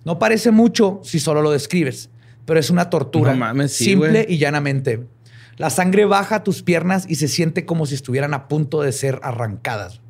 No 0.05 0.19
parece 0.19 0.51
mucho 0.51 1.01
si 1.03 1.19
solo 1.19 1.41
lo 1.41 1.51
describes, 1.51 2.11
pero 2.45 2.61
es 2.61 2.69
una 2.69 2.91
tortura 2.91 3.33
No 3.33 3.39
mames, 3.39 3.73
sí, 3.73 3.85
simple 3.85 4.27
y 4.29 4.37
llanamente. 4.37 5.07
La 5.57 5.71
sangre 5.71 6.05
baja 6.05 6.37
a 6.37 6.43
tus 6.43 6.63
piernas 6.63 7.07
y 7.09 7.15
se 7.15 7.29
siente 7.29 7.65
como 7.65 7.87
si 7.87 7.95
estuvieran 7.95 8.35
a 8.35 8.49
punto 8.49 8.83
de 8.83 8.93
ser 8.93 9.19
arrancadas. 9.23 10.03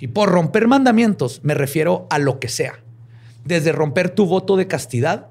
Y 0.00 0.08
por 0.08 0.30
romper 0.30 0.66
mandamientos 0.66 1.40
me 1.44 1.54
refiero 1.54 2.06
a 2.10 2.18
lo 2.18 2.40
que 2.40 2.48
sea. 2.48 2.80
Desde 3.44 3.72
romper 3.72 4.10
tu 4.10 4.26
voto 4.26 4.56
de 4.56 4.66
castidad 4.66 5.28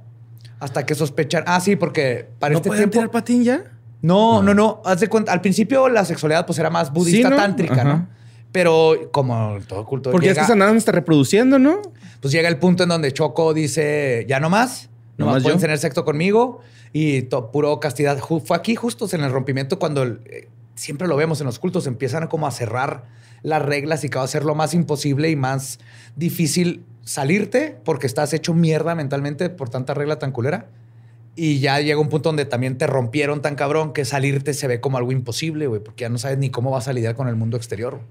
hasta 0.60 0.86
que 0.86 0.96
sospechar. 0.96 1.44
Ah, 1.48 1.60
sí, 1.60 1.76
porque 1.76 2.28
para 2.40 2.52
¿No 2.54 2.58
este 2.60 2.70
pueden 2.70 2.84
tiempo. 2.90 2.94
tirar 2.94 3.12
patín 3.12 3.44
ya? 3.44 3.64
No, 4.02 4.42
no, 4.44 4.54
no. 4.54 4.82
Haz 4.86 5.00
de 5.02 5.08
cuenta. 5.08 5.32
Al 5.34 5.42
principio 5.42 5.90
la 5.90 6.06
sexualidad 6.06 6.46
pues 6.46 6.58
era 6.60 6.70
más 6.70 6.92
budista 6.94 7.28
Sí, 7.28 7.32
¿no? 7.32 7.36
tántrica, 7.36 7.84
¿no? 7.84 8.08
Pero 8.52 9.10
como 9.12 9.58
todo 9.68 9.86
culto 9.86 10.10
Porque 10.12 10.28
llega, 10.28 10.42
es 10.42 10.46
que 10.46 10.48
se 10.48 10.54
andaban 10.54 10.76
hasta 10.78 10.92
reproduciendo, 10.92 11.60
¿no? 11.60 11.82
pues 12.20 12.34
llega 12.34 12.50
el 12.50 12.58
punto 12.58 12.84
en 12.84 12.90
donde 12.90 13.14
Choco 13.14 13.54
dice, 13.54 14.26
ya 14.28 14.40
no 14.42 14.50
más, 14.50 14.90
no 15.18 15.26
¿No 15.26 15.32
más 15.34 15.44
pueden 15.44 15.58
yo? 15.60 15.62
tener 15.62 15.78
sexo 15.78 16.04
conmigo 16.04 16.60
y 16.92 17.22
to- 17.24 17.52
puro 17.52 17.80
castidad. 17.80 18.18
Fue 18.20 18.58
aquí 18.58 18.76
justo 18.76 19.08
en 19.14 19.22
el 19.24 19.32
rompimiento 19.32 19.78
cuando 19.80 20.04
el- 20.04 20.20
eh, 20.26 20.50
siempre 20.76 21.08
lo 21.08 21.16
vemos 21.16 21.40
en 21.42 21.46
los 21.46 21.60
cultos, 21.60 21.86
empiezan 21.88 22.28
como 22.28 22.48
a 22.48 22.52
cerrar 22.52 23.04
las 23.44 23.62
reglas 23.62 24.04
y 24.04 24.10
que 24.10 24.18
va 24.18 24.24
a 24.24 24.28
ser 24.28 24.44
lo 24.44 24.56
más 24.56 24.74
imposible 24.74 25.30
y 25.30 25.36
más 25.36 25.80
difícil 26.16 26.84
salirte 27.04 27.78
porque 27.84 28.08
estás 28.08 28.34
hecho 28.34 28.54
mierda 28.54 28.96
mentalmente 28.96 29.50
por 29.50 29.70
tanta 29.70 29.94
regla 29.94 30.20
tan 30.20 30.32
culera. 30.32 30.68
Y 31.36 31.60
ya 31.60 31.80
llega 31.80 32.00
un 32.00 32.10
punto 32.10 32.30
donde 32.30 32.46
también 32.46 32.78
te 32.78 32.86
rompieron 32.86 33.42
tan 33.42 33.56
cabrón 33.56 33.94
que 33.94 34.04
salirte 34.04 34.54
se 34.54 34.68
ve 34.68 34.82
como 34.82 34.98
algo 34.98 35.12
imposible, 35.12 35.68
güey, 35.68 35.82
porque 35.82 36.02
ya 36.02 36.10
no 36.10 36.18
sabes 36.18 36.38
ni 36.38 36.50
cómo 36.50 36.70
vas 36.70 36.88
a 36.88 36.94
lidiar 36.94 37.16
con 37.16 37.28
el 37.28 37.36
mundo 37.36 37.56
exterior. 37.56 38.02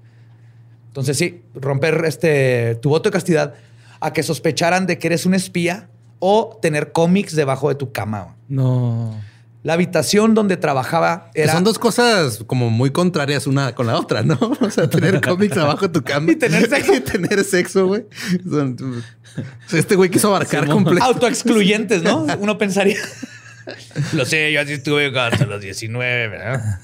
Entonces 0.87 1.17
sí, 1.17 1.43
romper 1.53 2.03
este, 2.05 2.75
tu 2.75 2.89
voto 2.89 3.09
de 3.09 3.13
castidad 3.13 3.53
a 3.99 4.13
que 4.13 4.23
sospecharan 4.23 4.87
de 4.87 4.97
que 4.97 5.07
eres 5.07 5.25
un 5.25 5.35
espía 5.35 5.89
o 6.19 6.57
tener 6.61 6.91
cómics 6.91 7.35
debajo 7.35 7.69
de 7.69 7.75
tu 7.75 7.91
cama. 7.91 8.35
No. 8.47 9.13
La 9.61 9.73
habitación 9.73 10.35
donde 10.35 10.55
trabajaba 10.55 11.31
Que 11.33 11.41
era... 11.43 11.51
son 11.53 11.65
dos 11.65 11.77
cosas 11.79 12.43
como 12.47 12.69
muy 12.69 12.91
contrarias 12.91 13.45
una 13.45 13.75
con 13.75 13.87
la 13.87 13.97
otra, 13.97 14.23
¿no? 14.23 14.37
O 14.61 14.69
sea, 14.69 14.89
tener 14.89 15.19
cómics 15.27 15.57
abajo 15.57 15.87
de 15.87 15.93
tu 15.93 16.01
cama 16.01 16.31
Y 16.31 16.35
tener 16.37 16.69
sexo. 16.69 16.93
y 16.95 16.99
tener 17.01 17.43
sexo, 17.43 17.87
güey. 17.87 18.05
Son- 18.49 18.77
o 18.79 19.69
sea, 19.69 19.79
Este 19.79 19.95
güey 19.95 20.09
quiso 20.09 20.29
abarcar 20.29 20.67
completo. 20.67 21.03
autoexcluyentes, 21.05 22.03
¿no? 22.03 22.25
Uno 22.39 22.57
pensaría. 22.57 22.97
Lo 24.13 24.25
sé, 24.25 24.51
yo 24.51 24.61
así 24.61 24.73
estuve 24.73 25.07
hasta 25.19 25.45
los 25.45 25.61
19, 25.61 26.27
¿verdad? 26.29 26.79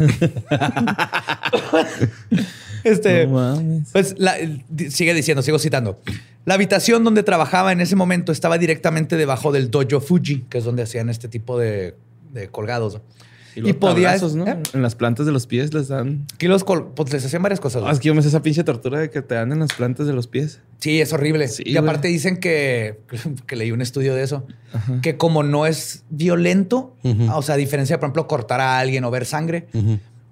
este, 2.83 3.25
No 3.27 3.33
mames. 3.33 3.89
pues 3.91 4.15
la- 4.17 4.35
sigue 4.89 5.13
diciendo, 5.13 5.41
sigo 5.41 5.59
citando. 5.59 6.01
La 6.45 6.53
habitación 6.53 7.03
donde 7.03 7.23
trabajaba 7.23 7.71
en 7.71 7.81
ese 7.81 7.95
momento 7.95 8.31
estaba 8.31 8.57
directamente 8.57 9.17
debajo 9.17 9.51
del 9.51 9.71
dojo 9.71 9.99
Fuji, 9.99 10.45
que 10.49 10.59
es 10.59 10.63
donde 10.63 10.83
hacían 10.83 11.09
este 11.09 11.27
tipo 11.27 11.57
de, 11.57 11.95
de 12.35 12.49
colgados. 12.49 12.99
Y, 13.55 13.59
Y 13.59 13.61
los 13.61 13.73
podía- 13.77 14.07
tablazos, 14.09 14.35
¿no? 14.35 14.45
¿eh? 14.45 14.57
En 14.73 14.81
las 14.81 14.95
plantas 14.95 15.25
de 15.25 15.31
los 15.31 15.47
pies 15.47 15.73
les 15.73 15.87
dan. 15.87 16.25
Aquí 16.33 16.47
los 16.47 16.65
col- 16.65 16.91
pues 16.93 17.13
les 17.13 17.25
hacían 17.25 17.41
varias 17.41 17.61
cosas. 17.61 17.77
Ah, 17.79 17.83
güey. 17.83 17.93
es 17.93 17.99
que 18.01 18.07
yo 18.09 18.13
me 18.13 18.21
sé 18.21 18.27
esa 18.27 18.41
pinche 18.41 18.65
tortura 18.65 18.99
de 18.99 19.09
que 19.09 19.21
te 19.21 19.33
dan 19.35 19.53
en 19.53 19.59
las 19.59 19.71
plantas 19.73 20.07
de 20.07 20.11
los 20.13 20.27
pies. 20.27 20.59
Sí, 20.81 20.99
es 20.99 21.13
horrible. 21.13 21.47
Sí, 21.47 21.63
y 21.65 21.77
aparte 21.77 22.09
dicen 22.09 22.37
que, 22.41 22.99
que 23.47 23.55
leí 23.55 23.71
un 23.71 23.81
estudio 23.81 24.13
de 24.13 24.23
eso, 24.23 24.45
que 25.01 25.15
como 25.15 25.41
no 25.41 25.65
es 25.65 26.03
violento, 26.09 26.97
o 27.33 27.41
sea, 27.41 27.55
a 27.55 27.57
diferencia, 27.57 27.97
por 27.97 28.07
ejemplo, 28.07 28.27
cortar 28.27 28.59
a 28.59 28.77
alguien 28.77 29.05
o 29.05 29.09
ver 29.11 29.25
sangre, 29.25 29.67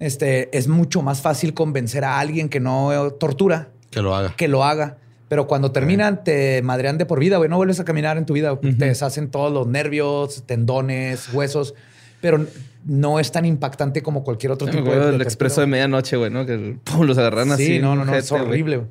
este, 0.00 0.54
es 0.56 0.68
mucho 0.68 1.00
más 1.00 1.22
fácil 1.22 1.54
convencer 1.54 2.04
a 2.04 2.18
alguien 2.20 2.50
que 2.50 2.60
no 2.60 3.10
tortura 3.18 3.70
Que 3.90 4.02
lo 4.02 4.14
haga. 4.14 4.34
que 4.36 4.48
lo 4.48 4.64
haga. 4.64 4.98
Pero 5.28 5.46
cuando 5.46 5.72
terminan, 5.72 6.22
te 6.22 6.60
madrean 6.62 6.98
de 6.98 7.06
por 7.06 7.18
vida, 7.18 7.38
güey. 7.38 7.48
No 7.48 7.56
vuelves 7.56 7.80
a 7.80 7.84
caminar 7.84 8.18
en 8.18 8.26
tu 8.26 8.34
vida. 8.34 8.60
Te 8.60 8.84
deshacen 8.84 9.30
todos 9.30 9.50
los 9.50 9.66
nervios, 9.66 10.44
tendones, 10.46 11.32
huesos. 11.32 11.74
Pero 12.24 12.46
no 12.86 13.20
es 13.20 13.30
tan 13.30 13.44
impactante 13.44 14.02
como 14.02 14.24
cualquier 14.24 14.52
otro 14.52 14.66
tipo 14.66 14.82
de, 14.90 14.96
tortura, 14.98 15.22
expreso 15.22 15.60
de 15.60 15.66
medianoche, 15.66 16.16
güey, 16.16 16.30
¿no? 16.30 16.46
Que 16.46 16.78
pum, 16.82 17.02
los 17.04 17.18
agarran 17.18 17.52
así. 17.52 17.66
Sí, 17.66 17.78
no, 17.80 17.94
no, 17.94 18.06
no, 18.06 18.14
es 18.14 18.32
horrible. 18.32 18.78
güey. 18.78 18.88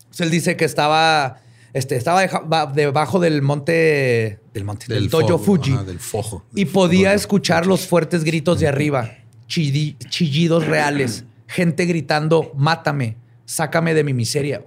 Entonces, 0.00 0.20
él 0.20 0.30
dice 0.30 0.54
que 0.58 0.66
estaba, 0.66 1.40
este, 1.72 1.96
estaba 1.96 2.26
debajo 2.74 3.20
del 3.20 3.40
monte, 3.40 4.38
del 4.52 4.64
monte, 4.64 4.84
del, 4.92 5.08
fojo, 5.08 5.38
Fuji 5.38 5.72
ajá, 5.72 5.84
del 5.84 5.98
fojo. 5.98 6.44
y 6.54 6.66
podía 6.66 7.14
escuchar 7.14 7.64
los 7.64 7.86
fuertes 7.86 8.22
gritos 8.22 8.60
de 8.60 8.68
arriba, 8.68 9.12
chilli- 9.48 9.96
chillidos 10.10 10.66
reales, 10.66 11.24
gente 11.46 11.86
gritando, 11.86 12.52
mátame, 12.54 13.16
sácame 13.46 13.94
de 13.94 14.04
mi 14.04 14.12
miseria. 14.12 14.62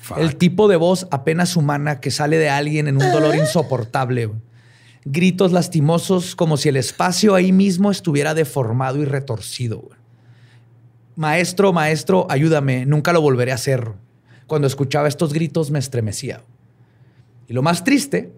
Fuck. 0.00 0.16
El 0.16 0.36
tipo 0.36 0.68
de 0.68 0.76
voz 0.76 1.06
apenas 1.10 1.54
humana 1.54 2.00
que 2.00 2.10
sale 2.10 2.38
de 2.38 2.48
alguien 2.48 2.88
en 2.88 2.96
un 2.96 3.12
dolor 3.12 3.36
insoportable. 3.36 4.24
güey. 4.24 4.40
Gritos 5.04 5.50
lastimosos 5.50 6.36
como 6.36 6.56
si 6.56 6.68
el 6.68 6.76
espacio 6.76 7.34
ahí 7.34 7.50
mismo 7.50 7.90
estuviera 7.90 8.34
deformado 8.34 8.98
y 8.98 9.04
retorcido. 9.04 9.90
Maestro, 11.16 11.72
maestro, 11.72 12.26
ayúdame, 12.30 12.86
nunca 12.86 13.12
lo 13.12 13.20
volveré 13.20 13.52
a 13.52 13.56
hacer. 13.56 13.92
Cuando 14.46 14.66
escuchaba 14.66 15.08
estos 15.08 15.32
gritos 15.32 15.70
me 15.70 15.78
estremecía. 15.78 16.44
Y 17.48 17.52
lo 17.52 17.62
más 17.62 17.84
triste 17.84 18.32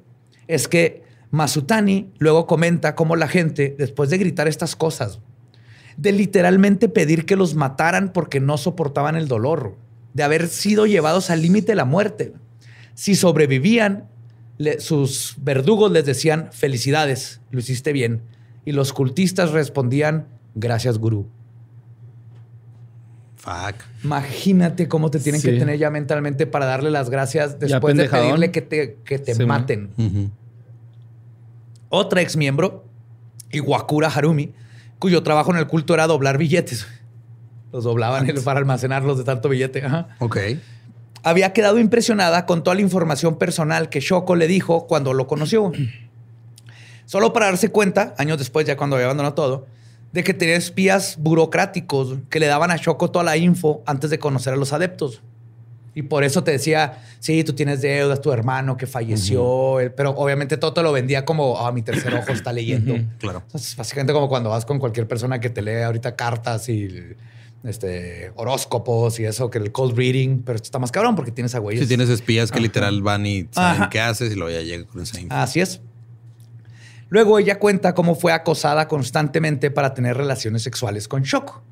es 0.48 0.66
que 0.66 1.04
Masutani 1.30 2.12
luego 2.18 2.46
comenta 2.46 2.94
cómo 2.94 3.16
la 3.16 3.28
gente, 3.28 3.74
después 3.78 4.08
de 4.08 4.18
gritar 4.18 4.48
estas 4.48 4.74
cosas, 4.74 5.20
de 5.96 6.12
literalmente 6.12 6.88
pedir 6.88 7.26
que 7.26 7.36
los 7.36 7.54
mataran 7.54 8.12
porque 8.12 8.40
no 8.40 8.56
soportaban 8.56 9.16
el 9.16 9.28
dolor, 9.28 9.76
de 10.14 10.22
haber 10.22 10.48
sido 10.48 10.86
llevados 10.86 11.30
al 11.30 11.42
límite 11.42 11.72
de 11.72 11.76
la 11.76 11.84
muerte. 11.84 12.32
Si 12.94 13.14
sobrevivían, 13.14 14.08
le- 14.58 14.80
sus 14.80 15.34
verdugos 15.38 15.90
les 15.92 16.04
decían, 16.06 16.48
felicidades, 16.52 17.40
lo 17.50 17.58
hiciste 17.60 17.92
bien. 17.92 18.22
Y 18.64 18.72
los 18.72 18.92
cultistas 18.92 19.50
respondían, 19.50 20.26
gracias, 20.54 20.98
gurú. 20.98 21.26
Fuck. 23.36 23.76
Imagínate 24.04 24.88
cómo 24.88 25.10
te 25.10 25.18
tienen 25.20 25.42
que 25.42 25.58
tener 25.58 25.78
ya 25.78 25.90
mentalmente 25.90 26.46
para 26.46 26.64
darle 26.64 26.90
las 26.90 27.10
gracias 27.10 27.58
después 27.58 27.94
de 27.96 28.04
pedirle 28.22 28.50
que 28.50 28.62
te, 28.62 28.96
que 29.04 29.18
te 29.18 29.34
Sí, 29.34 29.44
maten. 29.44 29.90
Otra 31.90 32.22
ex 32.22 32.36
miembro, 32.36 32.84
Iwakura 33.52 34.08
Harumi, 34.08 34.52
cuyo 34.98 35.22
trabajo 35.22 35.50
en 35.52 35.58
el 35.58 35.66
culto 35.66 35.92
era 35.94 36.06
doblar 36.06 36.38
billetes. 36.38 36.86
Los 37.70 37.84
doblaban 37.84 38.26
para 38.44 38.60
almacenarlos 38.60 39.18
de 39.18 39.24
tanto 39.24 39.48
billete. 39.50 39.84
Ajá. 39.84 40.08
Ok. 40.20 40.38
Había 41.24 41.52
quedado 41.52 41.78
impresionada 41.78 42.46
con 42.46 42.62
toda 42.62 42.76
la 42.76 42.82
información 42.82 43.36
personal 43.38 43.88
que 43.88 44.00
Shoko 44.00 44.36
le 44.36 44.46
dijo 44.46 44.86
cuando 44.86 45.12
lo 45.12 45.26
conoció. 45.26 45.72
Solo 47.06 47.32
para 47.32 47.46
darse 47.46 47.70
cuenta, 47.70 48.14
años 48.18 48.38
después, 48.38 48.66
ya 48.66 48.76
cuando 48.76 48.96
había 48.96 49.06
abandonado 49.06 49.34
todo, 49.34 49.66
de 50.12 50.22
que 50.22 50.32
tenía 50.32 50.56
espías 50.56 51.16
burocráticos 51.18 52.18
que 52.30 52.38
le 52.38 52.46
daban 52.46 52.70
a 52.70 52.76
Shoko 52.76 53.10
toda 53.10 53.24
la 53.24 53.36
info 53.36 53.82
antes 53.84 54.10
de 54.10 54.18
conocer 54.18 54.52
a 54.52 54.56
los 54.56 54.72
adeptos. 54.72 55.22
Y 55.94 56.02
por 56.02 56.24
eso 56.24 56.42
te 56.42 56.50
decía, 56.50 57.02
sí, 57.20 57.44
tú 57.44 57.52
tienes 57.52 57.80
deudas, 57.80 58.20
tu 58.20 58.32
hermano 58.32 58.76
que 58.76 58.86
falleció, 58.86 59.78
pero 59.96 60.10
obviamente 60.10 60.56
todo 60.56 60.72
te 60.72 60.82
lo 60.82 60.92
vendía 60.92 61.24
como, 61.24 61.58
ah, 61.58 61.70
mi 61.72 61.82
tercer 61.82 62.14
ojo 62.14 62.32
está 62.32 62.52
leyendo. 62.52 62.96
Claro. 63.18 63.44
Es 63.54 63.76
básicamente 63.76 64.12
como 64.12 64.28
cuando 64.28 64.50
vas 64.50 64.64
con 64.64 64.78
cualquier 64.78 65.06
persona 65.06 65.40
que 65.40 65.50
te 65.50 65.62
lee 65.62 65.82
ahorita 65.82 66.16
cartas 66.16 66.68
y 66.68 66.88
este, 67.64 68.30
horóscopos 68.36 69.18
y 69.20 69.24
eso, 69.24 69.50
que 69.50 69.58
el 69.58 69.72
cold 69.72 69.96
reading, 69.96 70.42
pero 70.44 70.56
esto 70.56 70.66
está 70.66 70.78
más 70.78 70.92
cabrón 70.92 71.16
porque 71.16 71.32
tienes 71.32 71.54
a 71.54 71.58
güeyes. 71.58 71.82
Si 71.82 71.88
tienes 71.88 72.08
espías 72.10 72.50
que 72.50 72.58
Ajá. 72.58 72.62
literal 72.62 73.02
van 73.02 73.26
y 73.26 73.46
saben 73.50 73.82
Ajá. 73.82 73.90
qué 73.90 74.00
haces 74.00 74.32
y 74.32 74.34
luego 74.34 74.50
ya 74.50 74.62
llega 74.62 74.86
con 74.86 75.02
esa 75.02 75.20
info. 75.20 75.34
Así 75.34 75.60
es. 75.60 75.80
Luego 77.08 77.38
ella 77.38 77.58
cuenta 77.58 77.94
cómo 77.94 78.14
fue 78.14 78.32
acosada 78.32 78.88
constantemente 78.88 79.70
para 79.70 79.94
tener 79.94 80.16
relaciones 80.16 80.62
sexuales 80.62 81.08
con 81.08 81.22
Shoko, 81.22 81.62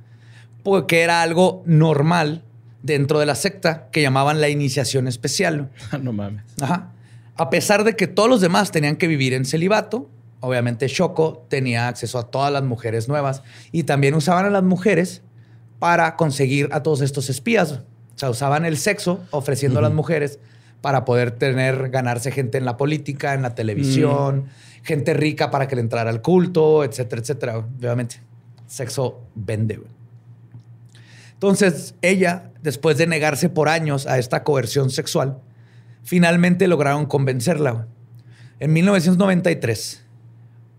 porque 0.62 1.01
era 1.01 1.22
algo 1.22 1.62
normal 1.66 2.45
dentro 2.82 3.18
de 3.18 3.26
la 3.26 3.34
secta 3.34 3.88
que 3.90 4.03
llamaban 4.03 4.40
la 4.40 4.49
iniciación 4.49 5.09
especial. 5.09 5.70
no 6.01 6.12
mames. 6.12 6.45
Ajá. 6.61 6.93
A 7.36 7.51
pesar 7.51 7.84
de 7.84 7.97
que 7.97 8.07
todos 8.07 8.28
los 8.28 8.40
demás 8.40 8.70
tenían 8.70 8.97
que 8.97 9.07
vivir 9.09 9.32
en 9.34 9.45
celibato, 9.45 10.09
obviamente 10.40 10.86
Shoko 10.88 11.45
tenía 11.49 11.88
acceso 11.88 12.18
a 12.18 12.30
todas 12.30 12.53
las 12.53 12.62
mujeres 12.62 13.09
nuevas 13.09 13.43
y 13.72 13.84
también 13.84 14.14
usaban 14.14 14.45
a 14.45 14.51
las 14.51 14.62
mujeres 14.62 15.22
para 15.83 16.14
conseguir 16.14 16.68
a 16.70 16.85
todos 16.85 17.01
estos 17.01 17.28
espías. 17.28 17.72
O 17.72 17.78
sea, 18.14 18.30
usaban 18.30 18.64
el 18.64 18.76
sexo 18.76 19.18
ofreciendo 19.33 19.80
a 19.80 19.83
las 19.83 19.93
mujeres 19.93 20.39
para 20.80 21.05
poder 21.05 21.33
tener, 21.33 21.91
ganarse 21.91 22.30
gente 22.30 22.57
en 22.57 22.64
la 22.64 22.76
política, 22.76 23.35
en 23.35 23.43
la 23.43 23.57
televisión, 23.57 24.45
gente 24.85 25.12
rica 25.12 25.51
para 25.51 25.66
que 25.66 25.74
le 25.74 25.80
entrara 25.80 26.09
al 26.09 26.22
culto, 26.22 26.85
etcétera, 26.85 27.20
etcétera. 27.20 27.59
Obviamente, 27.59 28.20
sexo 28.68 29.22
vende. 29.35 29.80
Entonces, 31.33 31.97
ella, 32.01 32.53
después 32.62 32.97
de 32.97 33.09
negarse 33.09 33.49
por 33.49 33.68
años 33.68 34.07
a 34.07 34.20
esta 34.20 34.45
coerción 34.45 34.89
sexual, 34.89 35.41
finalmente 36.05 36.68
lograron 36.68 37.07
convencerla. 37.07 37.89
En 38.61 38.72
1993, 38.72 40.05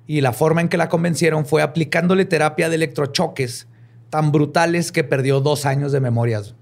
y 0.07 0.21
la 0.21 0.31
forma 0.31 0.61
en 0.61 0.69
que 0.69 0.77
la 0.77 0.87
convencieron 0.87 1.45
fue 1.45 1.61
aplicándole 1.61 2.23
terapia 2.23 2.69
de 2.69 2.75
electrochoques 2.75 3.67
tan 4.13 4.31
brutales 4.31 4.91
que 4.91 5.03
perdió 5.03 5.41
dos 5.41 5.65
años 5.65 5.91
de 5.91 5.99
memorias. 5.99 6.53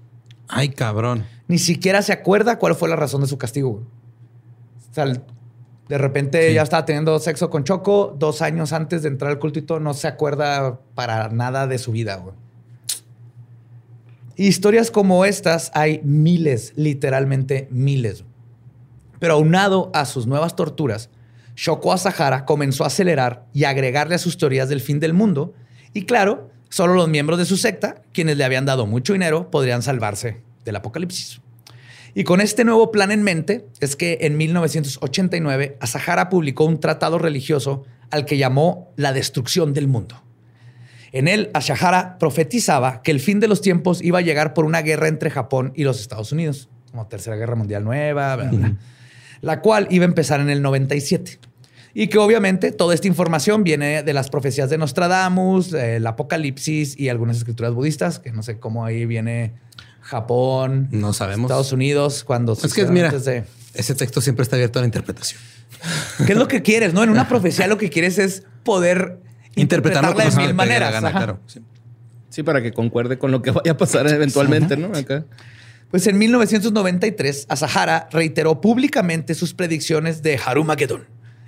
Ay, 0.48 0.70
cabrón. 0.70 1.26
Ni 1.48 1.58
siquiera 1.58 2.00
se 2.00 2.14
acuerda 2.14 2.58
cuál 2.58 2.74
fue 2.74 2.88
la 2.88 2.96
razón 2.96 3.20
de 3.20 3.26
su 3.26 3.36
castigo. 3.36 3.72
güey. 3.72 3.84
O 4.90 4.94
sea, 4.94 5.04
de 5.86 5.98
repente 5.98 6.54
ya 6.54 6.62
estaba 6.62 6.86
teniendo 6.86 7.18
sexo 7.18 7.50
con 7.50 7.64
Choco 7.64 8.16
dos 8.18 8.40
años 8.40 8.72
antes 8.72 9.02
de 9.02 9.08
entrar 9.08 9.32
al 9.32 9.38
culto 9.38 9.58
y 9.58 9.62
todo, 9.62 9.80
no 9.80 9.92
se 9.92 10.08
acuerda 10.08 10.80
para 10.94 11.28
nada 11.28 11.66
de 11.66 11.76
su 11.76 11.92
vida. 11.92 12.16
güey. 12.16 12.34
Historias 14.36 14.90
como 14.90 15.26
estas 15.26 15.70
hay 15.74 16.00
miles, 16.04 16.72
literalmente 16.74 17.68
miles. 17.70 18.24
Pero 19.18 19.34
aunado 19.34 19.90
a 19.92 20.06
sus 20.06 20.26
nuevas 20.26 20.56
torturas, 20.56 21.10
Shoko 21.54 21.92
Asahara 21.92 22.46
comenzó 22.46 22.84
a 22.84 22.86
acelerar 22.86 23.44
y 23.52 23.64
agregarle 23.64 24.14
a 24.14 24.18
sus 24.18 24.38
teorías 24.38 24.70
del 24.70 24.80
fin 24.80 25.00
del 25.00 25.12
mundo. 25.12 25.52
Y 25.92 26.06
claro, 26.06 26.50
solo 26.72 26.94
los 26.94 27.06
miembros 27.06 27.38
de 27.38 27.44
su 27.44 27.58
secta, 27.58 27.96
quienes 28.14 28.38
le 28.38 28.44
habían 28.44 28.64
dado 28.64 28.86
mucho 28.86 29.12
dinero, 29.12 29.50
podrían 29.50 29.82
salvarse 29.82 30.40
del 30.64 30.76
apocalipsis. 30.76 31.42
Y 32.14 32.24
con 32.24 32.40
este 32.40 32.64
nuevo 32.64 32.90
plan 32.90 33.10
en 33.10 33.22
mente 33.22 33.66
es 33.80 33.94
que 33.94 34.18
en 34.22 34.38
1989 34.38 35.76
Asahara 35.80 36.30
publicó 36.30 36.64
un 36.64 36.80
tratado 36.80 37.18
religioso 37.18 37.84
al 38.10 38.24
que 38.24 38.38
llamó 38.38 38.90
La 38.96 39.12
destrucción 39.12 39.74
del 39.74 39.86
mundo. 39.86 40.22
En 41.12 41.28
él, 41.28 41.50
Asahara 41.52 42.16
profetizaba 42.18 43.02
que 43.02 43.10
el 43.10 43.20
fin 43.20 43.38
de 43.38 43.48
los 43.48 43.60
tiempos 43.60 44.02
iba 44.02 44.20
a 44.20 44.22
llegar 44.22 44.54
por 44.54 44.64
una 44.64 44.80
guerra 44.80 45.08
entre 45.08 45.28
Japón 45.28 45.74
y 45.76 45.84
los 45.84 46.00
Estados 46.00 46.32
Unidos, 46.32 46.70
como 46.90 47.06
Tercera 47.06 47.36
Guerra 47.36 47.54
Mundial 47.54 47.84
Nueva, 47.84 48.36
bla, 48.36 48.50
bla, 48.50 48.76
la 49.42 49.60
cual 49.60 49.88
iba 49.90 50.06
a 50.06 50.08
empezar 50.08 50.40
en 50.40 50.48
el 50.48 50.62
97. 50.62 51.38
Y 51.94 52.06
que 52.08 52.18
obviamente 52.18 52.72
toda 52.72 52.94
esta 52.94 53.06
información 53.06 53.64
viene 53.64 54.02
de 54.02 54.12
las 54.14 54.30
profecías 54.30 54.70
de 54.70 54.78
Nostradamus, 54.78 55.72
eh, 55.74 55.96
el 55.96 56.06
Apocalipsis 56.06 56.98
y 56.98 57.08
algunas 57.10 57.36
escrituras 57.36 57.74
budistas, 57.74 58.18
que 58.18 58.32
no 58.32 58.42
sé 58.42 58.58
cómo 58.58 58.84
ahí 58.86 59.04
viene 59.04 59.52
Japón, 60.00 60.88
No 60.90 61.12
sabemos. 61.12 61.50
Estados 61.50 61.72
Unidos, 61.72 62.24
cuando 62.24 62.54
Es 62.54 62.72
que, 62.74 62.86
mira, 62.86 63.10
de- 63.10 63.44
ese 63.74 63.94
texto 63.94 64.20
siempre 64.20 64.42
está 64.42 64.56
abierto 64.56 64.78
a 64.78 64.82
la 64.82 64.86
interpretación. 64.86 65.40
¿Qué 66.26 66.32
es 66.32 66.38
lo 66.38 66.48
que 66.48 66.62
quieres? 66.62 66.92
No, 66.94 67.02
en 67.02 67.10
una 67.10 67.28
profecía 67.28 67.66
lo 67.66 67.78
que 67.78 67.90
quieres 67.90 68.18
es 68.18 68.42
poder 68.64 69.18
Interpretarlo 69.54 70.10
interpretarla 70.10 70.24
de 70.24 70.30
como 70.30 70.46
mil 70.46 70.54
maneras. 70.54 70.92
gana, 70.92 71.08
Ajá. 71.08 71.18
claro. 71.18 71.40
Sí. 71.46 71.60
Sí, 72.30 72.42
para 72.42 72.62
que 72.62 72.72
concuerde 72.72 73.18
con 73.18 73.30
lo 73.30 73.42
que 73.42 73.50
vaya 73.50 73.72
a 73.72 73.76
pasar 73.76 74.06
eventualmente, 74.08 74.78
¿no? 74.78 74.96
Acá. 74.96 75.26
Pues 75.90 76.06
en 76.06 76.16
1993, 76.16 77.44
Asahara 77.50 78.08
reiteró 78.10 78.62
públicamente 78.62 79.34
sus 79.34 79.52
predicciones 79.52 80.22
de 80.22 80.40
Harumagedón 80.42 81.04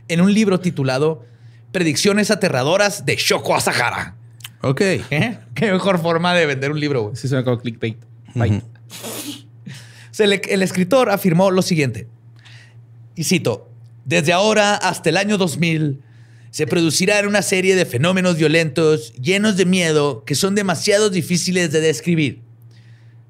en 0.09 0.21
un 0.21 0.33
libro 0.33 0.61
titulado 0.61 1.25
Predicciones 1.73 2.31
aterradoras 2.31 3.05
de 3.05 3.17
Shoko 3.17 3.57
Asahara. 3.57 4.17
Ok. 4.63 4.81
¿Eh? 4.81 5.39
Qué 5.55 5.73
mejor 5.73 6.01
forma 6.01 6.35
de 6.35 6.47
vender 6.47 6.71
un 6.71 6.81
libro. 6.81 7.03
güey. 7.03 7.17
Sí, 7.17 7.29
se 7.29 7.35
me 7.35 7.41
acabó 7.41 7.59
clickbait. 7.59 7.99
O 8.37 8.61
sea, 10.11 10.27
el, 10.27 10.41
el 10.49 10.63
escritor 10.63 11.11
afirmó 11.11 11.51
lo 11.51 11.63
siguiente, 11.63 12.07
y 13.17 13.25
cito, 13.25 13.69
desde 14.05 14.33
ahora 14.33 14.75
hasta 14.77 15.11
el 15.11 15.17
año 15.17 15.39
2000 15.39 16.01
se 16.51 16.67
producirán 16.67 17.27
una 17.27 17.43
serie 17.43 17.75
de 17.75 17.85
fenómenos 17.85 18.37
violentos 18.37 19.13
llenos 19.15 19.57
de 19.57 19.67
miedo 19.67 20.25
que 20.25 20.35
son 20.35 20.55
demasiado 20.55 21.11
difíciles 21.11 21.73
de 21.73 21.81
describir. 21.81 22.43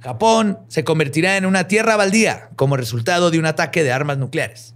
Japón 0.01 0.59
se 0.69 0.85
convertirá 0.85 1.39
en 1.39 1.47
una 1.47 1.67
tierra 1.67 1.97
baldía 1.97 2.51
como 2.57 2.77
resultado 2.77 3.31
de 3.31 3.39
un 3.39 3.47
ataque 3.47 3.83
de 3.83 3.93
armas 3.93 4.19
nucleares. 4.19 4.74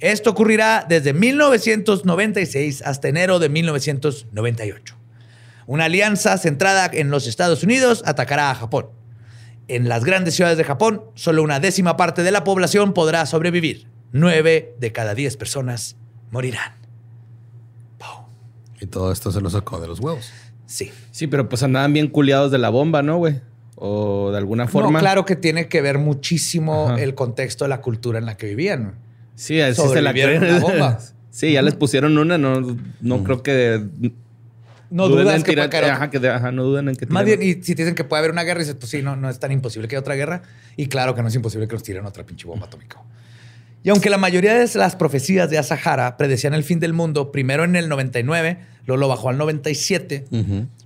Esto 0.00 0.30
ocurrirá 0.30 0.86
desde 0.88 1.12
1996 1.12 2.82
hasta 2.82 3.08
enero 3.08 3.38
de 3.38 3.50
1998. 3.50 4.96
Una 5.66 5.84
alianza 5.84 6.36
centrada 6.38 6.90
en 6.92 7.10
los 7.10 7.26
Estados 7.26 7.62
Unidos 7.62 8.02
atacará 8.06 8.50
a 8.50 8.54
Japón. 8.54 8.88
En 9.68 9.88
las 9.88 10.04
grandes 10.04 10.34
ciudades 10.34 10.58
de 10.58 10.64
Japón, 10.64 11.02
solo 11.14 11.42
una 11.42 11.60
décima 11.60 11.96
parte 11.96 12.22
de 12.22 12.32
la 12.32 12.44
población 12.44 12.92
podrá 12.92 13.24
sobrevivir. 13.26 13.86
Nueve 14.10 14.74
de 14.80 14.90
cada 14.90 15.14
diez 15.14 15.36
personas 15.36 15.96
morirán. 16.30 16.72
Pow. 17.98 18.26
Y 18.80 18.86
todo 18.86 19.12
esto 19.12 19.30
se 19.30 19.40
lo 19.40 19.50
sacó 19.50 19.80
de 19.80 19.86
los 19.86 20.00
huevos. 20.00 20.32
Sí. 20.66 20.90
Sí, 21.10 21.26
pero 21.26 21.48
pues 21.48 21.62
andaban 21.62 21.92
bien 21.92 22.08
culiados 22.08 22.50
de 22.50 22.58
la 22.58 22.70
bomba, 22.70 23.02
¿no, 23.02 23.18
güey? 23.18 23.40
O 23.76 24.30
de 24.32 24.38
alguna 24.38 24.66
forma. 24.66 24.92
No, 24.92 24.98
claro 24.98 25.24
que 25.24 25.36
tiene 25.36 25.68
que 25.68 25.82
ver 25.82 25.98
muchísimo 25.98 26.88
Ajá. 26.88 27.02
el 27.02 27.14
contexto 27.14 27.64
de 27.64 27.68
la 27.68 27.80
cultura 27.80 28.18
en 28.18 28.26
la 28.26 28.36
que 28.36 28.46
vivían. 28.46 28.94
Sí, 29.40 29.58
así 29.58 29.80
se 29.88 30.02
la 30.02 30.12
creen. 30.12 30.60
bomba. 30.60 30.98
Sí, 31.32 31.52
ya 31.52 31.62
les 31.62 31.74
pusieron 31.74 32.18
una, 32.18 32.36
no, 32.38 32.76
no 33.00 33.24
creo 33.24 33.42
que. 33.42 33.80
No 34.90 35.08
duden 35.08 35.24
dudas 35.24 35.36
en 35.36 35.42
que 35.44 35.52
tirar- 35.52 35.70
puede 35.70 35.80
caer 35.80 35.92
ajá, 35.92 36.10
que 36.10 36.28
ajá, 36.28 36.50
no 36.50 36.64
duden 36.64 36.88
en 36.88 36.96
que 36.96 37.06
Más 37.06 37.24
bien, 37.24 37.40
y 37.40 37.52
si 37.62 37.76
te 37.76 37.82
dicen 37.82 37.94
que 37.94 38.02
puede 38.02 38.18
haber 38.18 38.32
una 38.32 38.42
guerra, 38.42 38.58
dices, 38.58 38.74
pues 38.74 38.90
sí, 38.90 39.00
no, 39.00 39.14
no 39.14 39.30
es 39.30 39.38
tan 39.38 39.52
imposible 39.52 39.86
que 39.86 39.94
haya 39.94 40.00
otra 40.00 40.16
guerra. 40.16 40.42
Y 40.76 40.86
claro 40.88 41.14
que 41.14 41.22
no 41.22 41.28
es 41.28 41.34
imposible 41.36 41.68
que 41.68 41.74
nos 41.74 41.84
tiren 41.84 42.04
otra 42.04 42.26
pinche 42.26 42.48
bomba 42.48 42.66
atómica. 42.66 43.00
Y 43.84 43.90
aunque 43.90 44.10
la 44.10 44.18
mayoría 44.18 44.54
de 44.58 44.68
las 44.74 44.96
profecías 44.96 45.48
de 45.48 45.56
Asahara 45.58 46.16
predecían 46.16 46.52
el 46.52 46.64
fin 46.64 46.80
del 46.80 46.92
mundo, 46.92 47.30
primero 47.30 47.62
en 47.64 47.76
el 47.76 47.88
99, 47.88 48.58
luego 48.84 49.00
lo 49.00 49.08
bajó 49.08 49.30
al 49.30 49.38
97, 49.38 50.26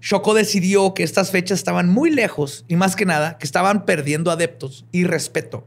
Shoko 0.03 0.35
decidió 0.35 0.93
que 0.95 1.03
estas 1.03 1.31
fechas 1.31 1.59
estaban 1.59 1.89
muy 1.89 2.11
lejos 2.11 2.67
y 2.69 2.77
más 2.77 2.95
que 2.95 3.07
nada 3.07 3.39
que 3.39 3.47
estaban 3.47 3.87
perdiendo 3.87 4.31
adeptos 4.31 4.85
y 4.93 5.05
respeto. 5.05 5.67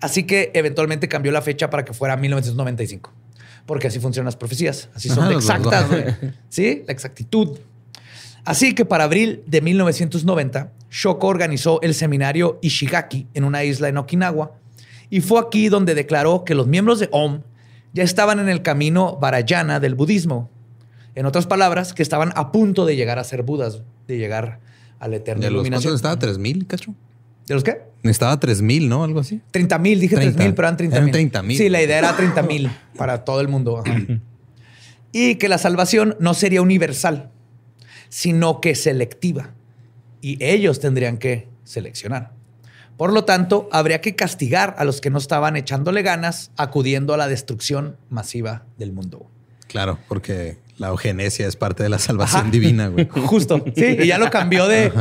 Así 0.00 0.24
que 0.24 0.50
eventualmente 0.54 1.08
cambió 1.08 1.32
la 1.32 1.42
fecha 1.42 1.70
para 1.70 1.84
que 1.84 1.92
fuera 1.92 2.16
1995. 2.16 3.12
Porque 3.66 3.88
así 3.88 4.00
funcionan 4.00 4.26
las 4.26 4.36
profecías. 4.36 4.88
Así 4.94 5.08
son 5.08 5.28
de 5.28 5.34
exactas. 5.34 5.86
Sí, 6.48 6.84
la 6.86 6.92
exactitud. 6.92 7.58
Así 8.44 8.74
que 8.74 8.84
para 8.84 9.04
abril 9.04 9.42
de 9.46 9.60
1990, 9.60 10.72
Shoko 10.90 11.26
organizó 11.26 11.80
el 11.82 11.94
seminario 11.94 12.58
Ishigaki 12.62 13.26
en 13.34 13.44
una 13.44 13.64
isla 13.64 13.88
en 13.88 13.98
Okinawa. 13.98 14.52
Y 15.10 15.20
fue 15.20 15.40
aquí 15.40 15.68
donde 15.68 15.94
declaró 15.94 16.44
que 16.44 16.54
los 16.54 16.66
miembros 16.66 16.98
de 16.98 17.08
OM 17.12 17.42
ya 17.92 18.02
estaban 18.02 18.38
en 18.38 18.48
el 18.48 18.62
camino 18.62 19.16
Varayana 19.20 19.80
del 19.80 19.94
budismo. 19.94 20.50
En 21.14 21.26
otras 21.26 21.46
palabras, 21.46 21.92
que 21.92 22.02
estaban 22.02 22.32
a 22.36 22.52
punto 22.52 22.86
de 22.86 22.96
llegar 22.96 23.18
a 23.18 23.24
ser 23.24 23.42
budas, 23.42 23.82
de 24.06 24.18
llegar 24.18 24.60
a 24.98 25.08
la 25.08 25.16
eterna 25.16 25.42
¿De 25.42 25.50
los 25.50 25.56
iluminación. 25.60 25.94
estaba? 25.94 26.18
¿Tres 26.18 26.38
mil, 26.38 26.66
cacho? 26.66 26.94
¿De 27.48 27.54
los 27.54 27.64
qué? 27.64 27.82
Estaba 28.02 28.38
tres 28.38 28.62
mil, 28.62 28.88
¿no? 28.88 29.02
Algo 29.04 29.20
así. 29.20 29.40
30 29.50 29.78
mil, 29.78 29.98
dije 30.00 30.14
30. 30.16 30.36
3 30.36 30.46
mil, 30.46 30.54
pero 30.54 30.68
eran 30.68 30.76
30 30.76 30.96
Eran 30.96 31.04
mil. 31.06 31.12
30,000. 31.12 31.58
Sí, 31.58 31.68
la 31.68 31.82
idea 31.82 31.98
era 31.98 32.16
30 32.16 32.42
mil 32.42 32.70
para 32.96 33.24
todo 33.24 33.40
el 33.40 33.48
mundo. 33.48 33.78
ajá. 33.84 33.96
y 35.12 35.36
que 35.36 35.48
la 35.48 35.56
salvación 35.58 36.16
no 36.20 36.34
sería 36.34 36.60
universal, 36.62 37.30
sino 38.10 38.60
que 38.60 38.74
selectiva. 38.74 39.54
Y 40.20 40.42
ellos 40.44 40.80
tendrían 40.80 41.16
que 41.18 41.48
seleccionar. 41.64 42.32
Por 42.96 43.12
lo 43.12 43.24
tanto, 43.24 43.68
habría 43.72 44.00
que 44.00 44.16
castigar 44.16 44.74
a 44.78 44.84
los 44.84 45.00
que 45.00 45.08
no 45.08 45.18
estaban 45.18 45.56
echándole 45.56 46.02
ganas, 46.02 46.50
acudiendo 46.56 47.14
a 47.14 47.16
la 47.16 47.28
destrucción 47.28 47.96
masiva 48.10 48.64
del 48.76 48.92
mundo. 48.92 49.30
Claro, 49.68 49.98
porque 50.08 50.58
La 50.78 50.88
eugenesia 50.88 51.46
es 51.46 51.56
parte 51.56 51.82
de 51.82 51.88
la 51.88 51.98
salvación 51.98 52.50
divina, 52.50 52.88
güey. 52.88 53.08
Justo. 53.26 53.64
Sí, 53.76 53.96
y 54.00 54.06
ya 54.06 54.18
lo 54.18 54.30
cambió 54.30 54.66
de 54.68 54.92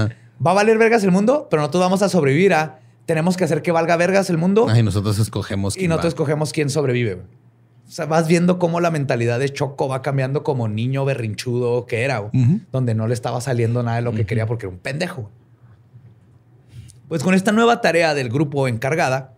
va 0.46 0.52
a 0.52 0.54
valer 0.54 0.78
vergas 0.78 1.04
el 1.04 1.12
mundo, 1.12 1.48
pero 1.50 1.62
nosotros 1.62 1.82
vamos 1.82 2.02
a 2.02 2.10
sobrevivir 2.10 2.54
a 2.54 2.80
tenemos 3.06 3.38
que 3.38 3.46
hacer 3.46 3.62
que 3.62 3.72
valga 3.72 3.96
vergas 3.96 4.30
el 4.30 4.38
mundo 4.38 4.68
Ay, 4.70 4.84
nosotros 4.84 5.18
escogemos. 5.20 5.76
y 5.76 5.80
quién 5.80 5.90
nosotros 5.90 6.12
va. 6.12 6.16
escogemos 6.16 6.52
quién 6.52 6.70
sobrevive. 6.70 7.16
güey. 7.16 7.26
O 7.88 7.90
sea, 7.92 8.06
vas 8.06 8.28
viendo 8.28 8.60
cómo 8.60 8.82
la 8.82 8.92
mentalidad 8.92 9.40
de 9.40 9.48
Choco 9.50 9.88
va 9.88 10.02
cambiando 10.02 10.44
como 10.44 10.68
niño 10.68 11.06
berrinchudo 11.06 11.86
que 11.86 12.02
era, 12.04 12.18
güey, 12.20 12.62
donde 12.74 12.94
no 12.96 13.08
le 13.08 13.14
estaba 13.14 13.40
saliendo 13.40 13.82
nada 13.82 13.96
de 13.98 14.02
lo 14.04 14.12
que 14.12 14.26
quería 14.26 14.46
porque 14.46 14.66
era 14.66 14.74
un 14.76 14.80
pendejo. 14.80 15.32
Pues 17.08 17.24
con 17.24 17.34
esta 17.34 17.54
nueva 17.54 17.80
tarea 17.80 18.14
del 18.14 18.28
grupo 18.30 18.68
encargada, 18.68 19.34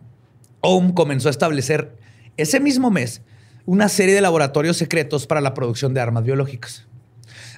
OM 0.60 0.92
comenzó 0.92 1.28
a 1.28 1.30
establecer 1.30 1.96
ese 2.36 2.58
mismo 2.58 2.90
mes 2.90 3.22
una 3.66 3.88
serie 3.88 4.16
de 4.16 4.20
laboratorios 4.20 4.76
secretos 4.76 5.28
para 5.28 5.40
la 5.40 5.54
producción 5.54 5.94
de 5.94 6.00
armas 6.00 6.24
biológicas. 6.24 6.88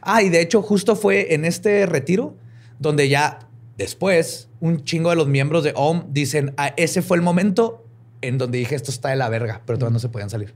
Ah, 0.03 0.23
y 0.23 0.29
de 0.29 0.43
hecho 0.43 0.61
justo 0.61 0.95
fue 0.97 1.33
en 1.35 1.47
este 1.47 1.87
retiro 1.87 2.37
donde 2.83 3.09
ya 3.09 3.49
después 3.79 4.49
un 4.61 4.85
chingo 4.85 5.11
de 5.11 5.17
los 5.17 5.29
miembros 5.29 5.65
de 5.65 5.73
OM 5.75 6.13
dicen, 6.13 6.53
ah, 6.57 6.75
ese 6.77 7.03
fue 7.03 7.17
el 7.17 7.23
momento 7.23 7.85
en 8.21 8.39
donde 8.39 8.59
dije 8.59 8.75
esto 8.75 8.91
está 8.91 9.09
de 9.09 9.17
la 9.17 9.29
verga, 9.29 9.63
pero 9.67 9.79
todavía 9.79 9.95
no 9.95 9.99
se 9.99 10.09
podían 10.09 10.31
salir. 10.31 10.55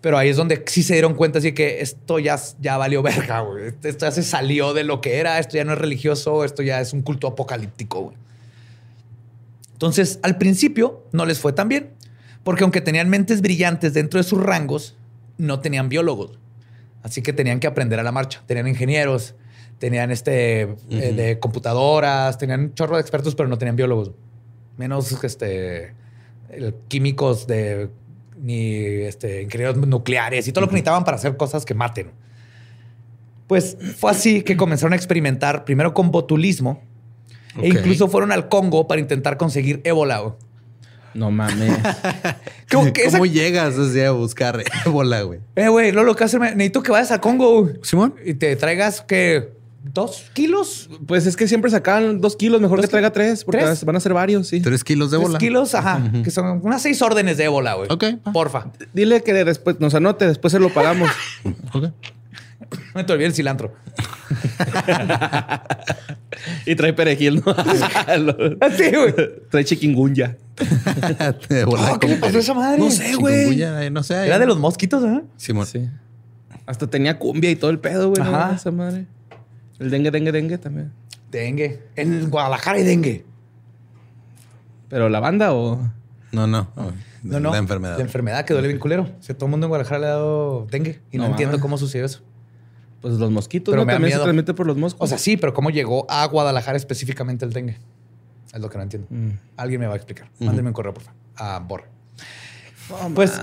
Pero 0.00 0.18
ahí 0.18 0.28
es 0.28 0.36
donde 0.36 0.64
sí 0.66 0.82
se 0.82 0.94
dieron 0.94 1.14
cuenta 1.14 1.38
así 1.38 1.52
que 1.52 1.80
esto 1.80 2.18
ya, 2.18 2.36
ya 2.60 2.76
valió 2.76 3.02
verga, 3.02 3.40
güey. 3.40 3.68
Esto 3.68 4.06
ya 4.06 4.10
se 4.10 4.22
salió 4.22 4.74
de 4.74 4.82
lo 4.82 5.00
que 5.00 5.18
era, 5.18 5.38
esto 5.38 5.56
ya 5.56 5.64
no 5.64 5.72
es 5.72 5.78
religioso, 5.78 6.44
esto 6.44 6.62
ya 6.62 6.80
es 6.80 6.92
un 6.92 7.02
culto 7.02 7.28
apocalíptico, 7.28 8.00
güey. 8.02 8.16
Entonces, 9.72 10.18
al 10.22 10.36
principio 10.38 11.06
no 11.12 11.24
les 11.24 11.38
fue 11.38 11.52
tan 11.52 11.68
bien, 11.68 11.90
porque 12.42 12.64
aunque 12.64 12.80
tenían 12.80 13.08
mentes 13.08 13.40
brillantes 13.40 13.94
dentro 13.94 14.18
de 14.18 14.24
sus 14.24 14.42
rangos, 14.42 14.96
no 15.38 15.60
tenían 15.60 15.88
biólogos. 15.88 16.38
Así 17.02 17.22
que 17.22 17.32
tenían 17.32 17.60
que 17.60 17.66
aprender 17.66 17.98
a 17.98 18.02
la 18.02 18.12
marcha. 18.12 18.42
Tenían 18.46 18.68
ingenieros, 18.68 19.34
tenían 19.80 20.12
este 20.12 20.62
eh, 20.90 21.12
de 21.16 21.38
computadoras, 21.40 22.38
tenían 22.38 22.60
un 22.60 22.74
chorro 22.74 22.94
de 22.94 23.00
expertos, 23.02 23.34
pero 23.34 23.48
no 23.48 23.58
tenían 23.58 23.74
biólogos. 23.74 24.12
Menos 24.76 25.24
este 25.24 25.94
el- 26.50 26.74
químicos 26.86 27.48
de 27.48 27.88
ni 28.40 28.74
este 28.74 29.42
ingenieros 29.42 29.76
nucleares 29.76 30.46
y 30.46 30.52
todo 30.52 30.60
lo 30.62 30.68
que 30.68 30.74
necesitaban 30.74 31.02
para 31.04 31.16
hacer 31.16 31.36
cosas 31.36 31.64
que 31.64 31.74
maten. 31.74 32.12
Pues 33.46 33.76
fue 33.96 34.12
así 34.12 34.42
que 34.42 34.56
comenzaron 34.56 34.92
a 34.92 34.96
experimentar 34.96 35.64
primero 35.64 35.92
con 35.92 36.10
botulismo 36.12 36.82
e 37.60 37.68
incluso 37.68 38.06
fueron 38.08 38.30
al 38.30 38.48
Congo 38.48 38.86
para 38.86 39.00
intentar 39.00 39.36
conseguir 39.36 39.80
ébola. 39.84 40.36
No 41.14 41.32
mames. 41.32 41.76
¿Cómo, 42.70 42.92
que 42.92 43.02
esa- 43.02 43.18
¿Cómo 43.18 43.26
llegas 43.26 43.76
así, 43.76 44.00
a 44.00 44.12
buscar 44.12 44.62
ébola, 44.86 45.22
güey? 45.22 45.40
Eh, 45.56 45.68
güey, 45.68 45.90
Lolo, 45.90 46.14
¿qué 46.14 46.22
haces? 46.24 46.38
Necesito 46.40 46.82
que 46.84 46.92
vayas 46.92 47.10
al 47.10 47.20
Congo 47.20 47.68
Simón. 47.82 48.14
y 48.24 48.34
te 48.34 48.54
traigas 48.54 49.00
que 49.02 49.58
dos 49.82 50.24
kilos, 50.34 50.90
pues 51.06 51.26
es 51.26 51.36
que 51.36 51.48
siempre 51.48 51.70
sacaban 51.70 52.20
dos 52.20 52.36
kilos. 52.36 52.60
Mejor 52.60 52.78
¿Dos 52.78 52.86
que 52.86 52.90
traiga 52.90 53.10
tres, 53.12 53.44
porque 53.44 53.62
¿Tres? 53.62 53.84
van 53.84 53.96
a 53.96 54.00
ser 54.00 54.12
varios, 54.14 54.46
sí. 54.48 54.60
Tres 54.60 54.84
kilos 54.84 55.10
de 55.10 55.16
tres 55.18 55.24
ébola. 55.26 55.38
kilos, 55.38 55.74
ajá, 55.74 56.02
que 56.22 56.30
son 56.30 56.60
unas 56.62 56.82
seis 56.82 57.00
órdenes 57.02 57.36
de 57.38 57.44
ébola, 57.44 57.74
güey. 57.74 57.88
Ok. 57.90 58.04
Porfa. 58.32 58.66
Dile 58.92 59.22
que 59.22 59.32
después 59.32 59.80
nos 59.80 59.94
anote, 59.94 60.26
después 60.26 60.52
se 60.52 60.58
lo 60.60 60.72
pagamos. 60.72 61.10
Ok. 61.72 61.84
No 62.94 63.04
te 63.04 63.12
olvides 63.12 63.30
el 63.30 63.34
cilantro. 63.34 63.72
y 66.66 66.74
trae 66.76 66.92
perejil, 66.92 67.42
¿no? 67.44 67.54
Sí, 68.76 68.90
güey. 68.94 69.14
trae 69.50 69.64
chiquingunya. 69.64 70.36
Oh, 71.66 71.98
¿Qué 71.98 72.06
le 72.08 72.16
pasó 72.16 72.36
a 72.36 72.40
esa 72.40 72.54
madre? 72.54 72.78
No 72.78 72.90
sé, 72.90 73.14
güey. 73.14 73.56
No 73.90 74.02
sé. 74.02 74.26
Era 74.26 74.38
de 74.38 74.46
los 74.46 74.58
mosquitos, 74.58 75.02
¿eh? 75.04 75.22
Simón. 75.36 75.66
Sí. 75.66 75.88
Hasta 76.66 76.86
tenía 76.86 77.18
cumbia 77.18 77.50
y 77.50 77.56
todo 77.56 77.70
el 77.70 77.78
pedo, 77.78 78.10
güey. 78.10 78.22
¿no? 78.22 78.28
Ajá. 78.36 78.54
Esa 78.54 78.70
madre. 78.70 79.06
El 79.80 79.90
dengue, 79.90 80.10
dengue, 80.10 80.30
dengue 80.30 80.58
también. 80.58 80.92
Dengue. 81.30 81.82
En 81.96 82.30
Guadalajara 82.30 82.76
hay 82.78 82.84
dengue. 82.84 83.24
¿Pero 84.88 85.08
la 85.08 85.20
banda 85.20 85.52
o...? 85.52 85.80
No, 86.32 86.46
no. 86.46 86.68
No, 87.22 87.40
no. 87.40 87.50
La 87.50 87.58
enfermedad. 87.58 87.96
La 87.96 88.04
enfermedad 88.04 88.44
que 88.44 88.52
duele 88.52 88.68
bien 88.68 88.78
culero. 88.78 89.02
O 89.18 89.22
sea, 89.22 89.34
todo 89.34 89.46
el 89.46 89.50
mundo 89.50 89.66
en 89.66 89.68
Guadalajara 89.70 89.98
le 90.00 90.06
ha 90.06 90.10
dado 90.10 90.66
dengue 90.70 91.00
y 91.10 91.18
no, 91.18 91.24
No 91.24 91.30
entiendo 91.30 91.58
cómo 91.60 91.76
sucedió 91.76 92.04
eso. 92.06 92.20
Pues 93.00 93.14
los 93.14 93.30
mosquitos, 93.30 93.72
Pero 93.72 93.82
¿no? 93.82 93.86
me 93.86 93.92
También 93.94 94.10
miedo. 94.10 94.20
se 94.20 94.24
transmite 94.24 94.54
por 94.54 94.66
los 94.66 94.76
moscos. 94.76 95.00
O 95.02 95.06
sea, 95.06 95.18
sí, 95.18 95.36
pero 95.36 95.54
¿cómo 95.54 95.70
llegó 95.70 96.06
a 96.10 96.24
Guadalajara 96.26 96.76
específicamente 96.76 97.44
el 97.44 97.52
dengue? 97.52 97.78
Es 98.52 98.60
lo 98.60 98.68
que 98.68 98.76
no 98.76 98.82
entiendo. 98.82 99.08
Mm. 99.10 99.30
Alguien 99.56 99.80
me 99.80 99.86
va 99.86 99.94
a 99.94 99.96
explicar. 99.96 100.28
Mándenme 100.38 100.68
un 100.70 100.74
correo, 100.74 100.92
por 100.92 101.04
favor. 101.04 101.18
A 101.36 101.58
Borra. 101.60 101.86
Pues 103.14 103.40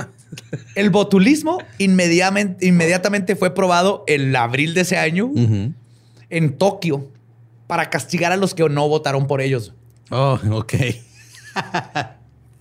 el 0.76 0.90
botulismo 0.90 1.60
inmediatamente, 1.78 2.68
inmediatamente 2.68 3.36
fue 3.36 3.54
probado 3.56 4.04
en 4.08 4.36
abril 4.36 4.74
de 4.74 4.82
ese 4.82 4.98
año 4.98 5.28
Ujú. 5.28 5.74
En 6.30 6.57
Tokio 6.57 7.07
para 7.67 7.89
castigar 7.89 8.32
a 8.32 8.38
los 8.38 8.53
que 8.53 8.67
no 8.69 8.88
votaron 8.88 9.28
por 9.28 9.41
ellos. 9.41 9.73
Oh, 10.09 10.39
ok. 10.51 10.73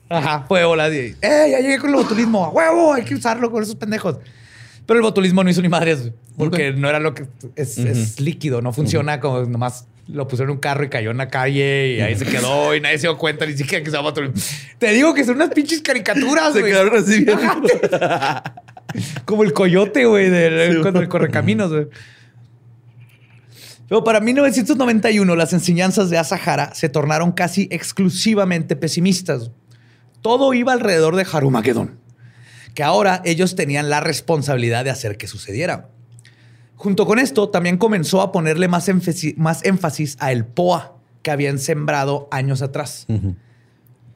Ajá, 0.08 0.44
fue 0.46 0.64
hola. 0.64 0.88
¡Eh, 0.88 1.14
ya 1.22 1.60
llegué 1.60 1.78
con 1.78 1.90
el 1.90 1.96
botulismo! 1.96 2.44
¡A 2.44 2.50
huevo! 2.50 2.92
Hay 2.92 3.04
que 3.04 3.14
usarlo 3.14 3.50
con 3.50 3.62
esos 3.62 3.74
pendejos. 3.74 4.16
Pero 4.86 4.98
el 4.98 5.02
botulismo 5.02 5.42
no 5.42 5.50
hizo 5.50 5.62
ni 5.62 5.68
madres 5.68 6.12
porque 6.36 6.72
no 6.72 6.88
era 6.88 7.00
lo 7.00 7.14
que 7.14 7.26
es, 7.56 7.78
es 7.78 8.20
líquido, 8.20 8.62
no 8.62 8.72
funciona 8.72 9.18
como 9.20 9.42
nomás 9.42 9.86
lo 10.08 10.28
pusieron 10.28 10.50
en 10.50 10.56
un 10.56 10.60
carro 10.60 10.84
y 10.84 10.88
cayó 10.88 11.10
en 11.10 11.16
la 11.16 11.28
calle 11.28 11.96
y 11.96 12.00
ahí 12.00 12.14
se 12.14 12.24
quedó 12.24 12.74
y 12.74 12.80
nadie 12.80 12.98
se 12.98 13.08
dio 13.08 13.18
cuenta 13.18 13.46
ni 13.46 13.56
siquiera 13.56 13.82
que 13.82 13.90
se 13.90 13.96
llama. 13.96 14.12
Te 14.78 14.92
digo 14.92 15.14
que 15.14 15.24
son 15.24 15.36
unas 15.36 15.50
pinches 15.50 15.80
caricaturas, 15.80 16.52
Se 16.52 16.62
quedaron 16.62 16.96
así 16.96 17.24
bien. 17.24 17.38
Como 19.24 19.42
el 19.42 19.52
coyote, 19.52 20.06
güey, 20.06 20.30
del 20.30 20.80
cuando 20.80 21.00
el 21.00 21.08
correcaminos, 21.08 21.70
güey. 21.72 21.86
Pero 23.89 24.03
para 24.03 24.20
1991 24.20 25.37
las 25.37 25.53
enseñanzas 25.53 26.11
de 26.11 26.18
Asahara 26.18 26.74
se 26.74 26.89
tornaron 26.89 27.32
casi 27.32 27.68
exclusivamente 27.70 28.76
pesimistas. 28.76 29.51
Todo 30.22 30.55
iba 30.55 30.72
alrededor 30.72 31.14
de 31.14 31.26
Harumagedón, 31.30 32.01
que 32.74 32.82
ahora 32.82 33.22
ellos 33.24 33.55
tenían 33.55 33.89
la 33.89 34.01
responsabilidad 34.01 34.84
de 34.84 34.91
hacer 34.91 35.16
que 35.16 35.28
sucediera. 35.28 35.91
Junto 36.74 37.07
con 37.07 37.18
esto, 37.18 37.49
también 37.49 37.78
comenzó 37.78 38.20
a 38.20 38.32
ponerle 38.32 38.68
más, 38.68 38.91
más 39.37 39.64
énfasis 39.64 40.16
a 40.18 40.32
el 40.32 40.45
POA 40.45 40.97
que 41.22 41.30
habían 41.30 41.59
sembrado 41.59 42.28
años 42.30 42.62
atrás 42.62 43.07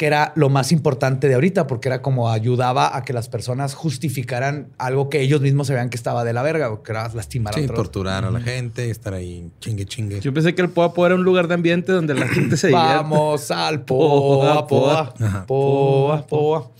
que 0.01 0.07
era 0.07 0.32
lo 0.34 0.48
más 0.48 0.72
importante 0.72 1.28
de 1.28 1.34
ahorita, 1.34 1.66
porque 1.66 1.90
era 1.90 2.01
como 2.01 2.30
ayudaba 2.30 2.96
a 2.96 3.05
que 3.05 3.12
las 3.12 3.28
personas 3.28 3.74
justificaran 3.74 4.68
algo 4.78 5.11
que 5.11 5.20
ellos 5.20 5.42
mismos 5.42 5.66
sabían 5.66 5.90
que 5.90 5.96
estaba 5.98 6.24
de 6.24 6.32
la 6.32 6.40
verga, 6.40 6.70
o 6.70 6.82
que 6.82 6.92
era 6.92 7.07
lastimar 7.12 7.53
a 7.53 7.59
Sí, 7.59 7.64
otros. 7.64 7.76
torturar 7.76 8.24
a 8.24 8.30
la 8.30 8.40
gente 8.40 8.86
y 8.86 8.90
estar 8.90 9.12
ahí 9.12 9.51
chingue, 9.61 9.84
chingue. 9.84 10.20
Yo 10.20 10.32
pensé 10.32 10.55
que 10.55 10.62
el 10.62 10.70
Poapo 10.70 11.05
era 11.05 11.14
un 11.16 11.22
lugar 11.22 11.48
de 11.48 11.55
ambiente 11.55 11.92
donde 11.92 12.14
la 12.14 12.26
gente 12.28 12.57
se 12.57 12.68
divierte. 12.68 12.94
Vamos 12.94 13.51
al 13.51 13.80
poa, 13.84 14.66
poa, 14.66 15.14
poa, 15.46 16.26
poa. 16.26 16.70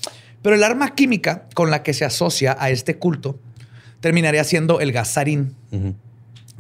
Pero 0.41 0.55
el 0.57 0.65
arma 0.65 0.95
química 0.95 1.45
con 1.55 1.71
la 1.71 1.83
que 1.83 1.93
se 1.93 2.07
asocia 2.07 2.57
a 2.59 2.71
este 2.71 2.97
culto 2.97 3.39
terminaría 4.01 4.45
siendo 4.45 4.81
el 4.81 4.93
gasarín, 4.93 5.55
Ujú. 5.73 5.95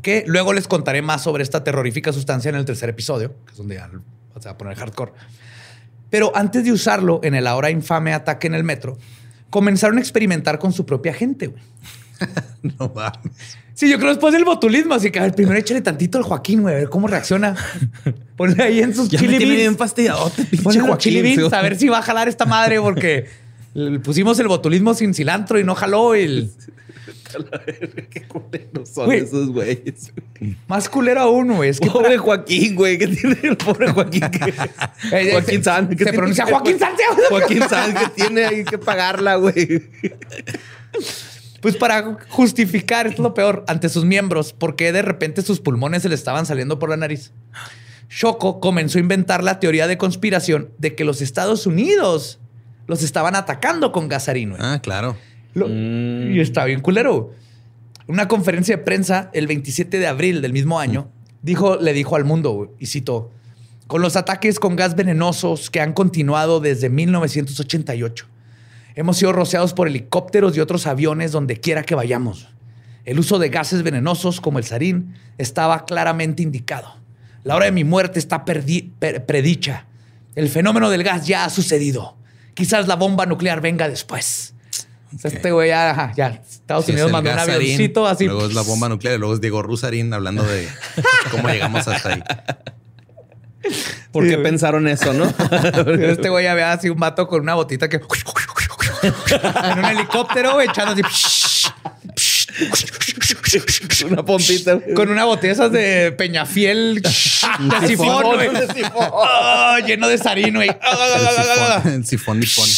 que 0.02 0.24
luego 0.26 0.52
les 0.52 0.68
contaré 0.68 1.00
más 1.00 1.22
sobre 1.22 1.42
esta 1.42 1.64
terrorífica 1.64 2.12
sustancia 2.12 2.50
en 2.50 2.56
el 2.56 2.66
tercer 2.66 2.90
episodio, 2.90 3.32
que 3.46 3.52
es 3.52 3.56
donde 3.56 3.76
ya 3.76 3.88
se 4.38 4.44
va 4.44 4.50
a 4.50 4.58
poner 4.58 4.76
hardcore. 4.76 5.12
Pero 6.10 6.32
antes 6.34 6.64
de 6.64 6.72
usarlo 6.72 7.20
en 7.22 7.34
el 7.34 7.46
ahora 7.46 7.70
infame 7.70 8.12
ataque 8.12 8.46
en 8.48 8.54
el 8.54 8.64
metro, 8.64 8.98
comenzaron 9.48 9.96
a 9.98 10.00
experimentar 10.00 10.58
con 10.58 10.72
su 10.72 10.84
propia 10.84 11.14
gente. 11.14 11.46
güey. 11.48 11.62
No 12.78 12.92
mames. 12.94 13.56
Sí, 13.72 13.88
yo 13.88 13.96
creo 13.96 14.10
después 14.10 14.34
del 14.34 14.44
botulismo, 14.44 14.92
así 14.92 15.10
que 15.10 15.18
a 15.18 15.22
ver, 15.22 15.34
primero 15.34 15.56
échale 15.58 15.80
tantito 15.80 16.18
al 16.18 16.24
Joaquín, 16.24 16.60
güey, 16.60 16.74
a 16.74 16.78
ver 16.78 16.90
cómo 16.90 17.06
reacciona. 17.06 17.56
Ponle 18.36 18.62
ahí 18.62 18.80
en 18.80 18.94
sus 18.94 19.08
Ya 19.08 19.18
chili 19.18 19.38
beans. 19.38 19.54
bien 19.56 19.76
fastidiadote, 19.78 20.44
pinche 20.44 20.62
Ponle 20.62 20.80
Joaquín. 20.80 20.98
chili 20.98 21.22
beans, 21.22 21.50
a 21.52 21.62
ver 21.62 21.76
si 21.76 21.88
va 21.88 21.98
a 21.98 22.02
jalar 22.02 22.28
esta 22.28 22.44
madre, 22.44 22.78
porque 22.80 23.26
le 23.74 23.98
pusimos 24.00 24.38
el 24.38 24.48
botulismo 24.48 24.92
sin 24.92 25.14
cilantro 25.14 25.58
y 25.58 25.64
no 25.64 25.74
jaló. 25.74 26.12
Qué 28.10 28.26
culeros 28.28 28.88
son 28.88 29.06
Güey. 29.06 29.20
esos 29.20 29.48
güeyes. 29.50 30.12
Más 30.68 30.88
culero 30.88 31.20
aún, 31.20 31.54
güey. 31.56 31.70
Es 31.70 31.80
que 31.80 31.90
Pobre 31.90 32.18
Joaquín, 32.18 32.74
güey. 32.74 32.98
¿Qué 32.98 33.08
tiene 33.08 33.38
el 33.42 33.56
pobre 33.56 33.90
Joaquín? 33.92 34.22
que- 34.30 34.54
Eh, 35.12 35.30
Joaquín 35.32 35.58
se- 35.58 35.64
San. 35.64 35.88
¿qué 35.88 35.96
se 35.98 36.04
tiene 36.04 36.12
pronuncia 36.18 36.44
que- 36.44 36.52
Joaquín 36.52 36.78
Santiago. 36.78 37.16
Joaquín 37.28 37.62
San, 37.68 37.94
que 37.94 38.08
tiene 38.14 38.44
ahí 38.44 38.64
que 38.64 38.78
pagarla, 38.78 39.36
güey. 39.36 39.90
Pues 41.60 41.76
para 41.76 42.16
justificar, 42.30 43.06
es 43.06 43.18
lo 43.18 43.34
peor, 43.34 43.64
ante 43.68 43.88
sus 43.90 44.04
miembros, 44.04 44.54
porque 44.54 44.92
de 44.92 45.02
repente 45.02 45.42
sus 45.42 45.60
pulmones 45.60 46.02
se 46.02 46.08
le 46.08 46.14
estaban 46.14 46.46
saliendo 46.46 46.78
por 46.78 46.88
la 46.88 46.96
nariz. 46.96 47.32
Shoko 48.08 48.60
comenzó 48.60 48.98
a 48.98 49.02
inventar 49.02 49.44
la 49.44 49.60
teoría 49.60 49.86
de 49.86 49.98
conspiración 49.98 50.70
de 50.78 50.94
que 50.94 51.04
los 51.04 51.20
Estados 51.20 51.66
Unidos 51.66 52.40
los 52.86 53.02
estaban 53.02 53.36
atacando 53.36 53.92
con 53.92 54.08
gasarín. 54.08 54.50
güey. 54.50 54.62
Ah, 54.64 54.80
claro. 54.82 55.16
Lo- 55.54 55.68
Mm. 55.68 56.32
Y 56.34 56.40
está 56.40 56.64
bien 56.64 56.80
culero. 56.80 57.32
En 58.06 58.14
Una 58.14 58.28
conferencia 58.28 58.76
de 58.76 58.82
prensa 58.82 59.30
el 59.32 59.46
27 59.46 59.98
de 59.98 60.06
abril 60.06 60.42
del 60.42 60.52
mismo 60.52 60.80
año, 60.80 61.08
dijo, 61.42 61.76
le 61.76 61.92
dijo 61.92 62.16
al 62.16 62.24
mundo, 62.24 62.74
y 62.78 62.86
citó, 62.86 63.30
con 63.86 64.02
los 64.02 64.16
ataques 64.16 64.58
con 64.60 64.76
gas 64.76 64.94
venenosos 64.96 65.70
que 65.70 65.80
han 65.80 65.92
continuado 65.92 66.60
desde 66.60 66.88
1988. 66.90 68.26
Hemos 68.94 69.16
sido 69.18 69.32
rociados 69.32 69.72
por 69.72 69.88
helicópteros 69.88 70.56
y 70.56 70.60
otros 70.60 70.86
aviones 70.86 71.32
donde 71.32 71.56
quiera 71.58 71.82
que 71.82 71.94
vayamos. 71.94 72.48
El 73.04 73.18
uso 73.18 73.38
de 73.38 73.48
gases 73.48 73.82
venenosos 73.82 74.40
como 74.40 74.58
el 74.58 74.64
sarín 74.64 75.14
estaba 75.38 75.84
claramente 75.86 76.42
indicado. 76.42 76.94
La 77.44 77.56
hora 77.56 77.64
de 77.66 77.72
mi 77.72 77.84
muerte 77.84 78.18
está 78.18 78.44
perdi- 78.44 78.90
per- 78.98 79.24
predicha. 79.24 79.86
El 80.34 80.48
fenómeno 80.48 80.90
del 80.90 81.02
gas 81.02 81.26
ya 81.26 81.44
ha 81.44 81.50
sucedido. 81.50 82.16
Quizás 82.54 82.86
la 82.88 82.96
bomba 82.96 83.24
nuclear 83.26 83.60
venga 83.60 83.88
después. 83.88 84.54
Este 85.22 85.50
güey 85.50 85.68
ya, 85.70 86.12
Estados 86.48 86.84
Sí, 86.86 86.92
Unidos 86.92 87.10
mandó 87.10 87.32
un 87.32 87.38
avioncito 87.38 88.06
así. 88.06 88.26
Luego 88.26 88.46
es 88.46 88.54
la 88.54 88.62
bomba 88.62 88.88
nuclear 88.88 89.16
y 89.16 89.18
luego 89.18 89.34
es 89.34 89.40
Diego 89.40 89.62
Rusarín 89.62 90.12
hablando 90.12 90.42
de 90.44 90.68
cómo 91.30 91.48
llegamos 91.48 91.86
hasta 91.88 92.14
ahí. 92.14 92.22
¿Por 94.12 94.26
qué 94.26 94.38
pensaron 94.38 94.88
eso, 94.88 95.12
no? 95.12 95.24
Este 96.00 96.28
güey 96.28 96.44
ya 96.44 96.52
había 96.52 96.72
así 96.72 96.88
un 96.88 96.98
vato 96.98 97.28
con 97.28 97.42
una 97.42 97.54
botita 97.54 97.88
que 97.88 98.00
en 99.02 99.78
un 99.78 99.84
helicóptero 99.84 100.60
echando 100.60 100.92
así 100.92 101.02
Una 104.04 104.24
pompita. 104.24 104.78
con 104.94 105.10
una 105.10 105.24
botella 105.24 105.52
esas 105.52 105.72
de 105.72 106.12
Peñafiel 106.12 107.02
de 107.02 107.10
sifón, 107.86 108.34
güey. 108.34 108.50
Lleno 109.86 110.08
de 110.08 110.18
sarín, 110.18 110.54
güey. 110.54 110.70
El 111.84 112.04
sifón, 112.06 112.38
el 112.38 112.46
sifón. 112.46 112.68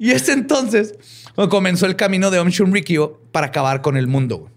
Y 0.00 0.12
es 0.12 0.30
entonces 0.30 0.94
cuando 1.34 1.50
comenzó 1.50 1.84
el 1.84 1.94
camino 1.94 2.30
de 2.30 2.38
Om 2.38 2.48
Shunrikyo 2.48 3.20
para 3.32 3.48
acabar 3.48 3.82
con 3.82 3.98
el 3.98 4.06
mundo. 4.06 4.50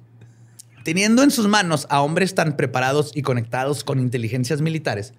Teniendo 0.85 1.21
en 1.21 1.31
sus 1.31 1.49
manos 1.49 1.85
a 1.89 2.01
hombres 2.01 2.33
tan 2.33 2.55
preparados 2.55 3.11
y 3.13 3.23
conectados 3.23 3.83
con 3.83 3.99
inteligencias 3.99 4.61
militares, 4.61 5.13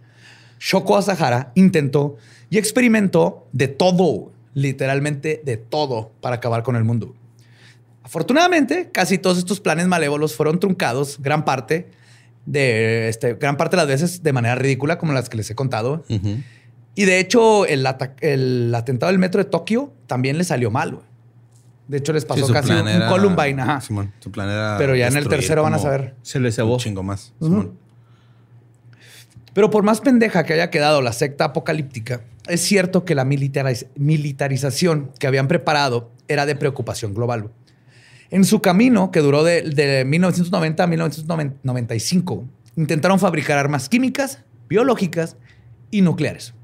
Shoko 0.58 0.96
Asahara 0.96 1.52
intentó 1.54 2.16
y 2.48 2.56
experimentó 2.56 3.46
de 3.52 3.68
todo, 3.68 4.32
literalmente 4.54 5.42
de 5.44 5.58
todo, 5.58 6.10
para 6.22 6.36
acabar 6.36 6.62
con 6.62 6.76
el 6.76 6.84
mundo. 6.84 7.14
Afortunadamente, 8.02 8.88
casi 8.92 9.18
todos 9.18 9.36
estos 9.36 9.60
planes 9.60 9.88
malévolos 9.88 10.34
fueron 10.34 10.58
truncados, 10.58 11.18
gran 11.20 11.44
parte 11.44 11.90
de 12.46 13.10
este, 13.10 13.34
gran 13.34 13.58
parte 13.58 13.76
de 13.76 13.82
las 13.82 13.88
veces 13.88 14.22
de 14.22 14.32
manera 14.32 14.54
ridícula, 14.54 14.96
como 14.96 15.12
las 15.12 15.28
que 15.28 15.36
les 15.36 15.50
he 15.50 15.54
contado. 15.54 16.02
Y 16.94 17.04
de 17.04 17.18
hecho, 17.18 17.66
el, 17.66 17.84
atentado 17.86 19.10
del 19.10 19.18
metro 19.18 19.42
de 19.42 19.50
Tokio 19.50 19.92
también 20.06 20.38
le 20.38 20.44
salió 20.44 20.70
mal. 20.70 20.92
güey. 20.92 21.06
De 21.88 21.98
hecho, 21.98 22.12
les 22.12 22.24
pasó 22.24 22.46
casi 22.52 22.72
un 22.72 22.88
era- 22.88 23.08
Columbine. 23.08 23.60
Ajá. 23.60 23.80
Simón, 23.80 24.12
su 24.20 24.30
plan 24.30 24.48
era 24.48 24.76
Pero 24.78 24.94
ya 24.96 25.08
en 25.08 25.16
el 25.16 25.28
tercero 25.28 25.62
van 25.62 25.74
a 25.74 25.78
saber. 25.78 26.14
Se 26.22 26.40
le 26.40 26.50
cebó. 26.50 26.74
Un 26.74 26.78
chingo 26.80 27.02
más. 27.02 27.32
Simón. 27.40 27.74
Pero 29.52 29.70
por 29.70 29.82
más 29.84 30.00
pendeja 30.00 30.44
que 30.44 30.54
haya 30.54 30.70
quedado 30.70 31.00
la 31.02 31.12
secta 31.12 31.44
apocalíptica, 31.44 32.22
es 32.48 32.60
cierto 32.62 33.04
que 33.04 33.14
la 33.14 33.24
militariz- 33.24 33.86
militarización 33.96 35.10
que 35.18 35.26
habían 35.26 35.46
preparado 35.48 36.10
era 36.26 36.46
de 36.46 36.56
preocupación 36.56 37.14
global. 37.14 37.50
En 38.30 38.44
su 38.44 38.60
camino, 38.60 39.10
que 39.10 39.20
duró 39.20 39.44
de, 39.44 39.62
de 39.62 40.04
1990 40.04 40.82
a 40.82 40.86
1995, 40.86 42.44
intentaron 42.76 43.20
fabricar 43.20 43.58
armas 43.58 43.88
químicas, 43.88 44.40
biológicas 44.68 45.36
y 45.90 46.00
nucleares. 46.00 46.54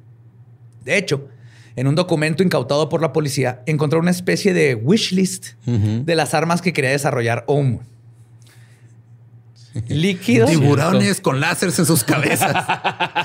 De 0.84 0.96
hecho, 0.96 1.28
en 1.76 1.86
un 1.86 1.94
documento 1.94 2.42
incautado 2.42 2.88
por 2.88 3.00
la 3.00 3.12
policía, 3.12 3.62
encontró 3.66 4.00
una 4.00 4.10
especie 4.10 4.52
de 4.52 4.74
wish 4.74 5.12
list 5.12 5.48
de 5.66 6.14
las 6.14 6.34
armas 6.34 6.62
que 6.62 6.72
quería 6.72 6.90
desarrollar 6.90 7.44
OM. 7.46 7.80
Líquidos. 9.88 10.50
Tiburones 10.50 11.20
con 11.20 11.38
láseres 11.38 11.78
en 11.78 11.86
sus 11.86 12.02
cabezas. 12.02 12.66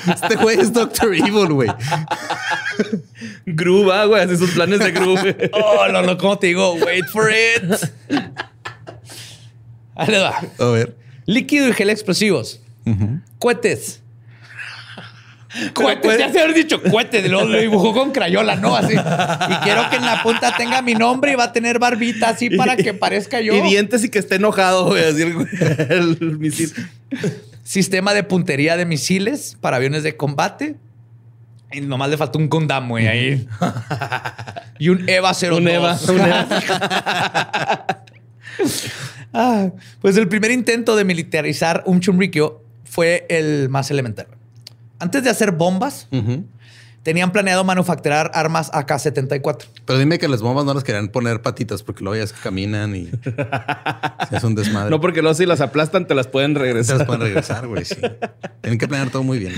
este 0.07 0.35
güey 0.35 0.59
es 0.59 0.71
Doctor 0.71 1.15
Evil, 1.15 1.47
güey. 1.47 1.69
Gru, 3.47 3.85
va, 3.87 4.05
güey. 4.05 4.21
Hace 4.21 4.37
sus 4.37 4.51
planes 4.51 4.79
de 4.79 4.91
Gru. 4.91 5.17
güey. 5.19 5.35
Oh, 5.53 5.87
no, 5.91 6.03
no, 6.03 6.17
¿cómo 6.17 6.37
te 6.37 6.47
digo? 6.47 6.73
Wait 6.75 7.05
for 7.07 7.31
it. 7.31 7.73
Ahí 9.95 10.11
le 10.11 10.19
va. 10.19 10.39
A 10.59 10.65
ver. 10.65 10.95
Líquido 11.25 11.67
y 11.67 11.73
gel 11.73 11.89
explosivos. 11.89 12.61
Cohetes. 13.39 14.01
Cohetes, 15.73 16.17
ya 16.17 16.31
se 16.31 16.39
haber 16.41 16.53
dicho 16.53 16.81
cohetes, 16.81 17.29
lo, 17.29 17.45
lo 17.45 17.57
dibujó 17.57 17.93
con 17.93 18.11
crayola, 18.11 18.55
¿no? 18.55 18.75
Así. 18.75 18.93
Y 18.93 19.53
quiero 19.63 19.89
que 19.89 19.95
en 19.97 20.05
la 20.05 20.21
punta 20.23 20.55
tenga 20.57 20.81
mi 20.81 20.93
nombre 20.95 21.31
y 21.31 21.35
va 21.35 21.45
a 21.45 21.53
tener 21.53 21.79
barbita 21.79 22.29
así 22.29 22.49
para 22.49 22.75
que 22.75 22.93
parezca 22.93 23.39
yo. 23.41 23.55
Y 23.55 23.61
dientes 23.61 24.03
y 24.03 24.09
que 24.09 24.19
esté 24.19 24.35
enojado, 24.35 24.87
güey. 24.87 25.03
Así 25.03 25.21
el, 25.21 26.17
el 26.21 26.37
misil. 26.37 26.73
Sistema 27.63 28.13
de 28.13 28.23
puntería 28.23 28.77
de 28.77 28.85
misiles 28.85 29.57
para 29.61 29.77
aviones 29.77 30.03
de 30.03 30.17
combate. 30.17 30.75
Y 31.71 31.81
nomás 31.81 32.09
le 32.09 32.17
faltó 32.17 32.37
un 32.39 32.49
Gundam, 32.49 32.89
güey, 32.89 33.07
ahí. 33.07 33.47
y 34.79 34.89
un 34.89 35.07
EVA 35.09 35.33
02. 35.33 35.59
Un 35.59 35.67
Eva. 35.67 35.99
Un 36.09 36.19
Eva. 36.21 36.47
Ah, 39.37 39.69
pues 39.99 40.15
el 40.15 40.29
primer 40.29 40.51
intento 40.51 40.95
de 40.95 41.03
militarizar 41.03 41.83
un 41.85 41.99
Chunrikyo 41.99 42.61
fue 42.85 43.25
el 43.29 43.67
más 43.67 43.91
elemental. 43.91 44.27
Antes 44.99 45.23
de 45.23 45.29
hacer 45.29 45.51
bombas, 45.51 46.07
tenían 47.03 47.31
planeado 47.31 47.63
manufacturar 47.63 48.31
armas 48.33 48.71
AK-74. 48.73 49.65
Pero 49.85 49.99
dime 49.99 50.17
que 50.17 50.27
las 50.27 50.41
bombas 50.41 50.65
no 50.65 50.73
las 50.73 50.83
querían 50.83 51.09
poner 51.09 51.41
patitas 51.41 51.83
porque 51.83 52.03
luego 52.03 52.15
ya 52.17 52.23
es 52.23 52.33
que 52.33 52.39
caminan 52.41 52.95
y 52.95 53.09
es 54.31 54.43
un 54.43 54.55
desmadre. 54.55 54.89
No, 54.89 54.99
porque 55.01 55.21
luego 55.21 55.35
si 55.35 55.45
las 55.45 55.61
aplastan, 55.61 56.07
te 56.07 56.15
las 56.15 56.27
pueden 56.27 56.53
se 56.53 56.59
regresar. 56.59 56.97
las 56.97 57.05
pueden 57.07 57.21
regresar, 57.21 57.67
güey. 57.67 57.85
Sí. 57.85 57.95
Tienen 58.61 58.79
que 58.79 58.87
planear 58.87 59.09
todo 59.11 59.23
muy 59.23 59.37
bien. 59.39 59.53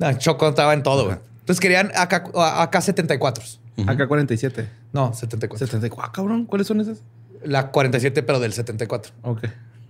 Ah, 0.00 0.16
Choco 0.16 0.48
estaba 0.48 0.72
en 0.74 0.82
todo. 0.82 1.06
güey. 1.06 1.16
Entonces 1.40 1.60
querían 1.60 1.90
AK, 1.94 2.30
AK-74. 2.34 3.58
AK-47. 3.86 4.66
No, 4.92 5.12
74. 5.12 5.66
74. 5.66 6.08
Ah, 6.08 6.12
cabrón. 6.12 6.46
¿Cuáles 6.46 6.66
son 6.68 6.80
esas? 6.80 6.98
La 7.44 7.72
47, 7.72 8.22
pero 8.22 8.38
del 8.38 8.52
74. 8.52 9.12
Ok. 9.22 9.42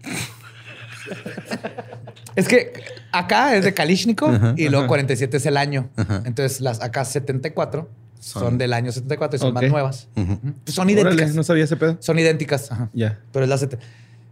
Es 2.37 2.49
que 2.49 2.72
acá 3.12 3.55
es 3.57 3.64
de 3.64 3.74
Kalishnikov 3.74 4.55
y 4.57 4.68
luego 4.68 4.87
47 4.87 5.37
es 5.37 5.47
el 5.47 5.57
año. 5.57 5.91
Ajá. 5.97 6.22
Entonces 6.24 6.61
las 6.61 6.80
AK-74 6.80 7.87
son, 8.20 8.43
Son- 8.43 8.59
del 8.59 8.72
año 8.72 8.93
74 8.93 9.37
y 9.37 9.39
son 9.41 9.55
más 9.55 9.64
nuevas. 9.64 10.09
Son 10.66 10.89
idénticas. 10.89 11.14
Órale, 11.22 11.35
no 11.35 11.43
sabía 11.43 11.64
ese 11.64 11.76
pedo. 11.76 11.97
Son 12.01 12.18
idénticas. 12.18 12.70
Ya. 12.93 13.18
Pero 13.33 13.45
es 13.45 13.49
la 13.49 13.59
70. 13.59 13.85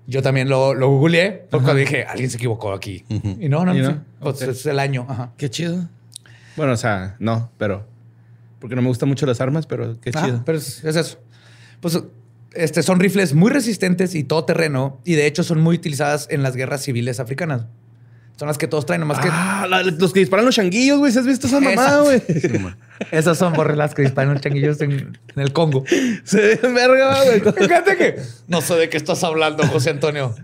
Yo 0.06 0.22
también 0.22 0.48
lo, 0.48 0.74
lo 0.74 0.88
googleé 0.88 1.46
porque 1.50 1.74
dije, 1.74 2.04
alguien 2.04 2.30
se 2.30 2.36
equivocó 2.36 2.72
aquí. 2.72 3.04
Y 3.08 3.48
no, 3.48 3.64
no, 3.64 3.76
¿Y 3.76 3.80
no. 3.80 3.90
no? 3.92 4.04
Pues 4.20 4.42
es 4.42 4.66
el 4.66 4.78
año. 4.78 5.06
Ajá. 5.08 5.32
Qué 5.36 5.50
chido. 5.50 5.88
Bueno, 6.56 6.72
o 6.72 6.76
sea, 6.76 7.16
no, 7.18 7.50
pero. 7.58 7.86
Porque 8.58 8.76
no 8.76 8.82
me 8.82 8.88
gustan 8.88 9.08
mucho 9.08 9.24
las 9.24 9.40
armas, 9.40 9.66
pero 9.66 9.98
qué 10.00 10.10
Ah, 10.14 10.24
chido. 10.24 10.42
pero 10.44 10.58
es, 10.58 10.84
es 10.84 10.96
eso. 10.96 11.18
Pues 11.80 11.98
este, 12.52 12.82
son 12.82 13.00
rifles 13.00 13.32
muy 13.34 13.50
resistentes 13.50 14.14
y 14.14 14.24
todoterreno. 14.24 15.00
Y 15.04 15.14
de 15.14 15.26
hecho 15.26 15.42
son 15.44 15.60
muy 15.60 15.76
utilizadas 15.76 16.26
en 16.30 16.42
las 16.42 16.56
guerras 16.56 16.82
civiles 16.82 17.20
africanas. 17.20 17.66
Son 18.40 18.48
las 18.48 18.56
que 18.56 18.66
todos 18.66 18.86
traen, 18.86 19.00
nomás 19.02 19.18
que 19.18 19.28
Ah, 19.30 19.66
la- 19.68 19.82
los 19.82 20.14
que 20.14 20.20
disparan 20.20 20.46
los 20.46 20.54
changuillos, 20.54 20.98
güey. 20.98 21.12
¿Se 21.12 21.18
has 21.18 21.26
visto 21.26 21.46
esa 21.46 21.60
mamada, 21.60 22.00
güey? 22.00 22.22
esas 23.10 23.36
son 23.36 23.52
borre 23.52 23.76
las 23.76 23.94
que 23.94 24.00
disparan 24.00 24.32
los 24.32 24.40
changuillos 24.40 24.80
en, 24.80 24.92
en 24.92 25.18
el 25.42 25.52
Congo. 25.52 25.84
Se 26.24 26.54
ven 26.56 26.74
verga, 26.74 27.22
güey. 27.24 27.40
Fíjate 27.54 27.98
que 27.98 28.16
no 28.48 28.62
sé 28.62 28.76
de 28.76 28.88
qué 28.88 28.96
estás 28.96 29.22
hablando, 29.24 29.66
José 29.66 29.90
Antonio. 29.90 30.34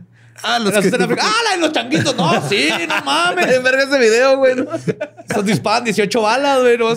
Ah, 0.43 0.59
los 0.59 0.73
que... 0.73 0.79
aplicando- 0.89 1.23
¡Ah, 1.23 1.33
la 1.49 1.51
de 1.53 1.57
los 1.63 1.73
changuitos! 1.73 2.15
No, 2.15 2.47
sí, 2.51 2.69
no 2.87 3.03
mames. 3.03 3.63
verga 3.63 3.85
ese 3.85 3.99
video, 3.99 4.37
güey. 4.37 4.57
¿no? 4.57 4.67
Estos 4.75 5.47
disparan 5.47 5.85
18 5.85 6.21
balas, 6.21 6.61
güey. 6.61 6.77
no. 6.77 6.89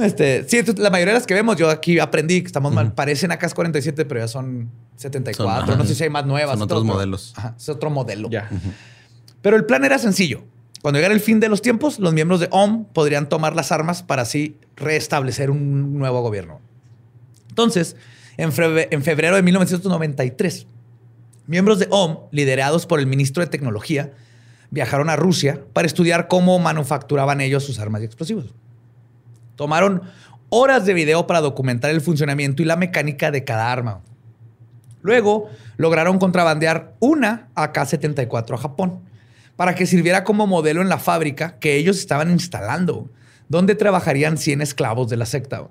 Este, 0.00 0.44
sí, 0.48 0.60
la 0.76 0.90
mayoría 0.90 1.12
de 1.14 1.18
las 1.20 1.26
que 1.26 1.34
vemos, 1.34 1.56
yo 1.56 1.68
aquí 1.70 1.98
aprendí 1.98 2.40
que 2.42 2.46
estamos 2.46 2.72
mal. 2.72 2.92
Parecen 2.92 3.30
AK-47, 3.32 4.06
pero 4.06 4.20
ya 4.20 4.28
son 4.28 4.70
74. 4.96 5.66
Son- 5.66 5.78
no 5.78 5.84
sé 5.84 5.94
si 5.94 6.04
hay 6.04 6.10
más 6.10 6.24
nuevas. 6.26 6.54
Son 6.54 6.62
otros 6.62 6.80
Otro- 6.82 6.94
modelos. 6.94 7.32
Ajá, 7.36 7.54
es 7.58 7.68
otro 7.68 7.90
modelo. 7.90 8.28
Pero 9.42 9.56
el 9.56 9.64
plan 9.64 9.84
era 9.84 9.98
sencillo. 9.98 10.44
Cuando 10.82 10.98
llegara 10.98 11.14
el 11.14 11.20
fin 11.20 11.40
de 11.40 11.48
los 11.48 11.60
tiempos, 11.62 11.98
los 11.98 12.12
miembros 12.14 12.38
de 12.38 12.48
OM 12.52 12.84
podrían 12.84 13.28
tomar 13.28 13.56
las 13.56 13.72
armas 13.72 14.02
para 14.04 14.22
así 14.22 14.56
restablecer 14.76 15.50
un 15.50 15.98
nuevo 15.98 16.22
gobierno. 16.22 16.60
Entonces, 17.48 17.96
en, 18.36 18.50
en 18.90 19.02
febrero 19.02 19.34
de 19.34 19.42
1993, 19.42 20.66
miembros 21.48 21.80
de 21.80 21.88
OM, 21.90 22.18
liderados 22.30 22.86
por 22.86 23.00
el 23.00 23.06
ministro 23.08 23.42
de 23.42 23.48
Tecnología, 23.50 24.12
viajaron 24.70 25.10
a 25.10 25.16
Rusia 25.16 25.60
para 25.72 25.86
estudiar 25.86 26.28
cómo 26.28 26.58
manufacturaban 26.60 27.40
ellos 27.40 27.64
sus 27.64 27.80
armas 27.80 28.02
y 28.02 28.04
explosivos. 28.04 28.54
Tomaron 29.58 30.02
horas 30.50 30.86
de 30.86 30.94
video 30.94 31.26
para 31.26 31.40
documentar 31.40 31.90
el 31.90 32.00
funcionamiento 32.00 32.62
y 32.62 32.64
la 32.64 32.76
mecánica 32.76 33.32
de 33.32 33.42
cada 33.42 33.72
arma. 33.72 34.02
Luego 35.02 35.50
lograron 35.76 36.20
contrabandear 36.20 36.94
una 37.00 37.48
AK-74 37.56 38.54
a 38.54 38.58
Japón 38.58 39.00
para 39.56 39.74
que 39.74 39.84
sirviera 39.84 40.22
como 40.22 40.46
modelo 40.46 40.80
en 40.80 40.88
la 40.88 40.98
fábrica 40.98 41.58
que 41.58 41.74
ellos 41.74 41.98
estaban 41.98 42.30
instalando, 42.30 43.10
donde 43.48 43.74
trabajarían 43.74 44.38
100 44.38 44.62
esclavos 44.62 45.08
de 45.08 45.16
la 45.16 45.26
secta. 45.26 45.66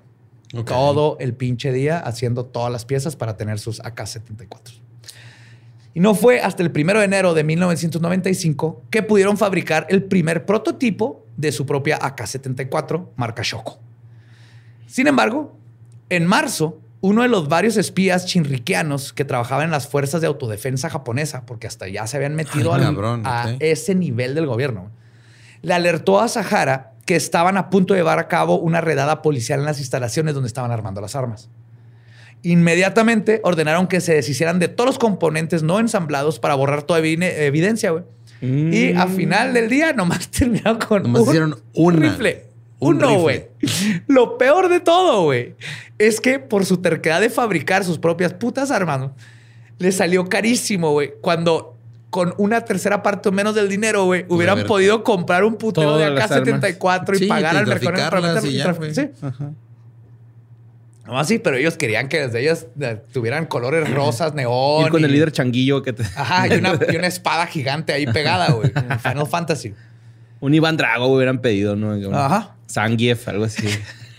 Todo 0.66 1.16
el 1.18 1.32
pinche 1.32 1.72
día 1.72 1.98
haciendo 1.98 2.44
todas 2.44 2.70
las 2.70 2.84
piezas 2.84 3.16
para 3.16 3.38
tener 3.38 3.58
sus 3.58 3.80
AK-74. 3.80 4.82
Y 5.94 6.00
no 6.00 6.14
fue 6.14 6.42
hasta 6.42 6.62
el 6.62 6.70
1 6.74 6.98
de 6.98 7.04
enero 7.06 7.32
de 7.32 7.42
1995 7.42 8.82
que 8.90 9.02
pudieron 9.02 9.38
fabricar 9.38 9.86
el 9.88 10.04
primer 10.04 10.44
prototipo 10.44 11.24
de 11.38 11.52
su 11.52 11.64
propia 11.64 11.96
AK-74 11.98 13.06
marca 13.16 13.42
Shoko. 13.42 13.78
Sin 14.86 15.06
embargo, 15.06 15.56
en 16.10 16.26
marzo 16.26 16.80
uno 17.00 17.22
de 17.22 17.28
los 17.28 17.48
varios 17.48 17.76
espías 17.76 18.26
chinriquianos 18.26 19.12
que 19.12 19.24
trabajaban 19.24 19.66
en 19.66 19.70
las 19.70 19.86
fuerzas 19.86 20.20
de 20.20 20.26
autodefensa 20.26 20.90
japonesa, 20.90 21.46
porque 21.46 21.68
hasta 21.68 21.86
ya 21.88 22.06
se 22.08 22.16
habían 22.16 22.34
metido 22.34 22.74
Ay, 22.74 22.80
al- 22.82 22.86
cabrón, 22.94 23.22
a 23.24 23.44
ese 23.60 23.94
nivel 23.94 24.34
del 24.34 24.46
gobierno, 24.46 24.90
le 25.62 25.74
alertó 25.74 26.18
a 26.20 26.26
Sahara 26.26 26.92
que 27.06 27.14
estaban 27.14 27.56
a 27.56 27.70
punto 27.70 27.94
de 27.94 28.00
llevar 28.00 28.18
a 28.18 28.26
cabo 28.26 28.58
una 28.58 28.80
redada 28.80 29.22
policial 29.22 29.60
en 29.60 29.66
las 29.66 29.78
instalaciones 29.78 30.34
donde 30.34 30.48
estaban 30.48 30.72
armando 30.72 31.00
las 31.00 31.14
armas. 31.14 31.48
Inmediatamente 32.42 33.40
ordenaron 33.44 33.86
que 33.88 34.00
se 34.00 34.14
deshicieran 34.14 34.58
de 34.58 34.68
todos 34.68 34.86
los 34.86 34.98
componentes 34.98 35.62
no 35.62 35.80
ensamblados 35.80 36.38
para 36.38 36.54
borrar 36.54 36.82
toda 36.82 37.00
evi- 37.00 37.18
evidencia, 37.22 37.90
güey. 37.90 38.04
Y 38.40 38.92
Mm. 38.94 38.98
a 38.98 39.06
final 39.08 39.52
del 39.54 39.68
día 39.68 39.92
nomás 39.92 40.28
terminaron 40.30 40.78
con 40.78 41.02
Nomás 41.02 41.22
un 41.22 41.28
hicieron 41.28 41.56
una. 41.74 42.08
rifle. 42.10 42.44
Un 42.80 42.96
Uno, 42.96 43.18
güey. 43.20 43.46
Lo 44.06 44.38
peor 44.38 44.68
de 44.68 44.78
todo, 44.80 45.24
güey, 45.24 45.54
es 45.98 46.20
que 46.20 46.38
por 46.38 46.64
su 46.64 46.76
terquedad 46.76 47.20
de 47.20 47.28
fabricar 47.30 47.84
sus 47.84 47.98
propias 47.98 48.32
putas 48.34 48.70
armas, 48.70 49.00
¿no? 49.00 49.14
le 49.80 49.90
salió 49.92 50.28
carísimo, 50.28 50.90
güey. 50.92 51.12
Cuando 51.20 51.76
con 52.10 52.34
una 52.38 52.64
tercera 52.64 53.02
parte 53.02 53.28
o 53.28 53.32
menos 53.32 53.54
del 53.54 53.68
dinero, 53.68 54.04
güey, 54.06 54.24
hubieran 54.28 54.64
podido 54.66 55.04
comprar 55.04 55.44
un 55.44 55.56
putero 55.56 55.96
de 55.98 56.06
Todas 56.06 56.30
las 56.30 56.30
armas. 56.32 56.62
AK-74 56.74 57.14
y 57.16 57.18
Sí, 57.18 57.26
pagar 57.26 57.56
al 57.56 57.66
y 57.66 57.68
mercado 57.70 57.92
traficarlas 58.10 58.44
y 58.44 58.52
ya, 58.54 58.64
traf- 58.66 58.76
güey. 58.78 58.92
No, 61.08 61.24
sí, 61.24 61.38
pero 61.38 61.56
ellos 61.56 61.78
querían 61.78 62.08
que 62.08 62.20
desde 62.26 62.40
ellas 62.42 62.66
eh, 62.80 63.00
tuvieran 63.12 63.46
colores 63.46 63.90
rosas, 63.94 64.34
neón. 64.34 64.84
Ir 64.84 64.90
con 64.90 65.04
el 65.04 65.10
líder 65.10 65.32
changuillo 65.32 65.82
que 65.82 65.94
te... 65.94 66.02
Ajá, 66.02 66.46
y 66.48 66.58
una, 66.58 66.78
y 66.90 66.96
una 66.96 67.06
espada 67.08 67.46
gigante 67.46 67.92
ahí 67.94 68.06
pegada, 68.06 68.52
güey. 68.52 68.70
en 68.74 69.00
Final 69.00 69.26
Fantasy. 69.26 69.74
Un 70.40 70.54
Iván 70.54 70.76
Drago 70.76 71.06
hubieran 71.06 71.40
pedido, 71.40 71.74
¿no? 71.74 71.88
Un 71.88 72.14
Ajá. 72.14 72.56
Zangief, 72.70 73.26
algo 73.26 73.44
así. 73.44 73.66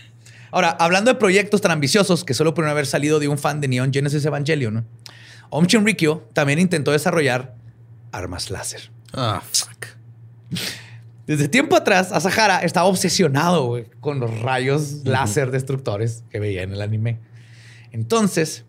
Ahora, 0.50 0.70
hablando 0.70 1.12
de 1.12 1.18
proyectos 1.18 1.60
tan 1.60 1.70
ambiciosos 1.70 2.24
que 2.24 2.34
solo 2.34 2.54
pudieron 2.54 2.72
haber 2.72 2.86
salido 2.86 3.20
de 3.20 3.28
un 3.28 3.38
fan 3.38 3.60
de 3.60 3.68
Neon 3.68 3.92
Genesis 3.92 4.24
Evangelion, 4.24 4.74
¿no? 4.74 4.84
Om 5.50 5.66
Shinrikyo 5.66 6.28
también 6.32 6.58
intentó 6.58 6.90
desarrollar 6.90 7.54
armas 8.10 8.50
láser. 8.50 8.90
Ah, 9.12 9.40
fuck. 9.52 9.86
Desde 11.30 11.46
tiempo 11.46 11.76
atrás, 11.76 12.10
Asahara 12.10 12.58
estaba 12.58 12.88
obsesionado 12.88 13.80
con 14.00 14.18
los 14.18 14.40
rayos 14.40 15.02
láser 15.04 15.52
destructores 15.52 16.24
que 16.28 16.40
veía 16.40 16.64
en 16.64 16.72
el 16.72 16.82
anime. 16.82 17.20
Entonces, 17.92 18.64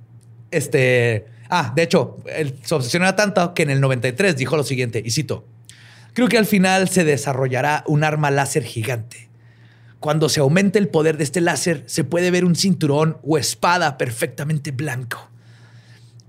este... 0.52 1.26
Ah, 1.50 1.74
de 1.76 1.82
hecho, 1.82 2.18
él, 2.28 2.60
su 2.64 2.76
obsesión 2.76 3.02
era 3.02 3.16
tanta 3.16 3.56
que 3.56 3.64
en 3.64 3.72
el 3.72 3.82
93 3.82 4.38
dijo 4.38 4.58
lo 4.58 4.64
siguiente, 4.64 5.02
y 5.04 5.10
cito, 5.10 5.44
creo 6.14 6.28
que 6.28 6.38
al 6.38 6.46
final 6.46 6.88
se 6.88 7.04
desarrollará 7.04 7.84
un 7.88 8.04
arma 8.04 8.30
láser 8.30 8.62
gigante. 8.62 9.28
Cuando 10.00 10.30
se 10.30 10.40
aumente 10.40 10.78
el 10.78 10.88
poder 10.88 11.18
de 11.18 11.24
este 11.24 11.42
láser, 11.42 11.84
se 11.88 12.04
puede 12.04 12.30
ver 12.30 12.46
un 12.46 12.56
cinturón 12.56 13.18
o 13.24 13.40
espada 13.40 13.98
perfectamente 13.98 14.70
blanco. 14.70 15.32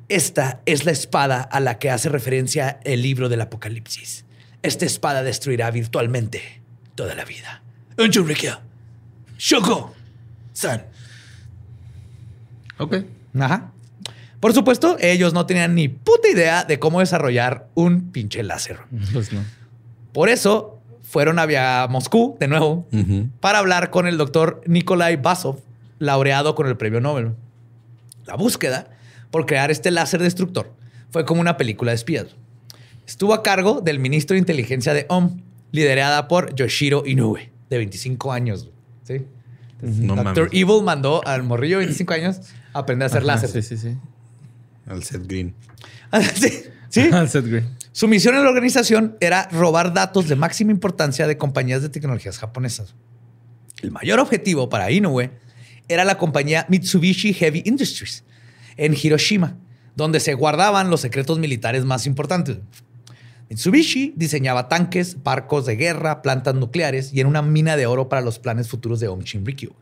Esta 0.09 0.62
es 0.64 0.87
la 0.87 0.93
espada 0.93 1.43
a 1.43 1.61
la 1.61 1.78
que 1.78 1.91
hace 1.91 2.09
referencia 2.09 2.80
el 2.85 3.03
libro 3.03 3.28
del 3.28 3.43
Apocalipsis. 3.43 4.24
Esta 4.62 4.84
espada 4.84 5.22
destruirá 5.22 5.70
virtualmente 5.70 6.62
toda 6.94 7.14
la 7.14 7.24
vida. 7.24 7.62
Unchurikyo. 7.98 8.60
Shoko. 9.38 9.94
San. 10.52 10.84
Ok. 12.78 12.96
Ajá. 13.38 13.72
Por 14.40 14.52
supuesto, 14.52 14.96
ellos 15.00 15.32
no 15.32 15.46
tenían 15.46 15.74
ni 15.74 15.88
puta 15.88 16.28
idea 16.28 16.64
de 16.64 16.78
cómo 16.78 17.00
desarrollar 17.00 17.68
un 17.74 18.10
pinche 18.10 18.42
láser. 18.42 18.80
Pues 19.12 19.32
no. 19.32 19.40
Por 20.12 20.28
eso 20.28 20.80
fueron 21.02 21.38
a 21.38 21.86
Moscú 21.88 22.36
de 22.40 22.48
nuevo 22.48 22.88
para 23.40 23.58
hablar 23.58 23.90
con 23.90 24.06
el 24.06 24.16
doctor 24.16 24.62
Nikolai 24.66 25.16
Basov, 25.16 25.60
laureado 25.98 26.54
con 26.54 26.66
el 26.66 26.76
premio 26.76 27.00
Nobel. 27.00 27.34
La 28.26 28.34
búsqueda 28.34 28.90
por 29.30 29.46
crear 29.46 29.70
este 29.70 29.90
láser 29.90 30.22
destructor 30.22 30.72
fue 31.10 31.24
como 31.24 31.40
una 31.40 31.56
película 31.56 31.92
de 31.92 31.96
espías. 31.96 32.26
Estuvo 33.07 33.34
a 33.34 33.42
cargo 33.42 33.80
del 33.80 33.98
ministro 33.98 34.34
de 34.34 34.38
inteligencia 34.38 34.94
de 34.94 35.07
OM, 35.09 35.40
liderada 35.70 36.28
por 36.28 36.55
Yoshiro 36.55 37.03
Inoue, 37.07 37.50
de 37.68 37.78
25 37.78 38.32
años. 38.32 38.70
¿sí? 39.03 39.26
No 39.82 40.14
Doctor 40.14 40.44
mames. 40.44 40.53
Evil 40.53 40.82
mandó 40.84 41.26
al 41.26 41.42
morrillo 41.42 41.78
de 41.78 41.86
25 41.86 42.14
años 42.14 42.40
a 42.72 42.80
aprender 42.80 43.05
a 43.05 43.07
hacer 43.07 43.18
Ajá, 43.18 43.26
láser. 43.26 43.50
Sí, 43.50 43.62
sí, 43.62 43.76
sí. 43.76 43.96
Al 44.86 45.03
Seth 45.03 45.26
Green. 45.26 45.55
sí. 46.34 46.50
¿sí? 46.88 47.11
Seth 47.28 47.46
Green. 47.46 47.68
Su 47.92 48.09
misión 48.09 48.34
en 48.36 48.44
la 48.44 48.48
organización 48.48 49.16
era 49.20 49.48
robar 49.53 49.92
datos 49.92 50.28
de 50.28 50.36
máxima 50.36 50.70
importancia 50.70 51.26
de 51.26 51.36
compañías 51.36 51.82
de 51.82 51.90
tecnologías 51.90 52.38
japonesas. 52.38 52.94
El 53.82 53.90
mayor 53.90 54.18
objetivo 54.20 54.68
para 54.68 54.90
Inoue 54.90 55.30
era 55.88 56.05
la 56.05 56.16
compañía 56.16 56.64
Mitsubishi 56.68 57.34
Heavy 57.34 57.62
Industries 57.66 58.24
en 58.76 58.96
Hiroshima, 59.00 59.59
donde 59.96 60.20
se 60.20 60.34
guardaban 60.34 60.88
los 60.88 61.00
secretos 61.00 61.38
militares 61.38 61.84
más 61.84 62.07
importantes. 62.07 62.59
Mitsubishi 63.53 64.14
diseñaba 64.16 64.66
tanques, 64.70 65.22
barcos 65.22 65.66
de 65.66 65.76
guerra, 65.76 66.22
plantas 66.22 66.55
nucleares 66.55 67.12
y 67.12 67.20
en 67.20 67.26
una 67.26 67.42
mina 67.42 67.76
de 67.76 67.84
oro 67.84 68.09
para 68.09 68.22
los 68.22 68.38
planes 68.38 68.66
futuros 68.68 68.98
de 68.98 69.09
Om 69.09 69.20
Shinrikyo. 69.20 69.72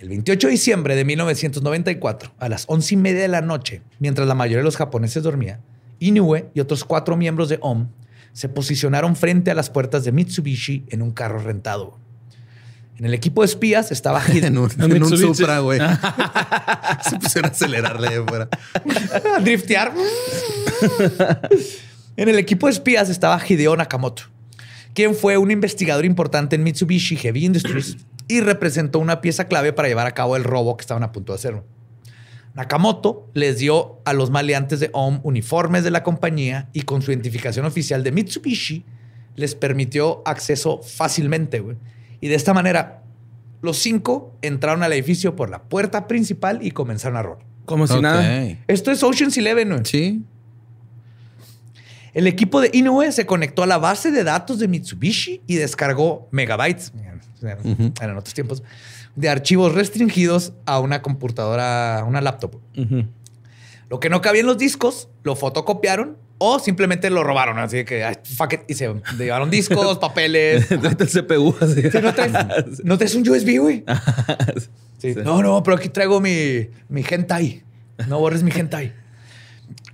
El 0.00 0.08
28 0.08 0.48
de 0.48 0.50
diciembre 0.50 0.96
de 0.96 1.04
1994, 1.04 2.32
a 2.40 2.48
las 2.48 2.64
11 2.66 2.94
y 2.94 2.96
media 2.96 3.22
de 3.22 3.28
la 3.28 3.40
noche, 3.40 3.82
mientras 4.00 4.26
la 4.26 4.34
mayoría 4.34 4.58
de 4.58 4.64
los 4.64 4.76
japoneses 4.76 5.22
dormía, 5.22 5.60
Inoue 6.00 6.50
y 6.52 6.58
otros 6.58 6.82
cuatro 6.82 7.16
miembros 7.16 7.48
de 7.50 7.58
OM 7.62 7.86
se 8.32 8.48
posicionaron 8.48 9.14
frente 9.14 9.52
a 9.52 9.54
las 9.54 9.70
puertas 9.70 10.02
de 10.02 10.10
Mitsubishi 10.10 10.86
en 10.88 11.02
un 11.02 11.12
carro 11.12 11.38
rentado. 11.38 11.98
En 12.98 13.04
el 13.04 13.14
equipo 13.14 13.42
de 13.42 13.46
espías 13.46 13.92
estaba 13.92 14.20
Hide- 14.24 14.46
En 14.48 14.58
un, 14.58 14.68
en 14.76 15.02
un. 15.04 15.16
Supra, 15.16 15.60
güey. 15.60 15.78
Se 17.08 17.16
pusieron 17.20 17.48
a 17.50 17.52
acelerarle 17.54 18.08
de 18.10 18.22
fuera. 18.24 18.48
a 19.36 19.40
driftear. 19.40 19.92
En 22.20 22.28
el 22.28 22.38
equipo 22.38 22.66
de 22.66 22.72
espías 22.72 23.08
estaba 23.08 23.40
Hideo 23.48 23.74
Nakamoto, 23.74 24.24
quien 24.92 25.14
fue 25.14 25.38
un 25.38 25.50
investigador 25.50 26.04
importante 26.04 26.54
en 26.54 26.62
Mitsubishi 26.62 27.16
Heavy 27.16 27.46
Industries 27.46 27.96
y 28.28 28.42
representó 28.42 28.98
una 28.98 29.22
pieza 29.22 29.46
clave 29.46 29.72
para 29.72 29.88
llevar 29.88 30.06
a 30.06 30.12
cabo 30.12 30.36
el 30.36 30.44
robo 30.44 30.76
que 30.76 30.82
estaban 30.82 31.02
a 31.02 31.12
punto 31.12 31.32
de 31.32 31.38
hacer. 31.38 31.62
Nakamoto 32.52 33.30
les 33.32 33.56
dio 33.56 34.00
a 34.04 34.12
los 34.12 34.28
maleantes 34.28 34.80
de 34.80 34.90
OM 34.92 35.20
uniformes 35.22 35.82
de 35.82 35.90
la 35.90 36.02
compañía 36.02 36.68
y 36.74 36.82
con 36.82 37.00
su 37.00 37.10
identificación 37.10 37.64
oficial 37.64 38.04
de 38.04 38.12
Mitsubishi 38.12 38.84
les 39.36 39.54
permitió 39.54 40.20
acceso 40.26 40.82
fácilmente. 40.82 41.60
güey. 41.60 41.78
Y 42.20 42.28
de 42.28 42.34
esta 42.34 42.52
manera, 42.52 43.02
los 43.62 43.78
cinco 43.78 44.36
entraron 44.42 44.82
al 44.82 44.92
edificio 44.92 45.36
por 45.36 45.48
la 45.48 45.62
puerta 45.62 46.06
principal 46.06 46.58
y 46.60 46.72
comenzaron 46.72 47.16
a 47.16 47.22
robar. 47.22 47.46
Como 47.64 47.86
si 47.86 47.98
nada. 47.98 48.58
Esto 48.66 48.90
es 48.90 49.02
Ocean's 49.02 49.38
Eleven. 49.38 49.70
güey. 49.70 49.84
Sí. 49.86 50.22
El 52.14 52.26
equipo 52.26 52.60
de 52.60 52.70
Inoue 52.72 53.12
se 53.12 53.26
conectó 53.26 53.62
a 53.62 53.66
la 53.66 53.78
base 53.78 54.10
de 54.10 54.24
datos 54.24 54.58
de 54.58 54.68
Mitsubishi 54.68 55.42
y 55.46 55.56
descargó 55.56 56.28
megabytes, 56.30 56.92
eran, 57.42 58.16
otros 58.16 58.34
tiempos, 58.34 58.62
de 59.16 59.28
archivos 59.28 59.74
restringidos 59.74 60.52
a 60.66 60.80
una 60.80 61.02
computadora, 61.02 62.00
a 62.00 62.04
una 62.04 62.20
laptop. 62.20 62.56
Lo 63.88 64.00
que 64.00 64.08
no 64.08 64.20
cabía 64.20 64.40
en 64.40 64.46
los 64.46 64.58
discos, 64.58 65.08
lo 65.22 65.36
fotocopiaron 65.36 66.16
o 66.38 66.58
simplemente 66.58 67.10
lo 67.10 67.22
robaron. 67.22 67.58
Así 67.58 67.84
que, 67.84 68.02
ay, 68.02 68.16
fuck 68.36 68.54
it, 68.54 68.60
y 68.66 68.74
se 68.74 68.92
llevaron 69.18 69.50
discos, 69.50 69.98
papeles. 69.98 70.66
Tráete 70.68 71.04
el 71.04 71.10
CPU 71.10 71.54
así. 71.60 71.82
Sí, 71.82 71.98
no, 72.02 72.14
traes, 72.14 72.84
no 72.84 72.98
traes 72.98 73.14
un 73.14 73.28
USB, 73.28 73.60
güey. 73.60 73.84
Sí. 75.00 75.14
No, 75.14 75.42
no, 75.42 75.62
pero 75.62 75.78
aquí 75.78 75.88
traigo 75.88 76.20
mi, 76.20 76.68
mi 76.90 77.02
hentai. 77.08 77.62
No 78.06 78.18
borres 78.18 78.42
mi 78.42 78.50
hentai. 78.50 78.92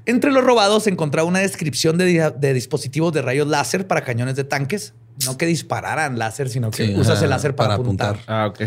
Entre 0.07 0.31
los 0.33 0.43
robados 0.45 0.85
se 0.85 0.91
encontraba 0.91 1.29
una 1.29 1.41
descripción 1.41 1.99
de, 1.99 2.05
di- 2.07 2.19
de 2.39 2.55
dispositivos 2.55 3.13
de 3.13 3.23
rayos 3.23 3.47
láser 3.49 3.87
para 3.87 4.03
cañones 4.03 4.37
de 4.37 4.45
tanques. 4.45 4.95
No 5.25 5.37
que 5.39 5.47
dispararan 5.47 6.19
láser, 6.19 6.49
sino 6.49 6.71
que 6.71 6.87
Sí, 6.87 6.95
usas 6.95 7.17
ajá, 7.17 7.25
el 7.25 7.31
láser 7.31 7.57
para, 7.57 7.71
para 7.71 7.83
apuntar. 7.83 8.09
apuntar. 8.15 8.35
Ah, 8.35 8.47
ok. 8.47 8.61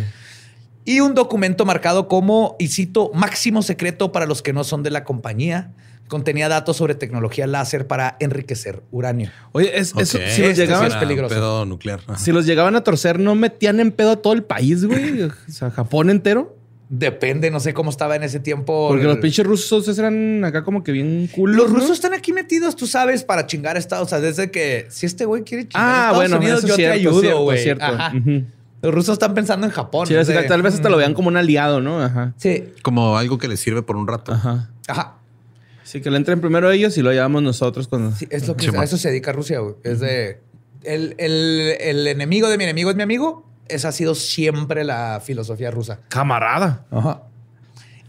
Y 0.86 1.00
un 1.02 1.14
documento 1.14 1.66
marcado 1.66 2.08
como, 2.08 2.56
y 2.60 2.70
cito, 2.70 3.12
máximo 3.14 3.62
secreto 3.62 4.12
para 4.12 4.26
los 4.26 4.42
que 4.42 4.54
no 4.54 4.64
son 4.64 4.82
de 4.84 4.90
la 4.90 5.04
compañía. 5.04 5.72
Contenía 6.08 6.50
datos 6.50 6.78
sobre 6.78 6.96
tecnología 6.96 7.46
láser 7.46 7.86
para 7.86 8.18
enriquecer 8.20 8.82
uranio. 8.90 9.30
Oye, 9.52 9.78
es, 9.78 9.94
eso, 9.96 10.18
si 10.18 10.18
los 10.18 10.50
Este 10.50 10.54
llegaban, 10.56 10.90
sí 10.90 10.96
es 10.96 11.00
peligroso. 11.00 11.36
Pedo 11.36 11.66
nuclear. 11.68 12.00
Ajá. 12.08 12.18
si 12.18 12.32
los 12.32 12.48
llegaban 12.48 12.76
a 12.76 12.84
torcer, 12.84 13.20
¿no 13.20 13.36
metían 13.36 13.80
en 13.80 13.92
pedo 13.92 14.14
a 14.14 14.16
todo 14.16 14.34
el 14.34 14.42
país, 14.44 14.84
güey? 14.86 15.22
O 15.22 15.32
sea, 15.48 15.70
Japón 15.70 16.10
entero. 16.10 16.58
Depende, 16.92 17.52
no 17.52 17.60
sé 17.60 17.74
cómo 17.76 17.92
estaba 17.92 18.16
en 18.16 18.24
ese 18.24 18.40
tiempo. 18.40 18.88
Porque 18.88 19.04
el- 19.04 19.10
los 19.10 19.18
pinches 19.20 19.46
rusos 19.46 19.98
eran 20.00 20.44
acá 20.44 20.64
como 20.64 20.84
que 20.84 20.92
bien 20.92 21.28
culos. 21.34 21.56
Los 21.56 21.70
¿no? 21.70 21.76
rusos 21.76 21.92
están 21.92 22.14
aquí 22.16 22.34
metidos, 22.34 22.76
tú 22.76 22.88
sabes, 22.88 23.24
para 23.24 23.46
chingar 23.46 23.76
a 23.76 23.80
Estados. 23.80 24.08
O 24.08 24.10
sea, 24.10 24.20
desde 24.20 24.50
que 24.50 24.88
si 24.90 25.06
este 25.06 25.26
güey 25.26 25.44
quiere 25.44 25.68
chingar 25.68 25.84
a 25.84 25.88
Ah, 25.88 25.98
Estados 26.08 26.18
bueno, 26.18 26.38
Unidos, 26.38 26.62
yo 26.64 26.70
es 26.70 26.76
cierto, 26.76 26.94
te 26.96 27.00
ayudo, 27.00 27.44
güey. 27.44 27.62
cierto. 27.62 27.86
Ajá. 27.86 28.12
Los 28.82 28.94
rusos 28.94 29.14
están 29.14 29.34
pensando 29.36 29.68
en 29.68 29.72
Japón. 29.74 30.08
Sí, 30.08 30.14
tal 30.48 30.62
vez 30.64 30.74
hasta 30.74 30.90
lo 30.90 30.98
vean 30.98 31.14
como 31.14 31.28
un 31.28 31.38
aliado, 31.38 31.80
¿no? 31.82 32.02
Ajá. 32.02 32.34
Sí, 32.38 32.64
Como 32.82 33.18
algo 33.18 33.38
que 33.38 33.48
les 33.48 33.60
sirve 33.60 33.84
por 33.84 33.96
un 33.96 34.08
rato. 34.08 34.32
Ajá. 34.32 34.72
ajá. 34.88 35.16
Sí, 35.84 36.02
que 36.02 36.10
le 36.10 36.18
entren 36.18 36.40
primero 36.40 36.72
ellos 36.72 36.98
y 36.98 37.02
lo 37.02 37.12
llevamos 37.12 37.44
nosotros 37.44 37.88
cuando. 37.88 38.16
Sí, 38.16 38.28
es 38.32 38.48
lo 38.48 38.56
que 38.56 38.68
a 38.70 38.84
eso 38.84 38.98
se 38.98 39.10
dedica 39.10 39.32
Rusia, 39.32 39.60
güey. 39.60 39.76
Es 39.84 40.00
de 40.00 40.40
el, 40.84 41.14
el- 41.18 41.76
el 41.82 42.08
enemigo 42.08 42.48
de 42.48 42.58
mi 42.58 42.64
enemigo 42.64 42.90
es 42.92 42.96
mi 42.96 43.04
amigo. 43.04 43.49
Esa 43.70 43.90
ha 43.90 43.92
sido 43.92 44.16
siempre 44.16 44.84
la 44.84 45.22
filosofía 45.24 45.72
rusa. 45.72 46.00
Camarada. 46.10 46.86
Ajá. 46.92 47.24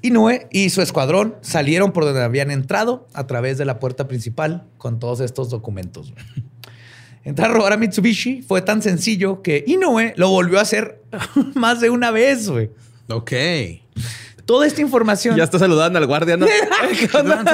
Inoue 0.03 0.49
y 0.51 0.71
su 0.71 0.81
escuadrón 0.81 1.37
salieron 1.43 1.93
por 1.93 2.05
donde 2.05 2.23
habían 2.23 2.51
entrado 2.51 3.07
a 3.13 3.27
través 3.27 3.59
de 3.59 3.67
la 3.67 3.79
puerta 3.79 4.09
principal 4.09 4.65
con 4.79 4.99
todos 4.99 5.21
estos 5.21 5.51
documentos. 5.51 6.15
Entrar 7.25 7.51
a 7.51 7.55
robar 7.55 7.75
a 7.75 7.77
Mitsubishi 7.77 8.41
fue 8.41 8.63
tan 8.63 8.81
sencillo 8.81 9.43
que 9.43 9.63
Inoue 9.67 10.15
lo 10.17 10.31
volvió 10.31 10.59
a 10.59 10.63
hacer 10.63 11.03
más 11.55 11.81
de 11.81 11.91
una 11.91 12.11
vez, 12.11 12.49
güey. 12.49 12.71
Ok. 13.09 13.33
Toda 14.47 14.67
esta 14.67 14.81
información. 14.81 15.37
Ya 15.37 15.45
está 15.45 15.59
saludando 15.59 15.99
al 15.99 16.07
guardia, 16.07 16.37
¿no? 16.37 16.47
¿Qué 16.99 17.17
onda? 17.17 17.45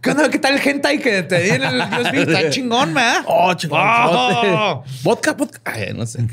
¿Qué 0.00 0.10
onda? 0.10 0.28
¿Qué 0.28 0.38
tal 0.38 0.54
el 0.54 0.68
hentai 0.68 1.00
que 1.00 1.22
te 1.22 1.42
di 1.42 1.50
en 1.50 1.62
el 1.62 1.80
USB? 1.80 2.14
Está 2.28 2.50
chingón, 2.50 2.92
¿verdad? 2.92 3.24
Oh, 3.26 3.54
chingón. 3.54 3.80
Oh. 3.82 4.84
Vodka, 5.02 5.32
vodka. 5.32 5.60
Ay, 5.64 5.92
no 5.94 6.04
sé. 6.06 6.26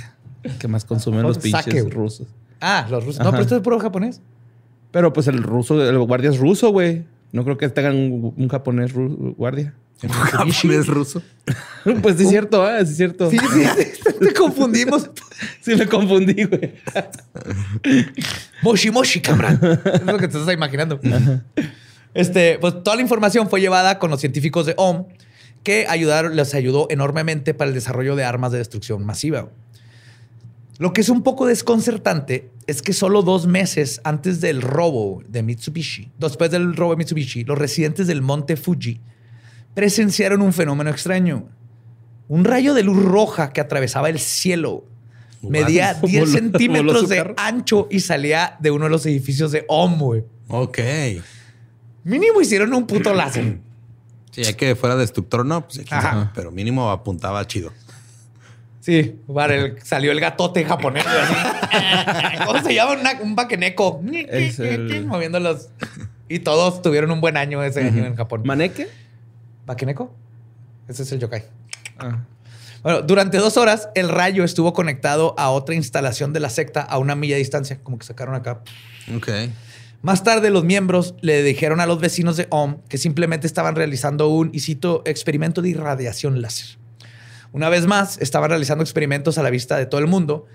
¿Qué 0.59 0.67
más 0.67 0.85
consumen 0.85 1.23
los 1.23 1.37
pinches 1.37 1.93
rusos? 1.93 2.27
Ah, 2.59 2.87
los 2.89 3.05
rusos. 3.05 3.23
No, 3.23 3.31
pero 3.31 3.43
esto 3.43 3.55
es 3.55 3.61
puro 3.61 3.79
japonés. 3.79 4.21
Pero 4.91 5.13
pues 5.13 5.27
el 5.27 5.41
ruso, 5.41 5.81
el 5.87 5.97
guardia 5.99 6.29
es 6.29 6.37
ruso, 6.37 6.69
güey. 6.71 7.05
No 7.31 7.43
creo 7.43 7.57
que 7.57 7.69
tengan 7.69 7.95
un, 7.95 8.33
un 8.35 8.47
japonés 8.49 8.91
guardia. 8.93 9.73
¿Japonés 10.09 10.87
ruso? 10.87 11.21
pues 12.01 12.17
sí 12.17 12.23
es 12.23 12.29
cierto, 12.29 12.67
¿eh? 12.69 12.85
Sí 12.85 12.91
es 12.91 12.97
cierto. 12.97 13.29
Sí, 13.29 13.37
sí, 13.37 13.63
sí. 13.77 14.13
Te 14.19 14.33
confundimos. 14.33 15.09
Sí 15.61 15.75
me 15.75 15.87
confundí, 15.87 16.43
güey. 16.43 16.73
Moshi 18.63 18.91
Moshi, 18.91 19.21
cabrón. 19.21 19.59
Es 19.61 20.03
lo 20.03 20.17
que 20.17 20.27
te 20.27 20.37
estás 20.37 20.53
imaginando. 20.53 20.99
Este, 22.13 22.57
pues 22.59 22.83
toda 22.83 22.95
la 22.95 23.01
información 23.01 23.49
fue 23.49 23.61
llevada 23.61 23.97
con 23.99 24.11
los 24.11 24.19
científicos 24.19 24.65
de 24.65 24.73
OM 24.77 25.05
que 25.63 25.85
ayudaron, 25.87 26.35
les 26.35 26.53
ayudó 26.53 26.87
enormemente 26.89 27.53
para 27.53 27.69
el 27.69 27.75
desarrollo 27.75 28.15
de 28.15 28.23
armas 28.23 28.51
de 28.51 28.57
destrucción 28.57 29.05
masiva. 29.05 29.49
Lo 30.79 30.93
que 30.93 31.01
es 31.01 31.09
un 31.09 31.21
poco 31.21 31.45
desconcertante 31.45 32.49
es 32.67 32.81
que 32.81 32.93
solo 32.93 33.21
dos 33.21 33.45
meses 33.45 34.01
antes 34.03 34.41
del 34.41 34.61
robo 34.61 35.21
de 35.27 35.43
Mitsubishi, 35.43 36.11
después 36.17 36.49
del 36.49 36.75
robo 36.75 36.91
de 36.91 36.97
Mitsubishi, 36.97 37.43
los 37.43 37.57
residentes 37.57 38.07
del 38.07 38.21
monte 38.21 38.55
Fuji 38.57 38.99
presenciaron 39.73 40.41
un 40.41 40.53
fenómeno 40.53 40.89
extraño. 40.89 41.49
Un 42.27 42.45
rayo 42.45 42.73
de 42.73 42.83
luz 42.83 42.97
roja 43.03 43.51
que 43.53 43.61
atravesaba 43.61 44.09
el 44.09 44.19
cielo. 44.19 44.85
Medía 45.41 45.93
Voló- 45.95 46.07
10 46.07 46.21
voló 46.23 46.31
centímetros 46.31 47.09
de 47.09 47.33
ancho 47.37 47.87
y 47.91 47.99
salía 47.99 48.57
de 48.59 48.71
uno 48.71 48.85
de 48.85 48.91
los 48.91 49.05
edificios 49.05 49.51
de 49.51 49.65
OM, 49.67 49.99
güey. 49.99 50.23
Ok. 50.47 50.79
Mínimo 52.03 52.41
hicieron 52.41 52.73
un 52.73 52.87
puto 52.87 53.13
láser. 53.13 53.59
Sí, 54.31 54.43
ya 54.43 54.53
que 54.53 54.75
fuera 54.75 54.95
destructor, 54.95 55.45
no, 55.45 55.67
pues 55.67 55.81
Ajá. 55.91 56.31
pero 56.33 56.51
mínimo 56.51 56.89
apuntaba 56.89 57.45
chido. 57.47 57.71
Sí, 58.81 59.15
para 59.33 59.55
el- 59.55 59.81
salió 59.83 60.11
el 60.11 60.19
gatote 60.19 60.65
japonés. 60.65 61.05
así. 61.07 62.37
¿Cómo 62.45 62.61
se 62.61 62.73
llama? 62.73 62.93
Una- 62.99 63.21
un 63.21 63.35
baqueneco. 63.35 64.01
Es 64.29 64.59
el- 64.59 65.05
Moviendo 65.05 65.39
los... 65.39 65.69
Y 66.27 66.39
todos 66.39 66.81
tuvieron 66.81 67.11
un 67.11 67.21
buen 67.21 67.37
año 67.37 67.63
ese 67.63 67.81
año 67.85 68.05
en 68.05 68.15
Japón. 68.15 68.41
¿Maneque? 68.45 68.87
¿Baqueneco? 69.65 70.13
Ese 70.87 71.03
es 71.03 71.11
el 71.11 71.19
yokai. 71.19 71.43
Ah. 71.99 72.19
Bueno, 72.83 73.01
durante 73.03 73.37
dos 73.37 73.57
horas 73.57 73.89
el 73.93 74.09
rayo 74.09 74.43
estuvo 74.43 74.73
conectado 74.73 75.35
a 75.37 75.51
otra 75.51 75.75
instalación 75.75 76.33
de 76.33 76.39
la 76.39 76.49
secta 76.49 76.81
a 76.81 76.97
una 76.97 77.15
milla 77.15 77.35
de 77.35 77.39
distancia, 77.39 77.79
como 77.83 77.99
que 77.99 78.05
sacaron 78.05 78.33
acá. 78.33 78.61
Ok. 79.15 79.29
Más 80.01 80.23
tarde 80.23 80.49
los 80.49 80.63
miembros 80.63 81.13
le 81.21 81.43
dijeron 81.43 81.79
a 81.79 81.85
los 81.85 81.99
vecinos 81.99 82.37
de 82.37 82.47
OM 82.49 82.77
que 82.89 82.97
simplemente 82.97 83.45
estaban 83.45 83.75
realizando 83.75 84.29
un, 84.29 84.49
y 84.51 84.61
cito, 84.61 85.03
experimento 85.05 85.61
de 85.61 85.69
irradiación 85.69 86.41
láser. 86.41 86.79
Una 87.53 87.69
vez 87.69 87.85
más, 87.85 88.17
estaban 88.19 88.49
realizando 88.49 88.83
experimentos 88.83 89.37
a 89.37 89.43
la 89.43 89.49
vista 89.49 89.77
de 89.77 89.85
todo 89.85 89.99
el 89.99 90.07
mundo 90.07 90.45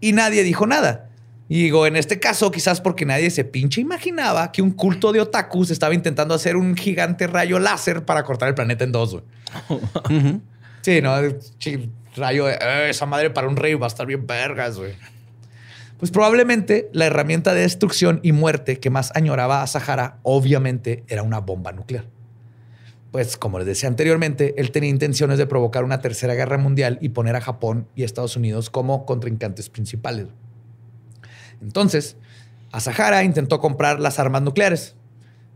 y 0.00 0.12
nadie 0.12 0.42
dijo 0.42 0.66
nada. 0.66 1.08
Y 1.48 1.64
digo, 1.64 1.86
en 1.86 1.96
este 1.96 2.20
caso, 2.20 2.50
quizás 2.52 2.80
porque 2.80 3.04
nadie 3.04 3.28
se 3.30 3.44
pinche 3.44 3.80
imaginaba 3.80 4.52
que 4.52 4.62
un 4.62 4.70
culto 4.70 5.12
de 5.12 5.20
otakus 5.20 5.70
estaba 5.70 5.94
intentando 5.94 6.32
hacer 6.34 6.56
un 6.56 6.76
gigante 6.76 7.26
rayo 7.26 7.58
láser 7.58 8.04
para 8.04 8.22
cortar 8.22 8.48
el 8.48 8.54
planeta 8.54 8.84
en 8.84 8.92
dos. 8.92 9.12
güey. 9.12 9.24
Sí, 10.82 11.02
no, 11.02 11.14
rayo 12.16 12.46
de 12.46 12.54
"Eh, 12.54 12.88
esa 12.90 13.04
madre 13.04 13.28
para 13.30 13.48
un 13.48 13.56
rey 13.56 13.74
va 13.74 13.86
a 13.86 13.88
estar 13.88 14.06
bien 14.06 14.26
vergas, 14.26 14.78
güey. 14.78 14.94
Pues 15.98 16.10
probablemente 16.10 16.88
la 16.94 17.04
herramienta 17.04 17.52
de 17.52 17.60
destrucción 17.60 18.20
y 18.22 18.32
muerte 18.32 18.80
que 18.80 18.88
más 18.88 19.12
añoraba 19.14 19.62
a 19.62 19.66
Sahara, 19.66 20.16
obviamente, 20.22 21.04
era 21.08 21.22
una 21.22 21.40
bomba 21.40 21.72
nuclear. 21.72 22.06
Pues, 23.12 23.36
como 23.36 23.58
les 23.58 23.66
decía 23.66 23.88
anteriormente, 23.88 24.54
él 24.56 24.70
tenía 24.70 24.88
intenciones 24.88 25.36
de 25.38 25.46
provocar 25.46 25.82
una 25.82 26.00
tercera 26.00 26.34
guerra 26.34 26.58
mundial 26.58 26.98
y 27.00 27.08
poner 27.08 27.34
a 27.34 27.40
Japón 27.40 27.88
y 27.96 28.04
Estados 28.04 28.36
Unidos 28.36 28.70
como 28.70 29.04
contrincantes 29.04 29.68
principales. 29.68 30.28
Entonces, 31.60 32.16
Asahara 32.70 33.24
intentó 33.24 33.58
comprar 33.60 33.98
las 33.98 34.20
armas 34.20 34.42
nucleares, 34.42 34.94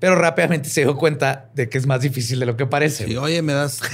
pero 0.01 0.17
rápidamente 0.17 0.69
se 0.69 0.81
dio 0.83 0.97
cuenta 0.97 1.49
de 1.55 1.69
que 1.69 1.79
es 1.79 1.87
más 1.87 2.01
difícil 2.01 2.41
de 2.41 2.47
lo 2.47 2.57
que 2.57 2.67
parece. 2.67 3.07
Sí, 3.07 3.17
oye, 3.17 3.41
me 3.43 3.53
das. 3.53 3.81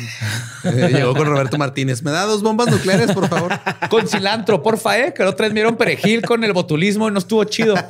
Eh, 0.63 0.91
llegó 0.93 1.15
con 1.15 1.27
Roberto 1.27 1.57
Martínez. 1.57 2.03
Me 2.03 2.11
da 2.11 2.27
dos 2.27 2.43
bombas 2.43 2.71
nucleares, 2.71 3.13
por 3.13 3.27
favor. 3.31 3.59
Con 3.89 4.07
cilantro, 4.07 4.63
porfa, 4.63 4.99
eh, 4.99 5.15
que 5.15 5.25
vez 5.25 5.35
me 5.39 5.55
dieron 5.55 5.75
perejil 5.75 6.21
con 6.21 6.45
el 6.45 6.53
botulismo 6.53 7.09
y 7.09 7.13
no 7.13 7.19
estuvo 7.19 7.43
chido. 7.45 7.75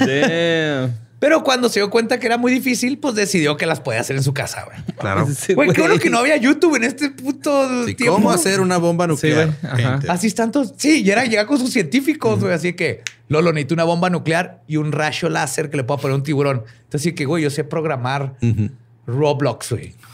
Damn. 0.00 1.07
Pero 1.18 1.42
cuando 1.42 1.68
se 1.68 1.80
dio 1.80 1.90
cuenta 1.90 2.20
que 2.20 2.26
era 2.26 2.38
muy 2.38 2.52
difícil, 2.52 2.98
pues 2.98 3.14
decidió 3.14 3.56
que 3.56 3.66
las 3.66 3.80
podía 3.80 4.00
hacer 4.00 4.16
en 4.16 4.22
su 4.22 4.32
casa, 4.32 4.64
güey. 4.64 4.78
Claro. 4.96 5.26
Ese 5.28 5.54
Güey, 5.54 5.70
qué 5.72 5.80
bueno 5.80 5.98
que 5.98 6.10
no 6.10 6.18
había 6.18 6.36
YouTube 6.36 6.76
en 6.76 6.84
este 6.84 7.10
puto 7.10 7.86
Sí, 7.86 7.94
tiempo. 7.94 8.14
¿Cómo 8.14 8.30
hacer 8.30 8.60
una 8.60 8.78
bomba 8.78 9.06
nuclear? 9.06 9.52
Gente. 9.76 10.08
Así 10.10 10.30
tantos. 10.32 10.74
Sí, 10.76 11.02
y 11.02 11.10
era 11.10 11.24
llegar 11.24 11.46
con 11.46 11.58
sus 11.58 11.70
científicos, 11.72 12.38
güey. 12.40 12.52
Así 12.52 12.74
que, 12.74 13.02
Lolo, 13.28 13.52
necesito 13.52 13.74
una 13.74 13.84
bomba 13.84 14.10
nuclear 14.10 14.62
y 14.68 14.76
un 14.76 14.92
rayo 14.92 15.28
láser 15.28 15.70
que 15.70 15.76
le 15.76 15.84
pueda 15.84 16.00
poner 16.00 16.14
un 16.14 16.22
tiburón. 16.22 16.62
Entonces, 16.84 17.02
sí 17.02 17.14
que, 17.14 17.24
güey, 17.24 17.42
yo 17.42 17.50
sé 17.50 17.64
programar. 17.64 18.36
Roblox, 19.06 19.72
güey. 19.72 19.94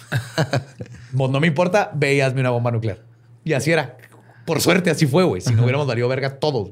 Pues, 1.16 1.30
no 1.30 1.38
me 1.38 1.46
importa, 1.46 1.92
ve 1.94 2.14
y 2.16 2.20
hazme 2.20 2.40
una 2.40 2.50
bomba 2.50 2.72
nuclear. 2.72 2.98
Y 3.44 3.52
así 3.52 3.70
era. 3.70 3.96
Por 4.46 4.60
suerte, 4.60 4.90
así 4.90 5.06
fue, 5.06 5.22
güey. 5.22 5.40
Si 5.40 5.54
no 5.54 5.62
hubiéramos 5.62 5.86
valido 5.86 6.08
verga 6.08 6.38
todos. 6.38 6.70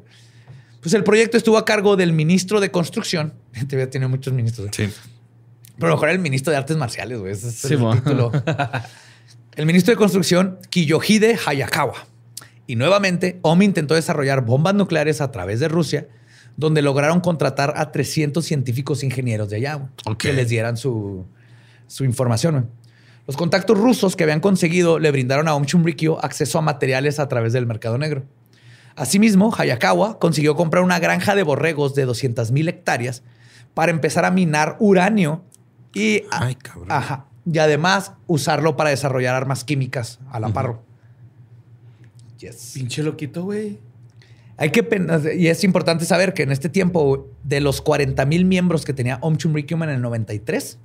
Pues 0.83 0.93
el 0.95 1.05
proyecto 1.05 1.37
estuvo 1.37 1.57
a 1.57 1.65
cargo 1.65 1.97
del 1.97 2.13
ministro 2.13 2.61
de 2.61 2.71
Construcción. 2.71 3.33
Te 3.69 3.87
tiene 3.87 4.09
muchos 4.09 4.35
ministros. 4.35 4.67
¿eh? 4.67 4.71
Sí. 4.73 4.93
Pero 5.77 5.87
a 5.87 5.91
lo 5.91 5.97
mejor 5.97 6.09
era 6.09 6.17
el 6.17 6.23
ministro 6.23 6.51
de 6.51 6.57
Artes 6.59 6.77
Marciales, 6.77 7.19
güey. 7.19 7.33
Ese 7.33 7.49
es 7.49 7.55
Sí, 7.55 7.75
el 7.75 7.91
título. 7.95 8.31
El 9.55 9.67
ministro 9.67 9.93
de 9.93 9.99
Construcción, 9.99 10.59
Kiyohide 10.71 11.39
Hayakawa. 11.47 12.07
Y 12.67 12.77
nuevamente, 12.77 13.39
OMI 13.43 13.67
intentó 13.67 13.95
desarrollar 13.95 14.47
bombas 14.47 14.75
nucleares 14.75 15.21
a 15.21 15.31
través 15.31 15.61
de 15.61 15.69
Rusia, 15.69 16.09
donde 16.57 16.81
lograron 16.81 17.21
contratar 17.21 17.75
a 17.77 17.93
300 17.93 18.43
científicos 18.45 19.03
ingenieros 19.05 19.51
de 19.51 19.57
allá, 19.57 19.75
güey, 19.75 19.89
Ok. 20.07 20.17
que 20.19 20.33
les 20.33 20.49
dieran 20.49 20.79
su, 20.79 21.27
su 21.87 22.05
información. 22.05 22.55
güey. 22.55 22.65
Los 23.27 23.37
contactos 23.37 23.77
rusos 23.79 24.17
que 24.17 24.25
habían 24.25 24.41
conseguido 24.41 24.99
le 24.99 25.11
brindaron 25.11 25.47
a 25.49 25.55
Om 25.55 25.67
Chumrikyo 25.67 26.25
acceso 26.25 26.59
a 26.59 26.63
materiales 26.63 27.19
a 27.19 27.29
través 27.29 27.53
del 27.53 27.67
mercado 27.67 27.99
negro. 27.99 28.25
Asimismo, 28.97 29.55
Hayakawa 29.57 30.19
consiguió 30.19 30.55
comprar 30.57 30.85
una 30.85 30.99
granja 30.99 31.35
de 31.35 31.43
borregos 31.43 31.95
de 31.95 32.05
200 32.05 32.51
mil 32.53 32.69
hectáreas 32.69 33.23
para 33.75 33.91
empezar 33.91 34.25
a 34.25 34.31
minar 34.31 34.77
uranio 34.81 35.43
y, 35.95 36.23
Ay, 36.31 36.55
cabrón. 36.57 36.91
Ajá. 36.91 37.27
y 37.51 37.59
además 37.59 38.13
usarlo 38.27 38.77
para 38.77 38.91
desarrollar 38.91 39.35
armas 39.35 39.65
químicas 39.65 40.21
a 40.31 40.41
la 40.41 40.49
par. 40.49 40.81
Yes. 42.39 42.73
Pinche 42.75 43.03
loquito, 43.03 43.45
güey. 43.45 43.79
Hay 44.57 44.71
que 44.71 44.87
y 45.37 45.47
es 45.47 45.65
importante 45.65 46.05
saber 46.05 46.35
que 46.35 46.43
en 46.43 46.53
este 46.53 46.69
tiempo 46.69 47.29
de 47.43 47.61
los 47.61 47.81
40 47.81 48.25
mil 48.27 48.45
miembros 48.45 48.85
que 48.85 48.93
tenía 48.93 49.19
Om 49.23 49.37
Chumrikyo 49.37 49.77
en 49.83 49.91
el 49.91 50.01
93, 50.01 50.79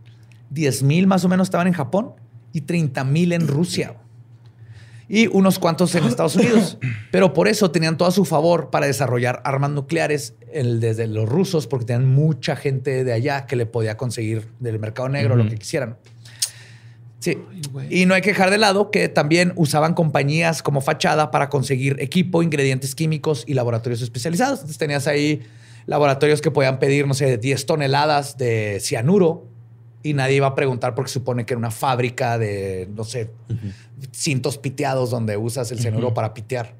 10 0.49 0.83
mil 0.83 1.07
más 1.07 1.25
o 1.25 1.29
menos 1.29 1.47
estaban 1.47 1.67
en 1.67 1.73
Japón 1.73 2.13
y 2.53 2.61
30 2.61 3.03
mil 3.03 3.33
en 3.33 3.47
Rusia 3.47 3.97
y 5.09 5.27
unos 5.27 5.59
cuantos 5.59 5.93
en 5.95 6.03
Estados 6.05 6.35
Unidos. 6.35 6.77
Pero 7.11 7.33
por 7.33 7.47
eso 7.47 7.71
tenían 7.71 7.97
todo 7.97 8.07
a 8.09 8.11
su 8.11 8.25
favor 8.25 8.69
para 8.69 8.87
desarrollar 8.87 9.41
armas 9.45 9.71
nucleares 9.71 10.35
el- 10.51 10.79
desde 10.79 11.07
los 11.07 11.27
rusos, 11.29 11.67
porque 11.67 11.85
tenían 11.85 12.07
mucha 12.07 12.55
gente 12.55 13.03
de 13.03 13.13
allá 13.13 13.45
que 13.45 13.55
le 13.55 13.65
podía 13.65 13.97
conseguir 13.97 14.47
del 14.59 14.79
mercado 14.79 15.09
negro 15.09 15.35
lo 15.35 15.47
que 15.47 15.55
quisieran. 15.55 15.97
Sí. 17.19 17.37
Y 17.89 18.05
no 18.05 18.13
hay 18.13 18.21
que 18.21 18.29
dejar 18.29 18.51
de 18.51 18.57
lado 18.59 18.91
que 18.91 19.09
también 19.09 19.51
usaban 19.55 19.93
compañías 19.95 20.61
como 20.61 20.81
fachada 20.81 21.31
para 21.31 21.49
conseguir 21.49 21.97
equipo, 21.99 22.43
ingredientes 22.43 22.93
químicos 22.93 23.43
y 23.47 23.53
laboratorios 23.55 24.01
especializados. 24.01 24.59
Entonces 24.59 24.77
tenías 24.77 25.07
ahí 25.07 25.41
laboratorios 25.87 26.41
que 26.41 26.51
podían 26.51 26.79
pedir, 26.79 27.07
no 27.07 27.13
sé, 27.15 27.37
10 27.37 27.65
toneladas 27.65 28.37
de 28.37 28.77
cianuro 28.81 29.47
y 30.07 30.13
nadie 30.13 30.35
iba 30.35 30.47
a 30.47 30.55
preguntar 30.55 30.95
porque 30.95 31.11
supone 31.11 31.45
que 31.45 31.53
era 31.53 31.57
una 31.57 31.71
fábrica 31.71 32.37
de, 32.37 32.89
no 32.95 33.03
sé, 33.03 33.31
cintos 34.11 34.57
piteados 34.57 35.09
donde 35.09 35.35
usas 35.35 35.71
el 35.71 35.79
cianuro 35.79 36.13
para 36.13 36.33
pitear. 36.33 36.75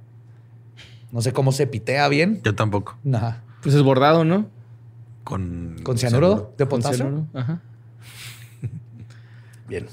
No 1.12 1.22
sé 1.22 1.34
cómo 1.34 1.52
se 1.52 1.68
pitea 1.68 2.08
bien. 2.08 2.42
Yo 2.44 2.56
tampoco. 2.56 2.98
Ajá. 3.14 3.44
Pues 3.62 3.76
es 3.76 3.82
bordado, 3.82 4.24
¿no? 4.24 4.48
Con, 5.24 5.76
¿Con 5.84 5.98
cianuro 5.98 6.54
de 6.58 6.66
potasio? 6.66 6.98
cianuro. 6.98 7.28
Ajá. 7.34 7.62
Bien. 9.68 9.88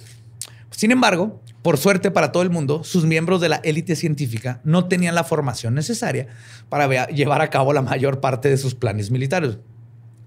Sin 0.70 0.92
embargo, 0.92 1.40
por 1.62 1.78
suerte 1.78 2.10
para 2.10 2.30
todo 2.30 2.42
el 2.42 2.50
mundo, 2.50 2.84
sus 2.84 3.04
miembros 3.04 3.40
de 3.40 3.48
la 3.48 3.56
élite 3.56 3.96
científica 3.96 4.60
no 4.62 4.86
tenían 4.86 5.14
la 5.14 5.24
formación 5.24 5.74
necesaria 5.74 6.28
para 6.68 7.06
llevar 7.08 7.40
a 7.40 7.50
cabo 7.50 7.72
la 7.72 7.82
mayor 7.82 8.20
parte 8.20 8.48
de 8.48 8.58
sus 8.58 8.74
planes 8.74 9.10
militares. 9.10 9.58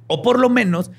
O 0.07 0.21
por 0.21 0.39
lo 0.39 0.49
menos 0.49 0.91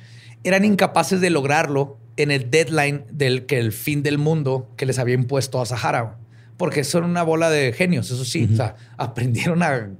eran 0.45 0.65
incapaces 0.65 1.21
de 1.21 1.31
lograrlo 1.31 1.98
en 2.19 2.31
el 2.31 2.51
deadline 2.51 3.05
del 3.11 3.47
que 3.47 3.59
el 3.59 3.73
fin 3.73 4.03
del 4.03 4.19
mundo 4.19 4.69
que 4.77 4.85
les 4.87 4.99
había 4.99 5.15
impuesto 5.15 5.61
a 5.61 5.67
Sahara. 5.67 6.19
Porque 6.57 6.85
son 6.85 7.05
una 7.05 7.23
bola 7.23 7.49
de 7.49 7.73
genios, 7.73 8.11
eso 8.11 8.25
sí. 8.25 8.49
O 8.53 8.57
sea, 8.57 8.75
aprendieron 8.97 9.63
a, 9.63 9.91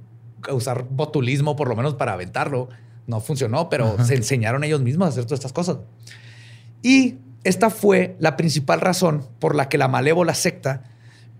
a 0.47 0.53
usar 0.53 0.85
botulismo 0.89 1.55
por 1.55 1.69
lo 1.69 1.75
menos 1.75 1.95
para 1.95 2.13
aventarlo. 2.13 2.69
No 3.07 3.21
funcionó, 3.21 3.69
pero 3.69 4.03
se 4.03 4.15
enseñaron 4.15 4.63
ellos 4.63 4.81
mismos 4.81 5.07
a 5.07 5.09
hacer 5.09 5.23
todas 5.23 5.39
estas 5.39 5.53
cosas. 5.53 5.77
Y 6.83 7.15
esta 7.43 7.69
fue 7.69 8.15
la 8.19 8.35
principal 8.35 8.81
razón 8.81 9.25
por 9.39 9.55
la 9.55 9.69
que 9.69 9.77
la 9.77 9.87
malévola 9.87 10.33
secta 10.33 10.83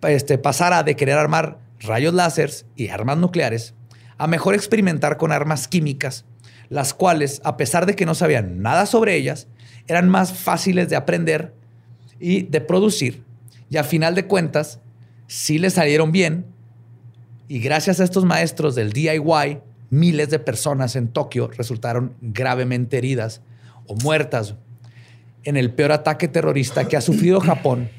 este, 0.03 0.37
pasara 0.37 0.83
de 0.83 0.95
querer 0.95 1.17
armar 1.17 1.59
rayos 1.81 2.13
láseres 2.13 2.65
y 2.75 2.87
armas 2.87 3.17
nucleares 3.17 3.73
a 4.17 4.27
mejor 4.27 4.53
experimentar 4.53 5.17
con 5.17 5.31
armas 5.31 5.67
químicas, 5.67 6.25
las 6.67 6.93
cuales, 6.93 7.41
a 7.43 7.57
pesar 7.57 7.85
de 7.85 7.95
que 7.95 8.05
no 8.05 8.15
sabían 8.15 8.61
nada 8.61 8.85
sobre 8.85 9.15
ellas, 9.15 9.47
eran 9.89 10.07
más 10.07 10.31
fáciles 10.33 10.87
de 10.87 10.95
aprender 10.95 11.53
y 12.19 12.43
de 12.43 12.61
producir. 12.61 13.23
Y 13.71 13.77
a 13.77 13.83
final 13.83 14.13
de 14.13 14.27
cuentas, 14.27 14.79
sí 15.27 15.57
les 15.57 15.73
salieron 15.73 16.11
bien. 16.11 16.45
Y 17.47 17.59
gracias 17.59 17.99
a 17.99 18.03
estos 18.03 18.23
maestros 18.23 18.75
del 18.75 18.93
DIY, 18.93 19.61
miles 19.89 20.29
de 20.29 20.37
personas 20.37 20.95
en 20.95 21.07
Tokio 21.07 21.49
resultaron 21.49 22.13
gravemente 22.21 22.99
heridas 22.99 23.41
o 23.87 23.95
muertas 23.95 24.53
en 25.43 25.57
el 25.57 25.71
peor 25.71 25.91
ataque 25.91 26.27
terrorista 26.27 26.87
que 26.87 26.95
ha 26.95 27.01
sufrido 27.01 27.39
Japón 27.41 27.89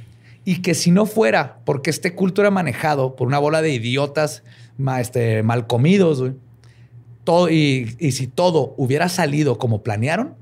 y 0.44 0.62
que 0.62 0.74
si 0.74 0.92
no 0.92 1.06
fuera 1.06 1.58
porque 1.64 1.90
este 1.90 2.14
culto 2.14 2.40
era 2.40 2.52
manejado 2.52 3.16
por 3.16 3.26
una 3.26 3.40
bola 3.40 3.62
de 3.62 3.72
idiotas 3.72 4.44
este, 5.00 5.42
mal 5.42 5.66
comidos, 5.66 6.22
todo, 7.24 7.50
y, 7.50 7.96
y 7.98 8.12
si 8.12 8.28
todo 8.28 8.74
hubiera 8.76 9.08
salido 9.08 9.58
como 9.58 9.82
planearon, 9.82 10.39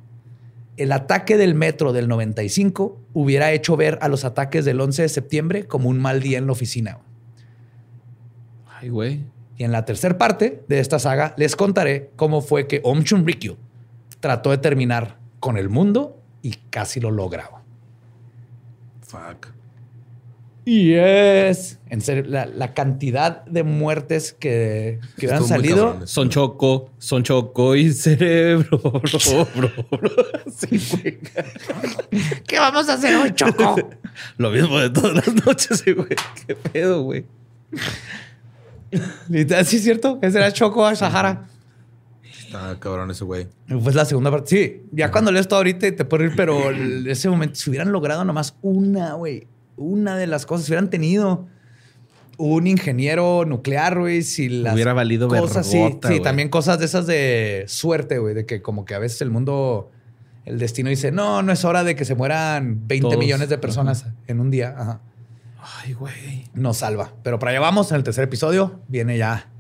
el 0.78 0.92
ataque 0.92 1.36
del 1.36 1.54
metro 1.54 1.92
del 1.92 2.08
95 2.08 3.00
hubiera 3.12 3.52
hecho 3.52 3.76
ver 3.76 3.98
a 4.00 4.08
los 4.08 4.24
ataques 4.24 4.64
del 4.64 4.80
11 4.80 5.02
de 5.02 5.08
septiembre 5.08 5.64
como 5.66 5.88
un 5.88 5.98
mal 5.98 6.20
día 6.22 6.38
en 6.38 6.46
la 6.46 6.52
oficina. 6.52 6.98
Ay, 8.66 8.88
güey. 8.88 9.24
Y 9.56 9.64
en 9.64 9.72
la 9.72 9.84
tercera 9.84 10.16
parte 10.16 10.62
de 10.68 10.78
esta 10.78 10.98
saga 10.98 11.34
les 11.36 11.56
contaré 11.56 12.10
cómo 12.16 12.40
fue 12.40 12.68
que 12.68 12.80
Om 12.84 13.02
Chunrikyo 13.02 13.56
trató 14.20 14.50
de 14.50 14.58
terminar 14.58 15.18
con 15.40 15.56
el 15.56 15.68
mundo 15.68 16.22
y 16.42 16.52
casi 16.70 17.00
lo 17.00 17.10
lograba. 17.10 17.62
Fuck. 19.02 19.57
Yes. 20.68 21.78
En 21.88 22.02
serio, 22.02 22.24
la, 22.26 22.44
la 22.44 22.74
cantidad 22.74 23.42
de 23.46 23.62
muertes 23.62 24.34
que, 24.38 25.00
que 25.16 25.32
han 25.32 25.42
salido. 25.42 25.92
cabrón. 25.92 26.06
Son 26.06 26.28
choco, 26.28 26.90
son 26.98 27.22
choco 27.22 27.74
y 27.74 27.90
cerebro, 27.90 28.78
bro, 28.78 29.48
bro, 29.56 29.70
bro. 29.90 30.10
Sí, 30.54 30.78
güey. 30.92 31.18
¿Qué 32.46 32.58
vamos 32.58 32.86
a 32.90 32.94
hacer 32.94 33.16
hoy, 33.16 33.32
Choco? 33.34 33.76
Lo 34.36 34.50
mismo 34.50 34.78
de 34.78 34.90
todas 34.90 35.14
las 35.14 35.46
noches, 35.46 35.82
güey. 35.86 36.08
Qué 36.46 36.54
pedo, 36.54 37.02
güey. 37.02 37.24
Sí 38.92 39.76
es 39.76 39.82
cierto. 39.82 40.18
Ese 40.20 40.36
era 40.36 40.52
Choco 40.52 40.84
a 40.84 40.94
Sahara. 40.94 41.46
Está 42.22 42.76
cabrón 42.78 43.10
ese 43.10 43.24
güey. 43.24 43.46
Pues 43.82 43.94
la 43.94 44.04
segunda 44.04 44.30
parte. 44.30 44.50
Sí, 44.50 44.82
ya 44.92 45.10
cuando 45.10 45.32
lees 45.32 45.48
todo 45.48 45.60
ahorita 45.60 45.96
te 45.96 46.04
puedo 46.04 46.24
ir, 46.24 46.32
pero 46.36 46.70
en 46.70 47.08
ese 47.08 47.30
momento, 47.30 47.54
si 47.54 47.70
hubieran 47.70 47.90
logrado 47.90 48.22
nomás 48.24 48.54
una, 48.60 49.14
güey, 49.14 49.46
una 49.78 50.16
de 50.16 50.26
las 50.26 50.44
cosas, 50.44 50.66
si 50.66 50.72
hubieran 50.72 50.90
tenido 50.90 51.46
un 52.36 52.66
ingeniero 52.66 53.44
nuclear, 53.44 53.98
güey, 53.98 54.22
si 54.22 54.48
las 54.48 54.74
Hubiera 54.74 54.92
valido 54.92 55.28
cosas, 55.28 55.66
sí, 55.66 55.78
vergota, 55.78 56.08
sí, 56.08 56.20
también 56.20 56.48
cosas 56.48 56.78
de 56.78 56.84
esas 56.84 57.06
de 57.06 57.64
suerte, 57.66 58.18
güey, 58.18 58.34
de 58.34 58.46
que 58.46 58.62
como 58.62 58.84
que 58.84 58.94
a 58.94 58.98
veces 58.98 59.20
el 59.22 59.30
mundo, 59.30 59.90
el 60.44 60.58
destino 60.58 60.88
dice, 60.88 61.10
no, 61.10 61.42
no 61.42 61.52
es 61.52 61.64
hora 61.64 61.82
de 61.82 61.96
que 61.96 62.04
se 62.04 62.14
mueran 62.14 62.86
20 62.86 63.02
Todos. 63.02 63.18
millones 63.18 63.48
de 63.48 63.58
personas 63.58 64.06
en 64.26 64.40
un 64.40 64.50
día. 64.50 64.74
Ajá. 64.78 65.00
Ay, 65.82 65.94
güey. 65.94 66.44
Nos 66.54 66.78
salva. 66.78 67.12
Pero 67.24 67.38
para 67.38 67.50
allá 67.50 67.60
vamos, 67.60 67.90
en 67.90 67.96
el 67.96 68.04
tercer 68.04 68.24
episodio 68.24 68.80
viene 68.86 69.18
ya 69.18 69.50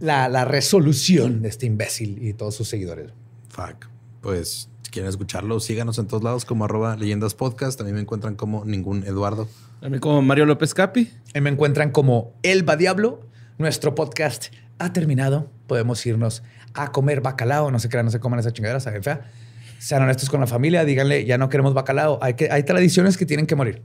la, 0.00 0.28
la 0.28 0.44
resolución 0.44 1.42
de 1.42 1.48
este 1.48 1.66
imbécil 1.66 2.18
y 2.20 2.32
todos 2.32 2.54
sus 2.56 2.68
seguidores. 2.68 3.12
Fuck. 3.48 3.86
Pues 4.20 4.68
quieren 4.96 5.10
escucharlo, 5.10 5.60
síganos 5.60 5.98
en 5.98 6.06
todos 6.06 6.22
lados 6.22 6.46
como 6.46 6.64
arroba 6.64 6.96
leyendas 6.96 7.34
podcast. 7.34 7.76
También 7.76 7.96
me 7.96 8.00
encuentran 8.00 8.34
como 8.34 8.64
ningún 8.64 9.04
Eduardo. 9.04 9.46
A 9.82 9.90
mí 9.90 9.98
como 9.98 10.22
Mario 10.22 10.46
López 10.46 10.72
Capi. 10.72 11.12
Ahí 11.34 11.42
me 11.42 11.50
encuentran 11.50 11.90
como 11.90 12.32
Elba 12.42 12.76
Diablo. 12.76 13.20
Nuestro 13.58 13.94
podcast 13.94 14.46
ha 14.78 14.94
terminado. 14.94 15.50
Podemos 15.66 16.06
irnos 16.06 16.42
a 16.72 16.92
comer 16.92 17.20
bacalao. 17.20 17.70
No 17.70 17.78
se 17.78 17.90
crean, 17.90 18.06
no 18.06 18.10
se 18.10 18.20
coman 18.20 18.40
esa 18.40 18.54
chingadera, 18.54 18.80
saben 18.80 19.02
fea. 19.02 19.30
Sean 19.78 20.02
honestos 20.02 20.30
con 20.30 20.40
la 20.40 20.46
familia, 20.46 20.86
díganle, 20.86 21.26
ya 21.26 21.36
no 21.36 21.50
queremos 21.50 21.74
bacalao. 21.74 22.18
Hay, 22.22 22.32
que, 22.32 22.48
hay 22.50 22.62
tradiciones 22.62 23.18
que 23.18 23.26
tienen 23.26 23.46
que 23.46 23.54
morir. 23.54 23.82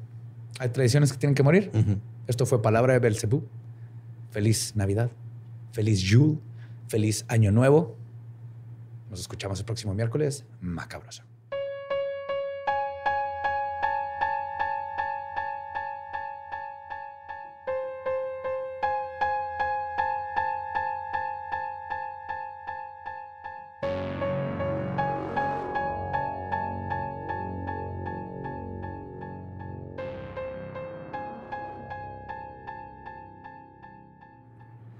Hay 0.59 0.70
tradiciones 0.70 1.12
que 1.12 1.18
tienen 1.18 1.36
que 1.36 1.43
morir. 1.43 1.72
Esto 2.28 2.45
fue 2.45 2.62
Palabra 2.62 2.93
de 2.93 2.99
Belcebú. 2.99 3.43
Feliz 4.30 4.78
Navidad. 4.78 5.12
Feliz 5.74 5.99
Yule. 5.99 6.38
Feliz 6.88 7.26
Año 7.28 7.51
Nuevo. 7.51 7.97
Nos 9.12 9.20
escuchamos 9.20 9.59
el 9.59 9.66
próximo 9.66 9.93
miércoles. 9.93 10.45
Macabroso. 10.62 11.24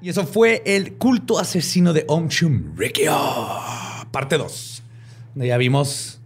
Y 0.02 0.10
eso 0.10 0.26
fue 0.26 0.64
el 0.66 0.98
culto 0.98 1.38
asesino 1.38 1.94
de 1.94 2.06
Om 2.08 2.28
Chum 2.28 2.76
Rikyo, 2.76 3.16
parte 4.12 4.38
2. 4.38 4.84
Ya 5.36 5.58
vimos 5.58 6.20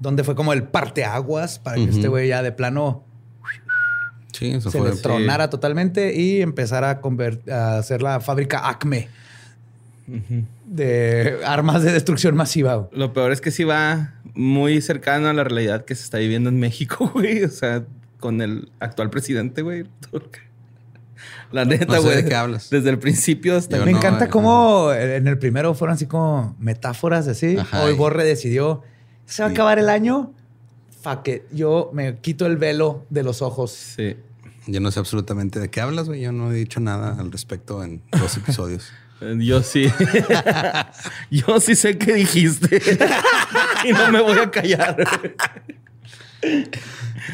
dónde 0.00 0.24
fue 0.24 0.34
como 0.34 0.52
el 0.52 0.64
parteaguas 0.64 1.58
para 1.58 1.76
que 1.76 1.84
este 1.84 2.08
güey 2.08 2.28
ya 2.28 2.42
de 2.42 2.52
plano 2.52 3.04
Sí, 4.32 4.50
eso 4.52 4.70
se 4.70 4.78
fue. 4.78 4.90
le 4.90 4.96
tronara 4.96 5.50
totalmente 5.50 6.18
y 6.18 6.40
empezara 6.40 6.90
a, 6.90 7.52
a 7.52 7.78
hacer 7.78 8.02
la 8.02 8.20
fábrica 8.20 8.68
Acme 8.68 9.08
de 10.66 11.40
armas 11.44 11.82
de 11.82 11.92
destrucción 11.92 12.34
masiva. 12.34 12.88
Lo 12.92 13.12
peor 13.12 13.32
es 13.32 13.40
que 13.40 13.50
sí 13.50 13.64
va 13.64 14.14
muy 14.34 14.80
cercano 14.80 15.28
a 15.28 15.32
la 15.32 15.44
realidad 15.44 15.84
que 15.84 15.94
se 15.94 16.04
está 16.04 16.18
viviendo 16.18 16.48
en 16.48 16.58
México, 16.58 17.10
güey. 17.14 17.44
O 17.44 17.48
sea, 17.48 17.84
con 18.18 18.40
el 18.40 18.70
actual 18.80 19.10
presidente, 19.10 19.62
güey. 19.62 19.84
La 21.50 21.64
neta, 21.64 21.86
No 21.86 21.94
sé 21.94 22.00
güey. 22.00 22.16
de 22.16 22.24
qué 22.24 22.34
hablas. 22.34 22.70
Desde 22.70 22.90
el 22.90 22.98
principio 22.98 23.56
hasta... 23.56 23.78
Yo 23.78 23.84
Me 23.84 23.92
no, 23.92 23.98
encanta 23.98 24.26
eh, 24.26 24.28
cómo 24.28 24.92
en 24.92 25.26
el 25.28 25.38
primero 25.38 25.74
fueron 25.74 25.94
así 25.94 26.06
como 26.06 26.56
metáforas 26.58 27.28
así. 27.28 27.56
Ajá, 27.58 27.82
Hoy 27.82 27.92
Borre 27.94 28.24
decidió, 28.24 28.82
se 29.26 29.42
va 29.42 29.48
a 29.48 29.52
acabar 29.52 29.78
el 29.78 29.88
año. 29.88 30.32
Fuck 31.02 31.28
it. 31.28 31.42
Yo 31.52 31.90
me 31.92 32.16
quito 32.18 32.46
el 32.46 32.56
velo 32.56 33.04
de 33.10 33.22
los 33.22 33.42
ojos. 33.42 33.72
Sí. 33.72 34.16
Yo 34.66 34.80
no 34.80 34.90
sé 34.92 35.00
absolutamente 35.00 35.58
de 35.58 35.68
qué 35.70 35.80
hablas, 35.80 36.06
güey. 36.06 36.20
Yo 36.20 36.30
no 36.32 36.52
he 36.52 36.54
dicho 36.54 36.78
nada 36.78 37.16
al 37.18 37.32
respecto 37.32 37.82
en 37.82 38.02
dos 38.12 38.36
episodios. 38.36 38.92
Eh, 39.24 39.36
Yo 39.38 39.62
sí. 39.62 39.86
Yo 41.30 41.60
sí 41.60 41.76
sé 41.76 41.96
qué 41.96 42.14
dijiste. 42.14 42.82
y 43.88 43.92
no 43.92 44.10
me 44.10 44.20
voy 44.20 44.36
a 44.36 44.50
callar. 44.50 44.96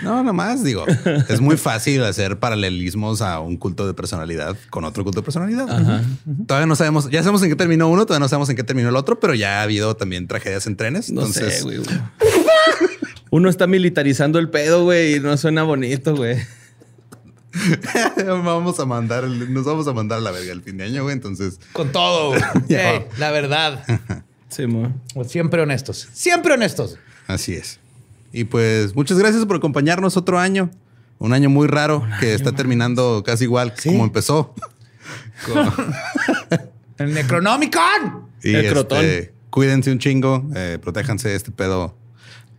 No, 0.02 0.22
nomás 0.22 0.62
digo, 0.62 0.84
es 1.28 1.40
muy 1.40 1.56
fácil 1.56 2.02
hacer 2.04 2.38
paralelismos 2.38 3.22
a 3.22 3.40
un 3.40 3.56
culto 3.56 3.86
de 3.86 3.94
personalidad 3.94 4.56
con 4.70 4.84
otro 4.84 5.02
culto 5.02 5.20
de 5.20 5.24
personalidad. 5.24 5.66
Todavía 6.46 6.66
no 6.66 6.76
sabemos, 6.76 7.08
ya 7.10 7.22
sabemos 7.22 7.42
en 7.42 7.48
qué 7.48 7.56
terminó 7.56 7.88
uno, 7.88 8.04
todavía 8.04 8.24
no 8.24 8.28
sabemos 8.28 8.50
en 8.50 8.56
qué 8.56 8.64
terminó 8.64 8.90
el 8.90 8.96
otro, 8.96 9.18
pero 9.18 9.34
ya 9.34 9.60
ha 9.60 9.62
habido 9.62 9.96
también 9.96 10.28
tragedias 10.28 10.66
en 10.66 10.76
trenes. 10.76 11.10
No 11.10 11.22
entonces, 11.22 11.58
sé, 11.58 11.62
güey. 11.62 11.80
Uno 13.30 13.48
está 13.48 13.66
militarizando 13.66 14.38
el 14.38 14.50
pedo, 14.50 14.84
güey, 14.84 15.16
y 15.16 15.20
no 15.20 15.36
suena 15.36 15.62
bonito, 15.62 16.14
güey. 16.14 16.38
vamos 18.26 18.78
a 18.78 18.86
mandar, 18.86 19.24
nos 19.24 19.64
vamos 19.64 19.88
a 19.88 19.92
mandar 19.92 20.18
a 20.18 20.20
la 20.20 20.30
verga 20.30 20.52
el 20.52 20.62
fin 20.62 20.76
de 20.76 20.84
año, 20.84 21.02
güey. 21.02 21.14
Entonces, 21.14 21.58
Con 21.72 21.92
todo. 21.92 22.30
güey. 22.30 22.42
La 23.18 23.30
verdad. 23.30 23.84
Sí, 24.48 24.66
mo. 24.66 24.94
Siempre 25.26 25.62
honestos. 25.62 26.08
Siempre 26.12 26.54
honestos. 26.54 26.98
así 27.26 27.54
es. 27.54 27.80
Y 28.32 28.44
pues, 28.44 28.94
muchas 28.94 29.18
gracias 29.18 29.44
por 29.46 29.56
acompañarnos 29.56 30.16
otro 30.16 30.38
año. 30.38 30.70
Un 31.18 31.32
año 31.32 31.50
muy 31.50 31.66
raro 31.66 32.06
que 32.20 32.34
está 32.34 32.52
terminando 32.52 33.22
casi 33.24 33.44
igual 33.44 33.72
Sí. 33.76 33.88
como 33.90 34.04
empezó. 34.04 34.54
El 36.98 37.14
Necronomicon. 37.14 38.28
Y 38.42 38.54
El 38.54 38.68
crotón. 38.72 39.04
este, 39.04 39.32
cuídense 39.50 39.90
un 39.92 39.98
chingo, 39.98 40.44
eh, 40.54 40.78
protéjanse. 40.80 41.34
Este 41.34 41.50
pedo 41.50 41.94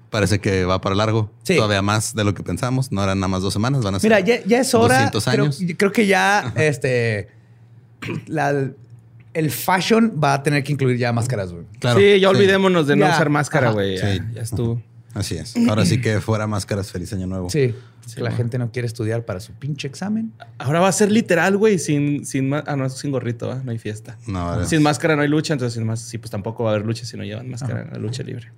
parece 0.10 0.40
que 0.40 0.66
va 0.66 0.82
para 0.82 0.96
largo. 0.96 1.32
Sí. 1.44 1.56
Todavía 1.56 1.82
más 1.82 2.16
de 2.16 2.24
lo 2.24 2.34
que 2.34 2.44
pensamos. 2.44 2.92
No 2.92 3.04
eran 3.04 3.20
nada 3.20 3.28
más 3.30 3.42
dos 3.42 3.54
semanas, 3.54 3.84
van 3.84 3.96
a 3.96 4.00
ser 4.00 4.10
Mira, 4.10 4.20
ya, 4.22 4.44
ya 4.46 4.60
es 4.60 4.74
hora. 4.74 5.10
200 5.12 5.24
creo- 5.26 5.44
años. 5.46 5.62
Creo, 5.78 5.92
que 5.92 6.08
ya, 6.08 6.52
este, 6.58 7.30
la, 8.28 8.72
el 9.34 9.52
fashion 9.52 10.20
va 10.22 10.34
a 10.36 10.44
tener 10.44 10.64
que 10.64 10.72
incluir 10.74 10.98
ya 10.98 11.14
máscaras, 11.14 11.52
güey. 11.52 11.66
Claro. 11.80 12.00
sí, 12.00 12.20
ya 12.20 12.30
olvidémonos 12.30 12.88
de 12.88 12.96
no 12.96 13.06
Ya. 13.06 13.14
usar 13.14 13.30
máscara, 13.30 13.72
güey. 13.72 13.98
Ya, 13.98 14.14
Sí. 14.14 14.20
ya 14.34 14.42
estuvo. 14.42 14.82
Así 15.20 15.36
es. 15.36 15.56
Ahora 15.70 15.86
sí 15.86 16.02
que 16.02 16.20
fuera 16.22 16.48
máscaras. 16.48 16.92
Feliz 16.92 17.12
año 17.14 17.28
nuevo. 17.28 17.50
Sí. 17.50 17.76
Sí, 18.06 18.16
que 18.16 18.22
la 18.24 18.32
gente 18.32 18.58
no 18.58 18.72
quiere 18.72 18.88
estudiar 18.88 19.24
para 19.26 19.40
su 19.40 19.54
pinche 19.54 19.88
examen. 19.88 20.34
Ahora 20.58 20.80
va 20.80 20.88
a 20.88 20.92
ser 20.92 21.12
literal, 21.12 21.58
güey, 21.58 21.78
sin, 21.78 22.26
sin 22.26 22.52
ah, 22.54 22.76
no, 22.76 22.90
sin 22.90 23.12
gorrito, 23.12 23.48
¿va? 23.48 23.62
no 23.64 23.70
hay 23.70 23.78
fiesta. 23.78 24.18
No, 24.26 24.40
ahora- 24.40 24.66
Sin 24.66 24.82
máscara 24.82 25.16
no 25.16 25.22
hay 25.22 25.28
lucha, 25.28 25.54
entonces 25.54 25.76
sin 25.76 25.86
más, 25.86 26.00
sí, 26.02 26.18
pues 26.18 26.32
tampoco 26.32 26.64
va 26.64 26.72
a 26.72 26.74
haber 26.74 26.88
lucha 26.88 27.06
si 27.06 27.18
no 27.18 27.24
llevan 27.24 27.50
máscara 27.50 27.84
en 27.84 27.92
la 27.92 28.00
lucha 28.00 28.24
libre. 28.24 28.52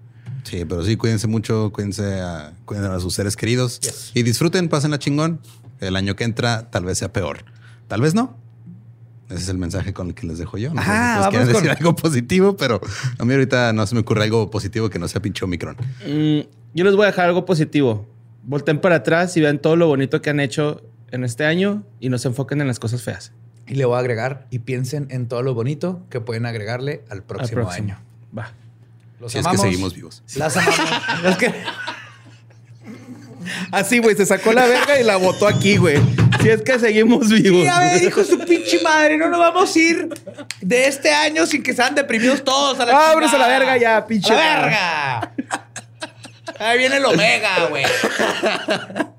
Sí, 0.44 0.64
pero 0.64 0.86
sí, 0.86 0.96
cuídense 0.96 1.28
mucho, 1.28 1.72
cuídense 1.74 2.22
a, 2.22 2.54
cuiden 2.66 2.86
a 2.86 3.00
sus 3.02 3.14
seres 3.14 3.36
queridos 3.36 3.82
y 4.14 4.24
disfruten, 4.24 4.70
pasen 4.70 4.94
a 4.94 5.00
chingón. 5.00 5.42
El 5.82 5.96
año 5.98 6.16
que 6.16 6.24
entra 6.24 6.70
tal 6.70 6.86
vez 6.86 7.00
sea 7.00 7.12
peor. 7.12 7.44
Tal 7.88 8.00
vez 8.02 8.14
no. 8.14 8.38
Ese 9.32 9.44
es 9.44 9.50
el 9.50 9.58
mensaje 9.58 9.94
con 9.94 10.08
el 10.10 10.14
que 10.14 10.28
les 10.28 10.38
dejo 10.38 10.58
yo. 10.58 10.74
No 10.74 10.82
sé 10.82 10.90
Ajá, 10.90 11.14
si 11.16 11.20
vamos 11.36 11.40
con- 11.40 11.54
decir 11.64 11.70
algo 11.72 11.96
positivo, 11.96 12.58
pero 12.58 12.82
a 13.18 13.26
mí 13.26 13.34
ahorita 13.34 13.74
no 13.74 13.86
se 13.88 13.96
me 13.96 14.02
ocurre 14.02 14.24
algo 14.24 14.50
positivo 14.52 14.90
que 14.90 15.00
no 15.00 15.08
sea 15.08 15.22
pinche 15.22 15.46
Omicron. 15.46 15.76
Mm, 16.08 16.40
yo 16.74 16.84
les 16.86 16.96
voy 16.96 17.04
a 17.04 17.08
dejar 17.08 17.28
algo 17.28 17.46
positivo. 17.46 18.06
Volten 18.44 18.80
para 18.82 18.96
atrás 18.96 19.36
y 19.38 19.42
vean 19.42 19.60
todo 19.60 19.76
lo 19.76 19.88
bonito 19.88 20.22
que 20.22 20.30
han 20.30 20.40
hecho 20.40 20.82
en 21.12 21.24
este 21.24 21.46
año 21.46 21.84
y 22.00 22.10
no 22.10 22.18
se 22.18 22.28
enfoquen 22.28 22.62
en 22.62 22.68
las 22.68 22.80
cosas 22.80 23.02
feas. 23.04 23.32
Y 23.68 23.76
le 23.76 23.86
voy 23.86 23.96
a 23.96 24.00
agregar 24.00 24.48
y 24.50 24.60
piensen 24.60 25.08
en 25.12 25.28
todo 25.28 25.44
lo 25.44 25.54
bonito 25.54 26.02
que 26.10 26.20
pueden 26.20 26.46
agregarle 26.46 27.04
al 27.10 27.20
Al 27.20 27.24
próximo, 27.24 27.70
año. 27.70 28.00
Va. 28.38 28.52
Los 29.20 29.32
Si 29.32 29.38
es 29.38 29.44
que 29.44 29.50
amamos. 29.50 29.62
seguimos 29.66 29.94
vivos. 29.94 30.24
Las 30.36 30.58
amamos. 30.58 30.80
Que- 31.38 31.54
Así, 33.72 34.00
güey, 34.00 34.16
se 34.16 34.26
sacó 34.26 34.54
la 34.54 34.66
verga 34.66 35.00
y 35.00 35.04
la 35.04 35.18
botó 35.18 35.48
aquí, 35.48 35.78
güey. 35.78 35.98
Si 36.42 36.50
es 36.50 36.62
que 36.62 36.80
seguimos 36.80 37.30
vivos. 37.30 37.68
A 37.68 37.80
ver, 37.80 38.04
hijo 38.08 38.20
de 38.22 38.26
su 38.26 38.40
pinche 38.40 38.82
madre, 38.82 39.18
no 39.18 39.30
nos 39.30 39.40
vamos 39.40 39.76
a 39.76 39.80
ir 39.80 40.10
de 40.62 40.88
este 40.88 41.12
año 41.12 41.46
sin 41.46 41.62
que 41.64 41.74
sean 41.74 41.96
deprimidos 41.96 42.44
todos 42.44 42.80
a 42.80 42.86
la 42.86 42.94
Vámonos 42.94 43.34
a 43.34 43.38
la 43.38 43.48
verga 43.48 43.78
ya, 43.78 44.06
pinche 44.06 44.34
¡A 44.34 44.36
la 44.36 44.62
verga! 44.62 45.32
Ahí 46.60 46.78
viene 46.78 46.98
el 46.98 47.06
Omega, 47.06 47.68
güey. 47.70 47.86